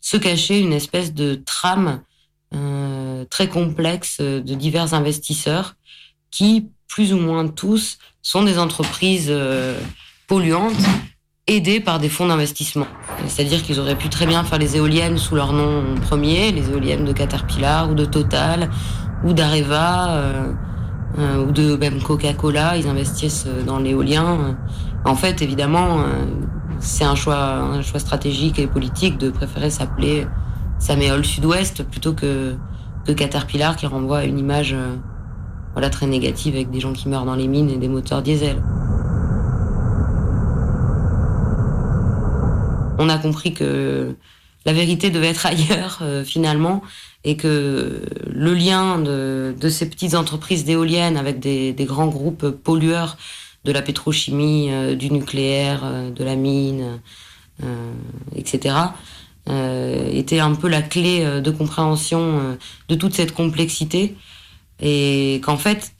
se 0.00 0.16
cachait 0.18 0.60
une 0.60 0.72
espèce 0.72 1.14
de 1.14 1.34
trame 1.34 2.02
très 3.28 3.48
complexe 3.48 4.20
de 4.20 4.54
divers 4.54 4.94
investisseurs 4.94 5.74
qui, 6.30 6.68
plus 6.88 7.12
ou 7.12 7.18
moins 7.18 7.46
tous, 7.48 7.98
sont 8.22 8.42
des 8.42 8.58
entreprises 8.58 9.28
euh, 9.30 9.78
polluantes 10.26 10.72
aidés 11.46 11.80
par 11.80 12.00
des 12.00 12.08
fonds 12.08 12.26
d'investissement. 12.26 12.86
C'est-à-dire 13.28 13.62
qu'ils 13.62 13.78
auraient 13.78 13.96
pu 13.96 14.08
très 14.08 14.26
bien 14.26 14.42
faire 14.42 14.58
les 14.58 14.76
éoliennes 14.76 15.16
sous 15.16 15.36
leur 15.36 15.52
nom 15.52 15.94
premier, 16.02 16.50
les 16.50 16.70
éoliennes 16.70 17.04
de 17.04 17.12
Caterpillar 17.12 17.88
ou 17.88 17.94
de 17.94 18.04
Total 18.04 18.68
ou 19.24 19.32
d'Areva 19.32 20.10
euh, 20.10 20.52
euh, 21.18 21.44
ou 21.44 21.52
de 21.52 21.76
même 21.76 22.02
Coca-Cola. 22.02 22.76
Ils 22.76 22.88
investissent 22.88 23.46
dans 23.64 23.78
l'éolien. 23.78 24.56
En 25.04 25.14
fait, 25.14 25.40
évidemment, 25.40 26.04
c'est 26.80 27.04
un 27.04 27.14
choix, 27.14 27.38
un 27.38 27.82
choix 27.82 28.00
stratégique 28.00 28.58
et 28.58 28.66
politique 28.66 29.18
de 29.18 29.30
préférer 29.30 29.70
s'appeler 29.70 30.26
Saméol 30.80 31.24
Sud-Ouest 31.24 31.84
plutôt 31.84 32.12
que, 32.12 32.56
que 33.06 33.12
Caterpillar 33.12 33.76
qui 33.76 33.86
renvoie 33.86 34.18
à 34.18 34.24
une 34.24 34.40
image 34.40 34.74
voilà, 35.76 35.90
très 35.90 36.06
négative 36.06 36.54
avec 36.54 36.70
des 36.70 36.80
gens 36.80 36.94
qui 36.94 37.06
meurent 37.06 37.26
dans 37.26 37.34
les 37.34 37.48
mines 37.48 37.68
et 37.68 37.76
des 37.76 37.88
moteurs 37.88 38.22
diesel. 38.22 38.62
On 42.98 43.10
a 43.10 43.18
compris 43.18 43.52
que 43.52 44.16
la 44.64 44.72
vérité 44.72 45.10
devait 45.10 45.28
être 45.28 45.44
ailleurs 45.44 45.98
euh, 46.00 46.24
finalement 46.24 46.82
et 47.24 47.36
que 47.36 48.00
le 48.26 48.54
lien 48.54 48.98
de, 48.98 49.54
ces 49.68 49.90
petites 49.90 50.14
entreprises 50.14 50.64
d'éoliennes 50.64 51.18
avec 51.18 51.40
des, 51.40 51.74
grands 51.80 52.08
groupes 52.08 52.48
pollueurs 52.48 53.18
de 53.66 53.72
la 53.72 53.82
pétrochimie, 53.82 54.70
euh, 54.70 54.94
du 54.94 55.10
nucléaire, 55.10 55.82
euh, 55.84 56.10
de 56.10 56.24
la 56.24 56.36
mine, 56.36 57.00
etc., 58.34 58.76
était 60.12 60.40
un 60.40 60.54
peu 60.54 60.68
la 60.68 60.82
clé 60.82 61.40
de 61.40 61.50
compréhension 61.52 62.56
de 62.88 62.94
toute 62.96 63.14
cette 63.14 63.32
complexité 63.32 64.16
et 64.80 65.40
qu'en 65.44 65.56
fait, 65.56 65.92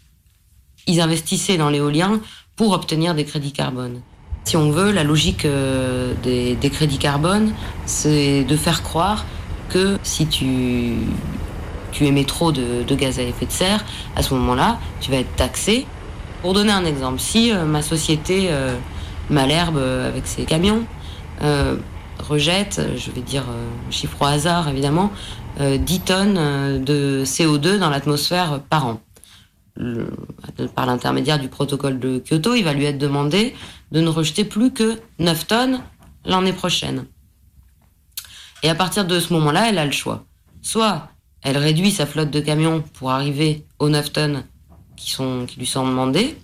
ils 0.87 1.01
investissaient 1.01 1.57
dans 1.57 1.71
l'éolien 1.71 2.21
pour 2.57 2.73
obtenir 2.73 3.15
des 3.15 3.25
crédits 3.25 3.53
carbone. 3.53 4.01
Si 4.45 4.57
on 4.57 4.71
veut, 4.71 4.93
la 4.93 5.03
logique 5.03 5.45
euh, 5.45 6.15
des, 6.23 6.71
crédits 6.71 6.99
carbone, 6.99 7.53
c'est 7.85 8.45
de 8.45 8.57
faire 8.57 8.83
croire 8.83 9.25
que 9.69 9.99
si 10.05 10.27
tu, 10.27 10.95
émets 12.01 12.25
trop 12.25 12.53
de, 12.53 12.95
gaz 12.95 13.19
à 13.19 13.23
effet 13.23 13.47
de 13.47 13.51
serre, 13.51 13.85
à 14.15 14.23
ce 14.23 14.33
moment-là, 14.35 14.79
tu 15.01 15.11
vas 15.11 15.19
être 15.19 15.35
taxé. 15.35 15.87
Pour 16.43 16.55
donner 16.55 16.71
un 16.71 16.85
exemple, 16.85 17.19
si 17.19 17.53
euh, 17.53 17.65
ma 17.65 17.83
société, 17.83 18.47
euh, 18.51 18.77
Malherbe, 19.31 19.79
avec 19.79 20.27
ses 20.27 20.45
camions, 20.45 20.85
rejette, 22.21 22.81
je 22.97 23.11
vais 23.11 23.21
dire 23.21 23.45
chiffre 23.91 24.17
au 24.21 24.25
hasard 24.25 24.69
évidemment, 24.69 25.11
10 25.59 26.01
tonnes 26.01 26.37
euh, 26.39 26.79
de 26.79 27.25
CO2 27.25 27.79
dans 27.79 27.91
l'atmosphère 27.91 28.61
par 28.69 28.87
an. 28.87 29.01
Par 30.75 30.87
l'intermédiaire 30.87 31.39
du 31.39 31.49
protocole 31.49 31.99
de 31.99 32.19
Kyoto, 32.19 32.55
il 32.55 32.65
va 32.65 32.73
lui 32.73 32.85
être 32.85 32.99
demandé 32.99 33.55
de 33.93 34.01
ne 34.01 34.09
rejeter 34.09 34.45
plus 34.45 34.73
que 34.73 34.99
9 35.19 35.47
tonnes 35.47 35.81
l'année 36.25 36.55
prochaine. 36.55 37.05
Et 38.63 38.71
à 38.71 38.75
partir 38.75 39.05
de 39.05 39.21
ce 39.21 39.33
moment-là, 39.35 39.69
elle 39.69 39.79
a 39.79 39.85
le 39.85 39.93
choix. 39.93 40.25
Soit 40.63 41.09
elle 41.43 41.59
réduit 41.59 41.91
sa 41.91 42.07
flotte 42.07 42.31
de 42.31 42.41
camions 42.41 42.83
pour 42.95 43.11
arriver 43.11 43.67
aux 43.79 43.89
9 43.89 44.13
tonnes 44.13 44.45
qui, 44.97 45.15
lui 45.59 45.67
sont 45.67 45.87
demandées, 45.87 46.39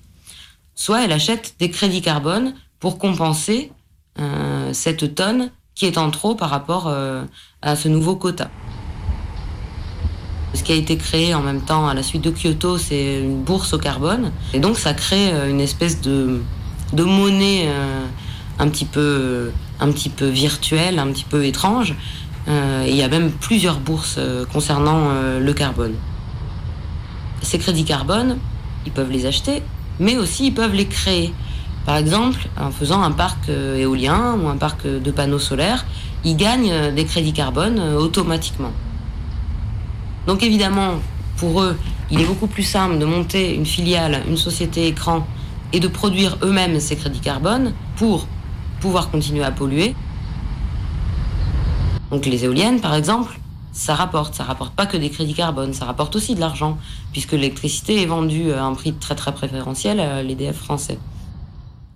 soit 0.74 1.04
elle 1.04 1.12
achète 1.12 1.56
des 1.58 1.70
crédits 1.70 2.02
carbone 2.02 2.54
pour 2.78 2.98
compenser 2.98 3.72
euh, 4.18 4.72
cette 4.74 5.14
tonne 5.14 5.50
qui 5.74 5.86
est 5.86 5.96
en 5.96 6.10
trop 6.10 6.34
par 6.34 6.50
rapport 6.50 6.86
euh, 6.86 7.24
à 7.62 7.76
ce 7.76 7.88
nouveau 7.88 8.16
quota. 8.16 8.50
Ce 10.54 10.62
qui 10.62 10.72
a 10.72 10.74
été 10.74 10.96
créé 10.98 11.34
en 11.34 11.40
même 11.40 11.62
temps 11.62 11.88
à 11.88 11.94
la 11.94 12.02
suite 12.02 12.22
de 12.22 12.30
Kyoto, 12.30 12.76
c'est 12.76 13.20
une 13.20 13.42
bourse 13.42 13.72
au 13.72 13.78
carbone. 13.78 14.32
Et 14.52 14.60
donc 14.60 14.78
ça 14.78 14.92
crée 14.92 15.32
euh, 15.32 15.50
une 15.50 15.60
espèce 15.60 16.00
de, 16.02 16.42
monnaie 16.94 17.68
euh, 17.68 18.06
un, 18.58 18.68
petit 18.68 18.84
peu, 18.84 19.50
virtuelle, 20.20 20.98
un 20.98 21.06
petit 21.06 21.24
peu 21.24 21.46
étrange. 21.46 21.94
Euh, 22.48 22.84
il 22.86 22.94
y 22.94 23.02
a 23.02 23.08
même 23.08 23.30
plusieurs 23.30 23.80
bourses 23.80 24.18
concernant 24.52 25.10
le 25.40 25.52
carbone. 25.52 25.94
Ces 27.40 27.58
crédits 27.58 27.84
carbone, 27.84 28.36
ils 28.84 28.92
peuvent 28.92 29.10
les 29.10 29.26
acheter, 29.26 29.62
mais 30.00 30.16
aussi 30.18 30.48
ils 30.48 30.54
peuvent 30.54 30.74
les 30.74 30.86
créer. 30.86 31.32
Par 31.86 31.96
exemple, 31.96 32.48
en 32.60 32.70
faisant 32.70 33.02
un 33.02 33.10
parc 33.10 33.48
éolien 33.48 34.36
ou 34.40 34.48
un 34.48 34.56
parc 34.56 34.86
de 34.86 35.10
panneaux 35.10 35.38
solaires, 35.38 35.86
ils 36.24 36.36
gagnent 36.36 36.92
des 36.94 37.04
crédits 37.04 37.32
carbone 37.32 37.80
automatiquement. 37.96 38.72
Donc 40.26 40.42
évidemment, 40.42 40.94
pour 41.36 41.62
eux, 41.62 41.76
il 42.10 42.20
est 42.20 42.24
beaucoup 42.24 42.46
plus 42.46 42.62
simple 42.62 42.98
de 42.98 43.04
monter 43.04 43.54
une 43.54 43.66
filiale, 43.66 44.22
une 44.28 44.36
société 44.36 44.86
écran 44.86 45.26
et 45.72 45.80
de 45.80 45.88
produire 45.88 46.38
eux-mêmes 46.42 46.78
ces 46.78 46.96
crédits 46.96 47.20
carbone 47.20 47.72
pour 47.96 48.26
pouvoir 48.80 49.10
continuer 49.10 49.44
à 49.44 49.50
polluer. 49.50 49.94
Donc 52.10 52.26
les 52.26 52.44
éoliennes, 52.44 52.80
par 52.80 52.94
exemple, 52.94 53.38
ça 53.72 53.94
rapporte. 53.94 54.34
Ça 54.34 54.44
rapporte 54.44 54.74
pas 54.74 54.86
que 54.86 54.96
des 54.96 55.10
crédits 55.10 55.34
carbone, 55.34 55.72
ça 55.72 55.86
rapporte 55.86 56.14
aussi 56.14 56.34
de 56.34 56.40
l'argent, 56.40 56.78
puisque 57.12 57.32
l'électricité 57.32 58.02
est 58.02 58.06
vendue 58.06 58.52
à 58.52 58.64
un 58.64 58.74
prix 58.74 58.92
très 58.92 59.14
très 59.14 59.32
préférentiel 59.32 59.98
à 59.98 60.22
l'EDF 60.22 60.56
français. 60.56 60.98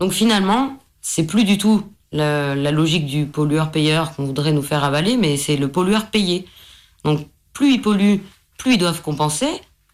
Donc 0.01 0.13
finalement, 0.13 0.79
c'est 1.03 1.25
plus 1.25 1.45
du 1.45 1.59
tout 1.59 1.83
la, 2.13 2.55
la 2.55 2.71
logique 2.71 3.07
du 3.07 3.27
pollueur-payeur 3.27 4.15
qu'on 4.17 4.25
voudrait 4.25 4.53
nous 4.53 4.63
faire 4.63 4.85
avaler, 4.85 5.17
mais 5.17 5.37
c'est 5.37 5.57
le 5.57 5.69
pollueur-payé. 5.69 6.47
Donc 7.05 7.27
plus 7.57 7.73
ils 7.73 7.81
polluent, 7.81 8.21
plus 8.59 8.75
ils 8.75 8.79
doivent 8.79 9.01
compenser, 9.01 9.49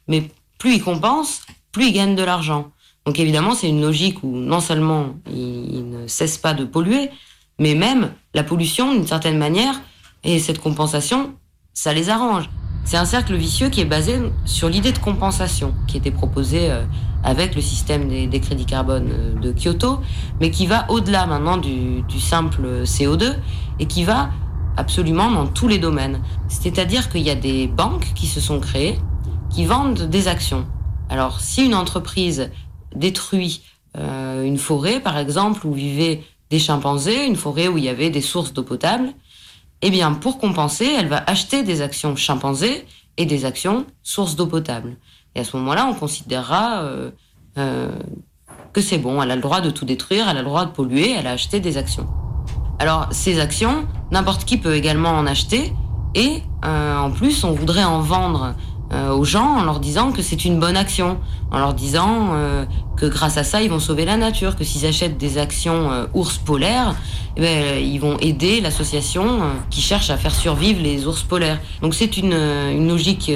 mais 0.09 0.29
plus 0.59 0.75
ils 0.75 0.83
compensent, 0.83 1.43
plus 1.71 1.87
ils 1.87 1.93
gagnent 1.93 2.17
de 2.17 2.25
l'argent. 2.25 2.73
Donc 3.07 3.21
évidemment, 3.21 3.55
c'est 3.55 3.69
une 3.69 3.81
logique 3.81 4.25
où 4.25 4.37
non 4.37 4.59
seulement 4.59 5.15
ils, 5.31 5.89
ne 5.89 6.09
cessent 6.09 6.39
pas 6.39 6.55
de 6.55 6.65
polluer, 6.65 7.11
mais 7.61 7.77
même 7.77 8.11
la 8.35 8.43
pollution, 8.43 8.93
d'une 8.93 9.07
certaine 9.07 9.39
manière, 9.39 9.81
et 10.25 10.41
cette 10.41 10.59
compensation, 10.59 11.35
ça 11.73 11.93
les 11.95 12.11
arrange. 12.11 12.51
C'est 12.85 12.97
un 12.97 13.05
cercle 13.05 13.37
vicieux 13.37 13.69
qui 13.69 13.81
est 13.81 13.85
basé 13.85 14.19
sur 14.45 14.69
l'idée 14.69 14.91
de 14.91 14.99
compensation 14.99 15.73
qui 15.87 15.97
était 15.97 16.11
proposée 16.11 16.69
euh, 16.69 16.83
avec 17.23 17.55
le 17.55 17.61
système 17.61 18.09
des, 18.09 18.41
crédits 18.41 18.67
carbone 18.67 19.09
euh, 19.13 19.35
de 19.39 19.53
Kyoto, 19.53 20.01
mais 20.41 20.51
qui 20.51 20.67
va 20.67 20.91
au-delà 20.91 21.27
maintenant 21.27 21.59
du 21.59 22.03
simple 22.19 22.83
CO2 22.83 23.37
et 23.79 23.87
qui 23.87 24.03
va 24.03 24.31
absolument 24.77 25.31
dans 25.31 25.47
tous 25.47 25.69
les 25.69 25.79
domaines. 25.79 26.21
C'est-à-dire 26.49 27.11
qu'il 27.11 27.23
y 27.23 27.31
a 27.31 27.35
des 27.35 27.67
banques 27.67 28.13
qui 28.15 28.27
se 28.27 28.41
sont 28.41 28.61
créées 28.61 28.99
qui 29.51 29.65
vendent 29.65 30.09
des 30.09 30.29
actions. 30.29 30.67
Alors 31.09 31.41
si 31.41 31.67
une 31.67 31.75
entreprise 31.75 32.51
détruit 32.95 33.63
euh, 33.99 34.45
une 34.45 34.59
forêt, 34.59 35.01
par 35.01 35.19
exemple, 35.19 35.67
où 35.67 35.73
vivaient 35.73 36.23
des 36.51 36.59
chimpanzés, 36.59 37.27
une 37.27 37.37
forêt 37.37 37.69
où 37.69 37.79
il 37.79 37.85
y 37.85 37.89
avait 37.89 38.11
des 38.11 38.21
sources 38.21 38.53
d'eau 38.53 38.63
potable, 38.63 39.13
eh 39.83 39.91
bien, 39.91 40.13
pour 40.13 40.39
compenser, 40.39 40.89
elle 40.99 41.09
va 41.09 41.23
acheter 41.27 41.63
des 41.63 41.83
actions 41.83 42.17
chimpanzés 42.17 42.87
et 43.17 43.27
des 43.27 43.45
actions 43.45 43.85
sources 44.03 44.37
d'eau 44.37 44.47
potable. 44.47 44.97
Et 45.35 45.41
à 45.41 45.45
ce 45.45 45.57
moment-là, 45.57 45.87
on 45.91 45.95
considérera 45.95 46.83
euh, 46.83 47.11
euh, 47.59 47.91
que 48.73 48.81
c'est 48.81 48.99
bon, 48.99 49.23
elle 49.23 49.31
a 49.31 49.37
le 49.37 49.43
droit 49.43 49.61
de 49.61 49.71
tout 49.71 49.85
détruire, 49.85 50.29
elle 50.29 50.37
a 50.37 50.43
le 50.43 50.49
droit 50.49 50.65
de 50.65 50.71
polluer, 50.71 51.13
elle 51.13 51.27
a 51.27 51.33
acheté 51.33 51.61
des 51.61 51.77
actions. 51.77 52.07
Alors, 52.83 53.07
ces 53.13 53.39
actions, 53.39 53.87
n'importe 54.11 54.45
qui 54.45 54.57
peut 54.57 54.75
également 54.75 55.11
en 55.11 55.25
acheter, 55.25 55.73
et 56.17 56.43
euh, 56.65 56.97
en 56.99 57.13
plus, 57.13 57.45
on 57.45 57.53
voudrait 57.53 57.85
en 57.85 58.01
vendre 58.01 58.57
euh, 58.93 59.13
aux 59.13 59.25
gens 59.25 59.59
en 59.59 59.63
leur 59.63 59.79
disant 59.79 60.11
que 60.11 60.21
c'est 60.21 60.45
une 60.45 60.59
bonne 60.59 60.77
action, 60.77 61.21
en 61.53 61.61
leur 61.61 61.75
disant 61.75 62.31
euh, 62.33 62.65
que 62.97 63.07
grâce 63.07 63.37
à 63.39 63.45
ça, 63.45 63.63
ils 63.63 63.71
vont 63.71 63.79
sauver 63.79 64.05
la 64.05 64.17
nature, 64.17 64.57
que 64.57 64.65
s'ils 64.65 64.85
achètent 64.85 65.17
des 65.17 65.39
actions 65.39 66.09
ours 66.13 66.39
polaires, 66.39 66.97
eh 67.37 67.41
ben, 67.41 67.79
ils 67.79 68.01
vont 68.01 68.19
aider 68.19 68.61
l'association 68.61 69.39
qui 69.71 69.81
cherche 69.81 70.11
à 70.11 70.17
faire 70.17 70.35
survivre 70.35 70.83
les 70.83 71.07
ours 71.07 71.23
polaires. 71.23 71.61
Donc 71.83 71.95
c'est 71.95 72.17
une, 72.17 72.33
une 72.35 72.89
logique 72.89 73.31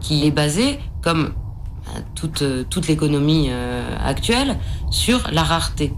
qui 0.00 0.26
est 0.26 0.30
basée, 0.30 0.78
comme 1.02 1.34
euh, 1.88 2.00
toute, 2.14 2.42
toute 2.70 2.88
l'économie 2.88 3.50
actuelle, 4.02 4.56
sur 4.90 5.20
la 5.32 5.42
rareté. 5.42 5.92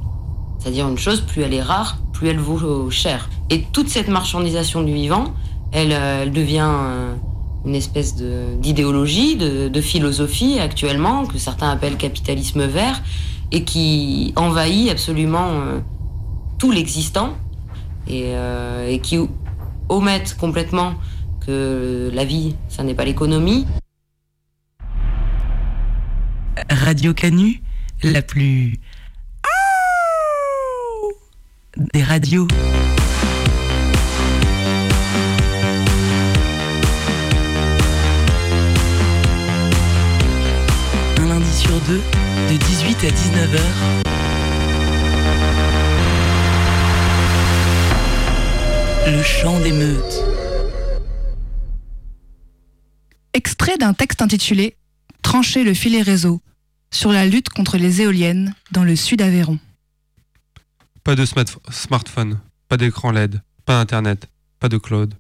C'est-à-dire 0.67 0.89
une 0.89 0.99
chose, 0.99 1.21
plus 1.21 1.43
elle 1.43 1.55
est 1.55 1.62
rare, 1.62 1.97
plus 2.12 2.27
elle 2.27 2.41
vaut 2.41 2.91
cher. 2.91 3.31
Et 3.51 3.62
toute 3.71 3.89
cette 3.89 4.09
marchandisation 4.09 4.83
du 4.83 4.93
vivant, 4.93 5.33
elle, 5.71 5.93
euh, 5.93 6.27
devient 6.27 6.69
euh, 6.69 7.14
une 7.64 7.77
espèce 7.77 8.17
d'idéologie, 8.17 9.37
de, 9.37 9.69
de 9.69 9.81
philosophie 9.81 10.59
actuellement, 10.59 11.25
que 11.25 11.39
certains 11.39 11.71
appellent 11.71 11.97
capitalisme 11.97 12.67
vert, 12.67 13.01
et 13.53 13.62
qui 13.62 14.33
envahit 14.35 14.91
absolument 14.91 15.51
euh, 15.53 15.79
tout 16.59 16.73
l'existant, 16.73 17.37
et, 18.09 18.33
euh, 18.35 18.89
et 18.91 18.99
qui 18.99 19.21
omettent 19.89 20.37
complètement 20.37 20.95
que 21.47 22.11
la 22.12 22.25
vie, 22.25 22.57
ça 22.69 22.83
n'est 22.83 22.95
pas 22.95 23.05
l'économie. 23.05 23.69
Radio 26.69 27.14
Canu, 27.14 27.62
la 28.03 28.21
plus 28.21 28.81
des 31.77 32.03
radios. 32.03 32.49
Un 41.18 41.27
lundi 41.27 41.53
sur 41.53 41.79
deux, 41.83 42.01
de 42.51 42.57
18 42.57 43.05
à 43.05 43.11
19 43.11 43.55
h 43.55 43.61
Le 49.09 49.22
chant 49.22 49.61
des 49.61 49.72
meutes. 49.72 50.24
Extrait 53.35 53.77
d'un 53.77 53.93
texte 53.93 54.22
intitulé 54.22 54.77
Trancher 55.22 55.64
le 55.64 55.74
filet 55.74 56.03
réseau 56.03 56.41
sur 56.91 57.12
la 57.12 57.27
lutte 57.27 57.49
contre 57.51 57.77
les 57.77 58.03
éoliennes 58.03 58.55
dans 58.72 58.85
le 58.85 58.97
sud 58.97 59.22
Aveyron. 59.22 59.59
Pas 61.07 61.15
de 61.15 61.25
smartphone, 61.25 62.41
pas 62.69 62.77
d'écran 62.77 63.13
LED, 63.13 63.41
pas 63.65 63.79
Internet, 63.79 64.29
pas 64.59 64.69
de 64.69 64.77
cloud, 64.77 65.15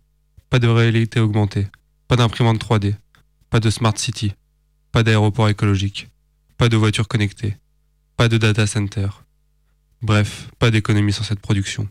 pas 0.50 0.58
de 0.58 0.66
réalité 0.66 1.20
augmentée, 1.20 1.68
pas 2.08 2.16
d'imprimante 2.16 2.58
3D, 2.60 2.96
pas 3.50 3.60
de 3.60 3.70
smart 3.70 3.96
city, 3.96 4.32
pas 4.90 5.04
d'aéroport 5.04 5.48
écologique, 5.48 6.08
pas 6.58 6.68
de 6.68 6.76
voitures 6.76 7.06
connectées, 7.06 7.56
pas 8.16 8.26
de 8.26 8.36
data 8.36 8.66
center. 8.66 9.06
Bref, 10.02 10.48
pas 10.58 10.72
d'économie 10.72 11.12
sans 11.12 11.22
cette 11.22 11.38
production, 11.38 11.88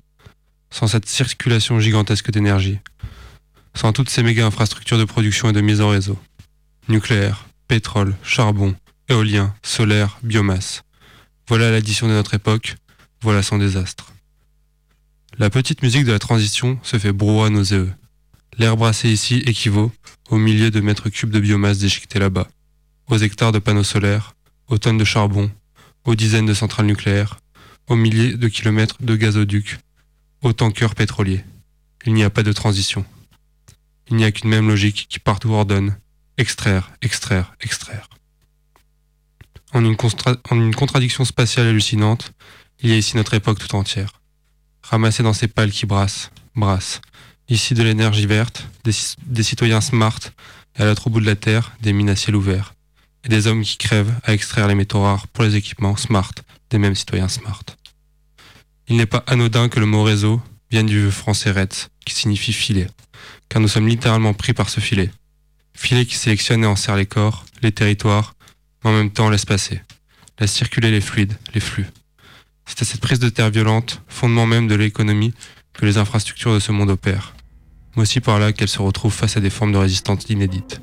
sans 0.70 0.88
cette 0.88 1.08
circulation 1.08 1.80
gigantesque 1.80 2.32
d'énergie, 2.32 2.80
sans 3.76 3.94
toutes 3.94 4.10
ces 4.10 4.24
méga 4.24 4.46
infrastructures 4.46 4.98
de 4.98 5.06
production 5.06 5.52
et 5.52 5.54
de 5.54 5.62
mise 5.62 5.80
en 5.80 5.88
réseau. 5.88 6.20
Nucléaire, 6.90 7.48
pétrole, 7.70 8.18
charbon, 8.24 8.76
éolien, 9.08 9.56
solaire, 9.64 10.20
biomasse. 10.22 10.84
Voilà 11.48 11.72
l'addition 11.72 12.10
de 12.10 12.12
notre 12.12 12.34
époque, 12.34 12.76
voilà 13.26 13.42
son 13.42 13.58
désastre. 13.58 14.14
La 15.40 15.50
petite 15.50 15.82
musique 15.82 16.06
de 16.06 16.12
la 16.12 16.20
transition 16.20 16.80
se 16.84 17.00
fait 17.00 17.12
brouhaha 17.12 17.50
nauséeux. 17.50 17.92
L'air 18.60 18.78
brassé 18.78 19.10
ici 19.10 19.38
équivaut 19.48 19.92
aux 20.30 20.38
milliers 20.38 20.70
de 20.70 20.80
mètres 20.80 21.10
cubes 21.10 21.32
de 21.32 21.40
biomasse 21.40 21.80
déchiquetés 21.80 22.20
là-bas, 22.20 22.48
aux 23.08 23.18
hectares 23.18 23.52
de 23.52 23.58
panneaux 23.58 23.84
solaires, 23.84 24.36
aux 24.68 24.78
tonnes 24.78 25.00
de 25.00 25.04
charbon, 25.04 25.50
aux 26.04 26.14
dizaines 26.14 26.46
de 26.46 26.54
centrales 26.54 26.86
nucléaires, 26.86 27.40
aux 27.88 27.96
milliers 27.96 28.38
de 28.38 28.48
kilomètres 28.48 28.98
de 29.00 29.16
gazoducs, 29.16 29.80
aux 30.44 30.54
tankers 30.54 30.94
pétroliers. 30.94 31.44
Il 32.06 32.14
n'y 32.14 32.24
a 32.24 32.30
pas 32.30 32.44
de 32.44 32.54
transition. 32.54 33.06
Il 34.12 34.18
n'y 34.18 34.24
a 34.26 34.32
qu'une 34.32 34.52
même 34.52 34.68
logique 34.68 35.08
qui 35.10 35.18
partout 35.18 35.50
ordonne 35.50 35.98
extraire, 36.38 36.92
extraire, 37.02 37.56
extraire. 37.60 38.08
En 39.74 39.84
une, 39.84 39.96
constra- 39.96 40.38
en 40.52 40.58
une 40.62 40.76
contradiction 40.76 41.26
spatiale 41.26 41.66
hallucinante, 41.66 42.32
il 42.86 42.92
y 42.92 42.94
a 42.94 42.98
ici 42.98 43.18
notre 43.18 43.34
époque 43.34 43.58
tout 43.58 43.76
entière. 43.76 44.12
Ramassée 44.84 45.24
dans 45.24 45.34
ces 45.34 45.48
pales 45.48 45.72
qui 45.72 45.88
brassent, 45.88 46.30
brassent. 46.56 47.02
Ici 47.50 47.74
de 47.74 47.82
l'énergie 47.82 48.28
verte, 48.28 48.68
des, 48.84 48.92
ci- 48.92 49.16
des 49.26 49.42
citoyens 49.42 49.82
smart, 49.82 50.20
et 50.78 50.84
à 50.84 50.86
l'autre 50.86 51.10
bout 51.10 51.20
de 51.20 51.26
la 51.26 51.36
Terre, 51.36 51.76
des 51.82 51.94
mines 51.94 52.10
à 52.12 52.16
ciel 52.16 52.36
ouvert. 52.36 52.76
Et 53.24 53.30
des 53.30 53.48
hommes 53.48 53.64
qui 53.64 53.78
crèvent 53.78 54.14
à 54.24 54.34
extraire 54.34 54.68
les 54.68 54.76
métaux 54.76 55.02
rares 55.02 55.28
pour 55.30 55.44
les 55.44 55.56
équipements 55.56 55.96
smart 55.96 56.32
des 56.70 56.78
mêmes 56.78 56.94
citoyens 56.94 57.28
smart. 57.28 57.64
Il 58.88 58.98
n'est 58.98 59.08
pas 59.08 59.24
anodin 59.26 59.68
que 59.68 59.80
le 59.80 59.88
mot 59.88 60.04
réseau 60.04 60.40
vienne 60.70 60.86
du 60.86 61.10
français 61.10 61.50
RETS, 61.50 61.90
qui 62.06 62.14
signifie 62.14 62.54
filet, 62.54 62.88
car 63.50 63.64
nous 63.64 63.68
sommes 63.68 63.88
littéralement 63.88 64.36
pris 64.36 64.54
par 64.54 64.70
ce 64.70 64.80
filet. 64.80 65.10
Filet 65.74 66.06
qui 66.06 66.16
sélectionne 66.18 66.64
et 66.64 66.68
enserre 66.68 66.98
les 66.98 67.08
corps, 67.08 67.46
les 67.64 67.72
territoires, 67.72 68.36
mais 68.84 68.92
en 68.92 68.94
même 68.94 69.12
temps 69.12 69.32
laisse 69.32 69.46
passer, 69.46 69.82
laisse 70.40 70.54
circuler 70.54 70.92
les 70.92 71.02
fluides, 71.02 71.36
les 71.56 71.62
flux. 71.62 71.88
C'est 72.66 72.82
à 72.82 72.86
cette 72.86 73.02
prise 73.02 73.20
de 73.20 73.30
terre 73.30 73.50
violente, 73.50 74.02
fondement 74.08 74.46
même 74.46 74.68
de 74.68 74.76
l'économie, 74.76 75.34
que 75.74 75.86
les 75.86 75.98
infrastructures 75.98 76.54
de 76.54 76.60
ce 76.60 76.72
monde 76.72 76.90
opèrent. 76.90 77.36
Mais 77.96 78.04
aussi 78.04 78.20
par 78.20 78.40
là 78.40 78.52
qu'elles 78.52 78.68
se 78.68 78.82
retrouvent 78.82 79.14
face 79.14 79.38
à 79.38 79.40
des 79.40 79.50
formes 79.50 79.72
de 79.72 79.78
résistance 79.78 80.26
inédites. 80.30 80.82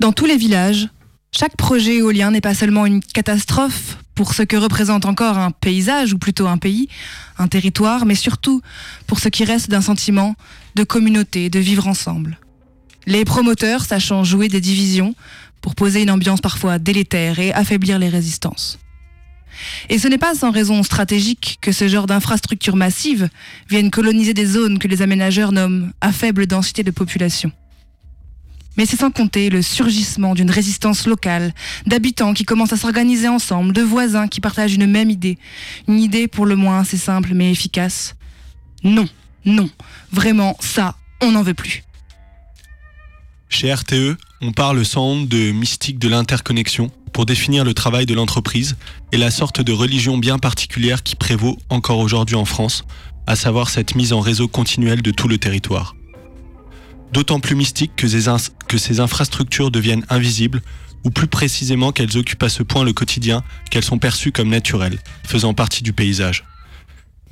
Dans 0.00 0.12
tous 0.12 0.26
les 0.26 0.36
villages, 0.36 0.88
chaque 1.34 1.56
projet 1.56 1.96
éolien 1.96 2.30
n'est 2.30 2.40
pas 2.40 2.54
seulement 2.54 2.84
une 2.86 3.00
catastrophe 3.00 3.96
pour 4.14 4.34
ce 4.34 4.42
que 4.42 4.56
représente 4.56 5.06
encore 5.06 5.38
un 5.38 5.50
paysage, 5.50 6.12
ou 6.12 6.18
plutôt 6.18 6.46
un 6.46 6.58
pays, 6.58 6.88
un 7.38 7.48
territoire, 7.48 8.04
mais 8.04 8.14
surtout 8.14 8.60
pour 9.06 9.20
ce 9.20 9.28
qui 9.28 9.44
reste 9.44 9.70
d'un 9.70 9.80
sentiment 9.80 10.34
de 10.74 10.84
communauté, 10.84 11.48
de 11.48 11.58
vivre 11.58 11.86
ensemble. 11.86 12.38
Les 13.06 13.24
promoteurs 13.24 13.84
sachant 13.84 14.24
jouer 14.24 14.48
des 14.48 14.60
divisions 14.60 15.14
pour 15.60 15.74
poser 15.74 16.02
une 16.02 16.10
ambiance 16.10 16.40
parfois 16.40 16.78
délétère 16.78 17.38
et 17.38 17.52
affaiblir 17.52 17.98
les 17.98 18.08
résistances. 18.08 18.78
Et 19.88 19.98
ce 19.98 20.08
n'est 20.08 20.18
pas 20.18 20.34
sans 20.34 20.50
raison 20.50 20.82
stratégique 20.82 21.58
que 21.60 21.72
ce 21.72 21.88
genre 21.88 22.06
d'infrastructures 22.06 22.76
massives 22.76 23.28
viennent 23.68 23.90
coloniser 23.90 24.34
des 24.34 24.46
zones 24.46 24.78
que 24.78 24.88
les 24.88 25.02
aménageurs 25.02 25.52
nomment 25.52 25.92
à 26.00 26.12
faible 26.12 26.46
densité 26.46 26.82
de 26.82 26.90
population. 26.90 27.52
Mais 28.76 28.86
c'est 28.86 28.96
sans 28.96 29.10
compter 29.10 29.50
le 29.50 29.60
surgissement 29.60 30.34
d'une 30.34 30.50
résistance 30.50 31.06
locale, 31.06 31.52
d'habitants 31.86 32.32
qui 32.32 32.44
commencent 32.44 32.72
à 32.72 32.78
s'organiser 32.78 33.28
ensemble, 33.28 33.72
de 33.74 33.82
voisins 33.82 34.28
qui 34.28 34.40
partagent 34.40 34.74
une 34.74 34.86
même 34.86 35.10
idée. 35.10 35.38
Une 35.88 36.00
idée 36.00 36.26
pour 36.26 36.46
le 36.46 36.56
moins 36.56 36.80
assez 36.80 36.96
simple 36.96 37.34
mais 37.34 37.50
efficace. 37.50 38.14
Non, 38.82 39.06
non, 39.44 39.68
vraiment, 40.10 40.56
ça, 40.60 40.96
on 41.20 41.32
n'en 41.32 41.42
veut 41.42 41.54
plus. 41.54 41.84
Chez 43.48 43.72
RTE, 43.72 44.16
on 44.42 44.50
parle 44.50 44.84
sans 44.84 45.04
honte 45.04 45.28
de 45.28 45.52
mystique 45.52 46.00
de 46.00 46.08
l'interconnexion 46.08 46.90
pour 47.12 47.26
définir 47.26 47.64
le 47.64 47.74
travail 47.74 48.06
de 48.06 48.14
l'entreprise 48.14 48.76
et 49.12 49.16
la 49.16 49.30
sorte 49.30 49.60
de 49.60 49.72
religion 49.72 50.18
bien 50.18 50.38
particulière 50.38 51.04
qui 51.04 51.14
prévaut 51.14 51.56
encore 51.68 52.00
aujourd'hui 52.00 52.34
en 52.34 52.44
France, 52.44 52.84
à 53.28 53.36
savoir 53.36 53.70
cette 53.70 53.94
mise 53.94 54.12
en 54.12 54.20
réseau 54.20 54.48
continuel 54.48 55.00
de 55.00 55.12
tout 55.12 55.28
le 55.28 55.38
territoire. 55.38 55.94
D'autant 57.12 57.38
plus 57.38 57.54
mystique 57.54 57.94
que 57.94 58.08
ces, 58.08 58.28
que 58.66 58.78
ces 58.78 58.98
infrastructures 58.98 59.70
deviennent 59.70 60.04
invisibles, 60.08 60.60
ou 61.04 61.10
plus 61.10 61.28
précisément 61.28 61.92
qu'elles 61.92 62.16
occupent 62.16 62.42
à 62.42 62.48
ce 62.48 62.62
point 62.62 62.84
le 62.84 62.92
quotidien 62.92 63.42
qu'elles 63.70 63.84
sont 63.84 63.98
perçues 63.98 64.32
comme 64.32 64.48
naturelles, 64.48 64.98
faisant 65.24 65.54
partie 65.54 65.82
du 65.82 65.92
paysage. 65.92 66.44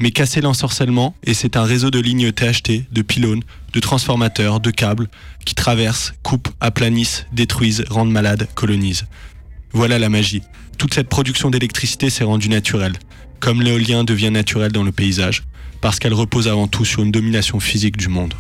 Mais 0.01 0.13
casser 0.13 0.41
l'ensorcellement, 0.41 1.15
et 1.25 1.35
c'est 1.35 1.59
un 1.59 1.63
réseau 1.63 1.91
de 1.91 1.99
lignes 1.99 2.33
THT, 2.33 2.91
de 2.91 3.03
pylônes, 3.03 3.43
de 3.75 3.81
transformateurs, 3.81 4.59
de 4.59 4.71
câbles, 4.71 5.09
qui 5.45 5.55
traversent, 5.55 6.15
coupent, 6.23 6.49
aplanissent, 6.61 7.27
détruisent, 7.33 7.85
rendent 7.91 8.11
malades, 8.11 8.49
colonisent. 8.55 9.05
Voilà 9.73 9.99
la 9.99 10.09
magie. 10.09 10.43
Toute 10.79 10.95
cette 10.95 11.09
production 11.09 11.51
d'électricité 11.51 12.09
s'est 12.09 12.25
rendue 12.25 12.49
naturelle, 12.49 12.95
comme 13.41 13.61
l'éolien 13.61 14.03
devient 14.03 14.31
naturel 14.31 14.73
dans 14.73 14.85
le 14.85 14.93
paysage, 14.93 15.45
parce 15.83 15.99
qu'elle 15.99 16.15
repose 16.15 16.49
avant 16.49 16.67
tout 16.67 16.87
sur 16.87 17.03
une 17.03 17.13
domination 17.13 17.61
physique 17.61 17.99
du 17.99 18.09
monde. 18.09 18.35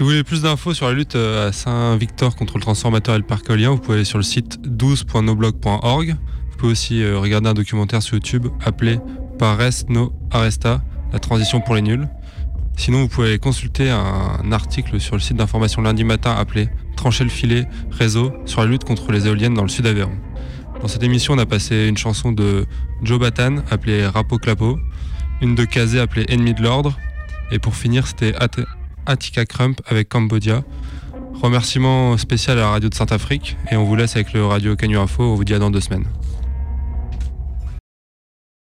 Si 0.00 0.02
vous 0.02 0.08
voulez 0.08 0.24
plus 0.24 0.40
d'infos 0.40 0.72
sur 0.72 0.86
la 0.86 0.94
lutte 0.94 1.14
euh, 1.14 1.50
à 1.50 1.52
Saint-Victor 1.52 2.34
contre 2.34 2.56
le 2.56 2.62
transformateur 2.62 3.16
et 3.16 3.18
le 3.18 3.24
parc 3.24 3.50
éolien, 3.50 3.68
vous 3.68 3.76
pouvez 3.76 3.96
aller 3.96 4.06
sur 4.06 4.16
le 4.16 4.24
site 4.24 4.58
12.noblog.org. 4.66 6.16
Vous 6.50 6.56
pouvez 6.56 6.72
aussi 6.72 7.02
euh, 7.02 7.18
regarder 7.18 7.50
un 7.50 7.52
documentaire 7.52 8.00
sur 8.00 8.14
YouTube 8.14 8.46
appelé 8.64 8.98
Pares 9.38 9.84
no 9.90 10.14
Arresta, 10.30 10.82
la 11.12 11.18
transition 11.18 11.60
pour 11.60 11.74
les 11.74 11.82
nuls. 11.82 12.08
Sinon, 12.78 13.02
vous 13.02 13.08
pouvez 13.08 13.38
consulter 13.38 13.90
un 13.90 14.50
article 14.52 14.98
sur 15.00 15.16
le 15.16 15.20
site 15.20 15.36
d'information 15.36 15.82
lundi 15.82 16.04
matin 16.04 16.34
appelé 16.34 16.70
Trancher 16.96 17.24
le 17.24 17.28
filet 17.28 17.66
réseau 17.90 18.32
sur 18.46 18.62
la 18.62 18.68
lutte 18.68 18.84
contre 18.84 19.12
les 19.12 19.26
éoliennes 19.26 19.52
dans 19.52 19.64
le 19.64 19.68
sud 19.68 19.86
Aveyron. 19.86 20.16
Dans 20.80 20.88
cette 20.88 21.02
émission, 21.02 21.34
on 21.34 21.38
a 21.38 21.44
passé 21.44 21.88
une 21.88 21.98
chanson 21.98 22.32
de 22.32 22.64
Joe 23.02 23.20
Batan 23.20 23.56
appelée 23.70 24.06
Rapo 24.06 24.38
Clapo, 24.38 24.78
une 25.42 25.54
de 25.54 25.66
Kazé 25.66 26.00
appelée 26.00 26.24
Ennemi 26.30 26.54
de 26.54 26.62
l'ordre, 26.62 26.98
et 27.52 27.58
pour 27.58 27.76
finir, 27.76 28.06
c'était 28.06 28.34
Attica 29.10 29.44
Crump 29.44 29.80
avec 29.86 30.08
Cambodia. 30.08 30.62
Remerciement 31.42 32.16
spécial 32.16 32.58
à 32.58 32.62
la 32.62 32.70
radio 32.70 32.88
de 32.88 32.94
Saint-Afrique, 32.94 33.56
et 33.70 33.76
on 33.76 33.84
vous 33.84 33.96
laisse 33.96 34.14
avec 34.14 34.32
le 34.32 34.46
radio 34.46 34.76
Canu 34.76 34.98
Info. 34.98 35.22
On 35.22 35.34
vous 35.34 35.44
dit 35.44 35.54
à 35.54 35.58
dans 35.58 35.70
deux 35.70 35.80
semaines. 35.80 36.04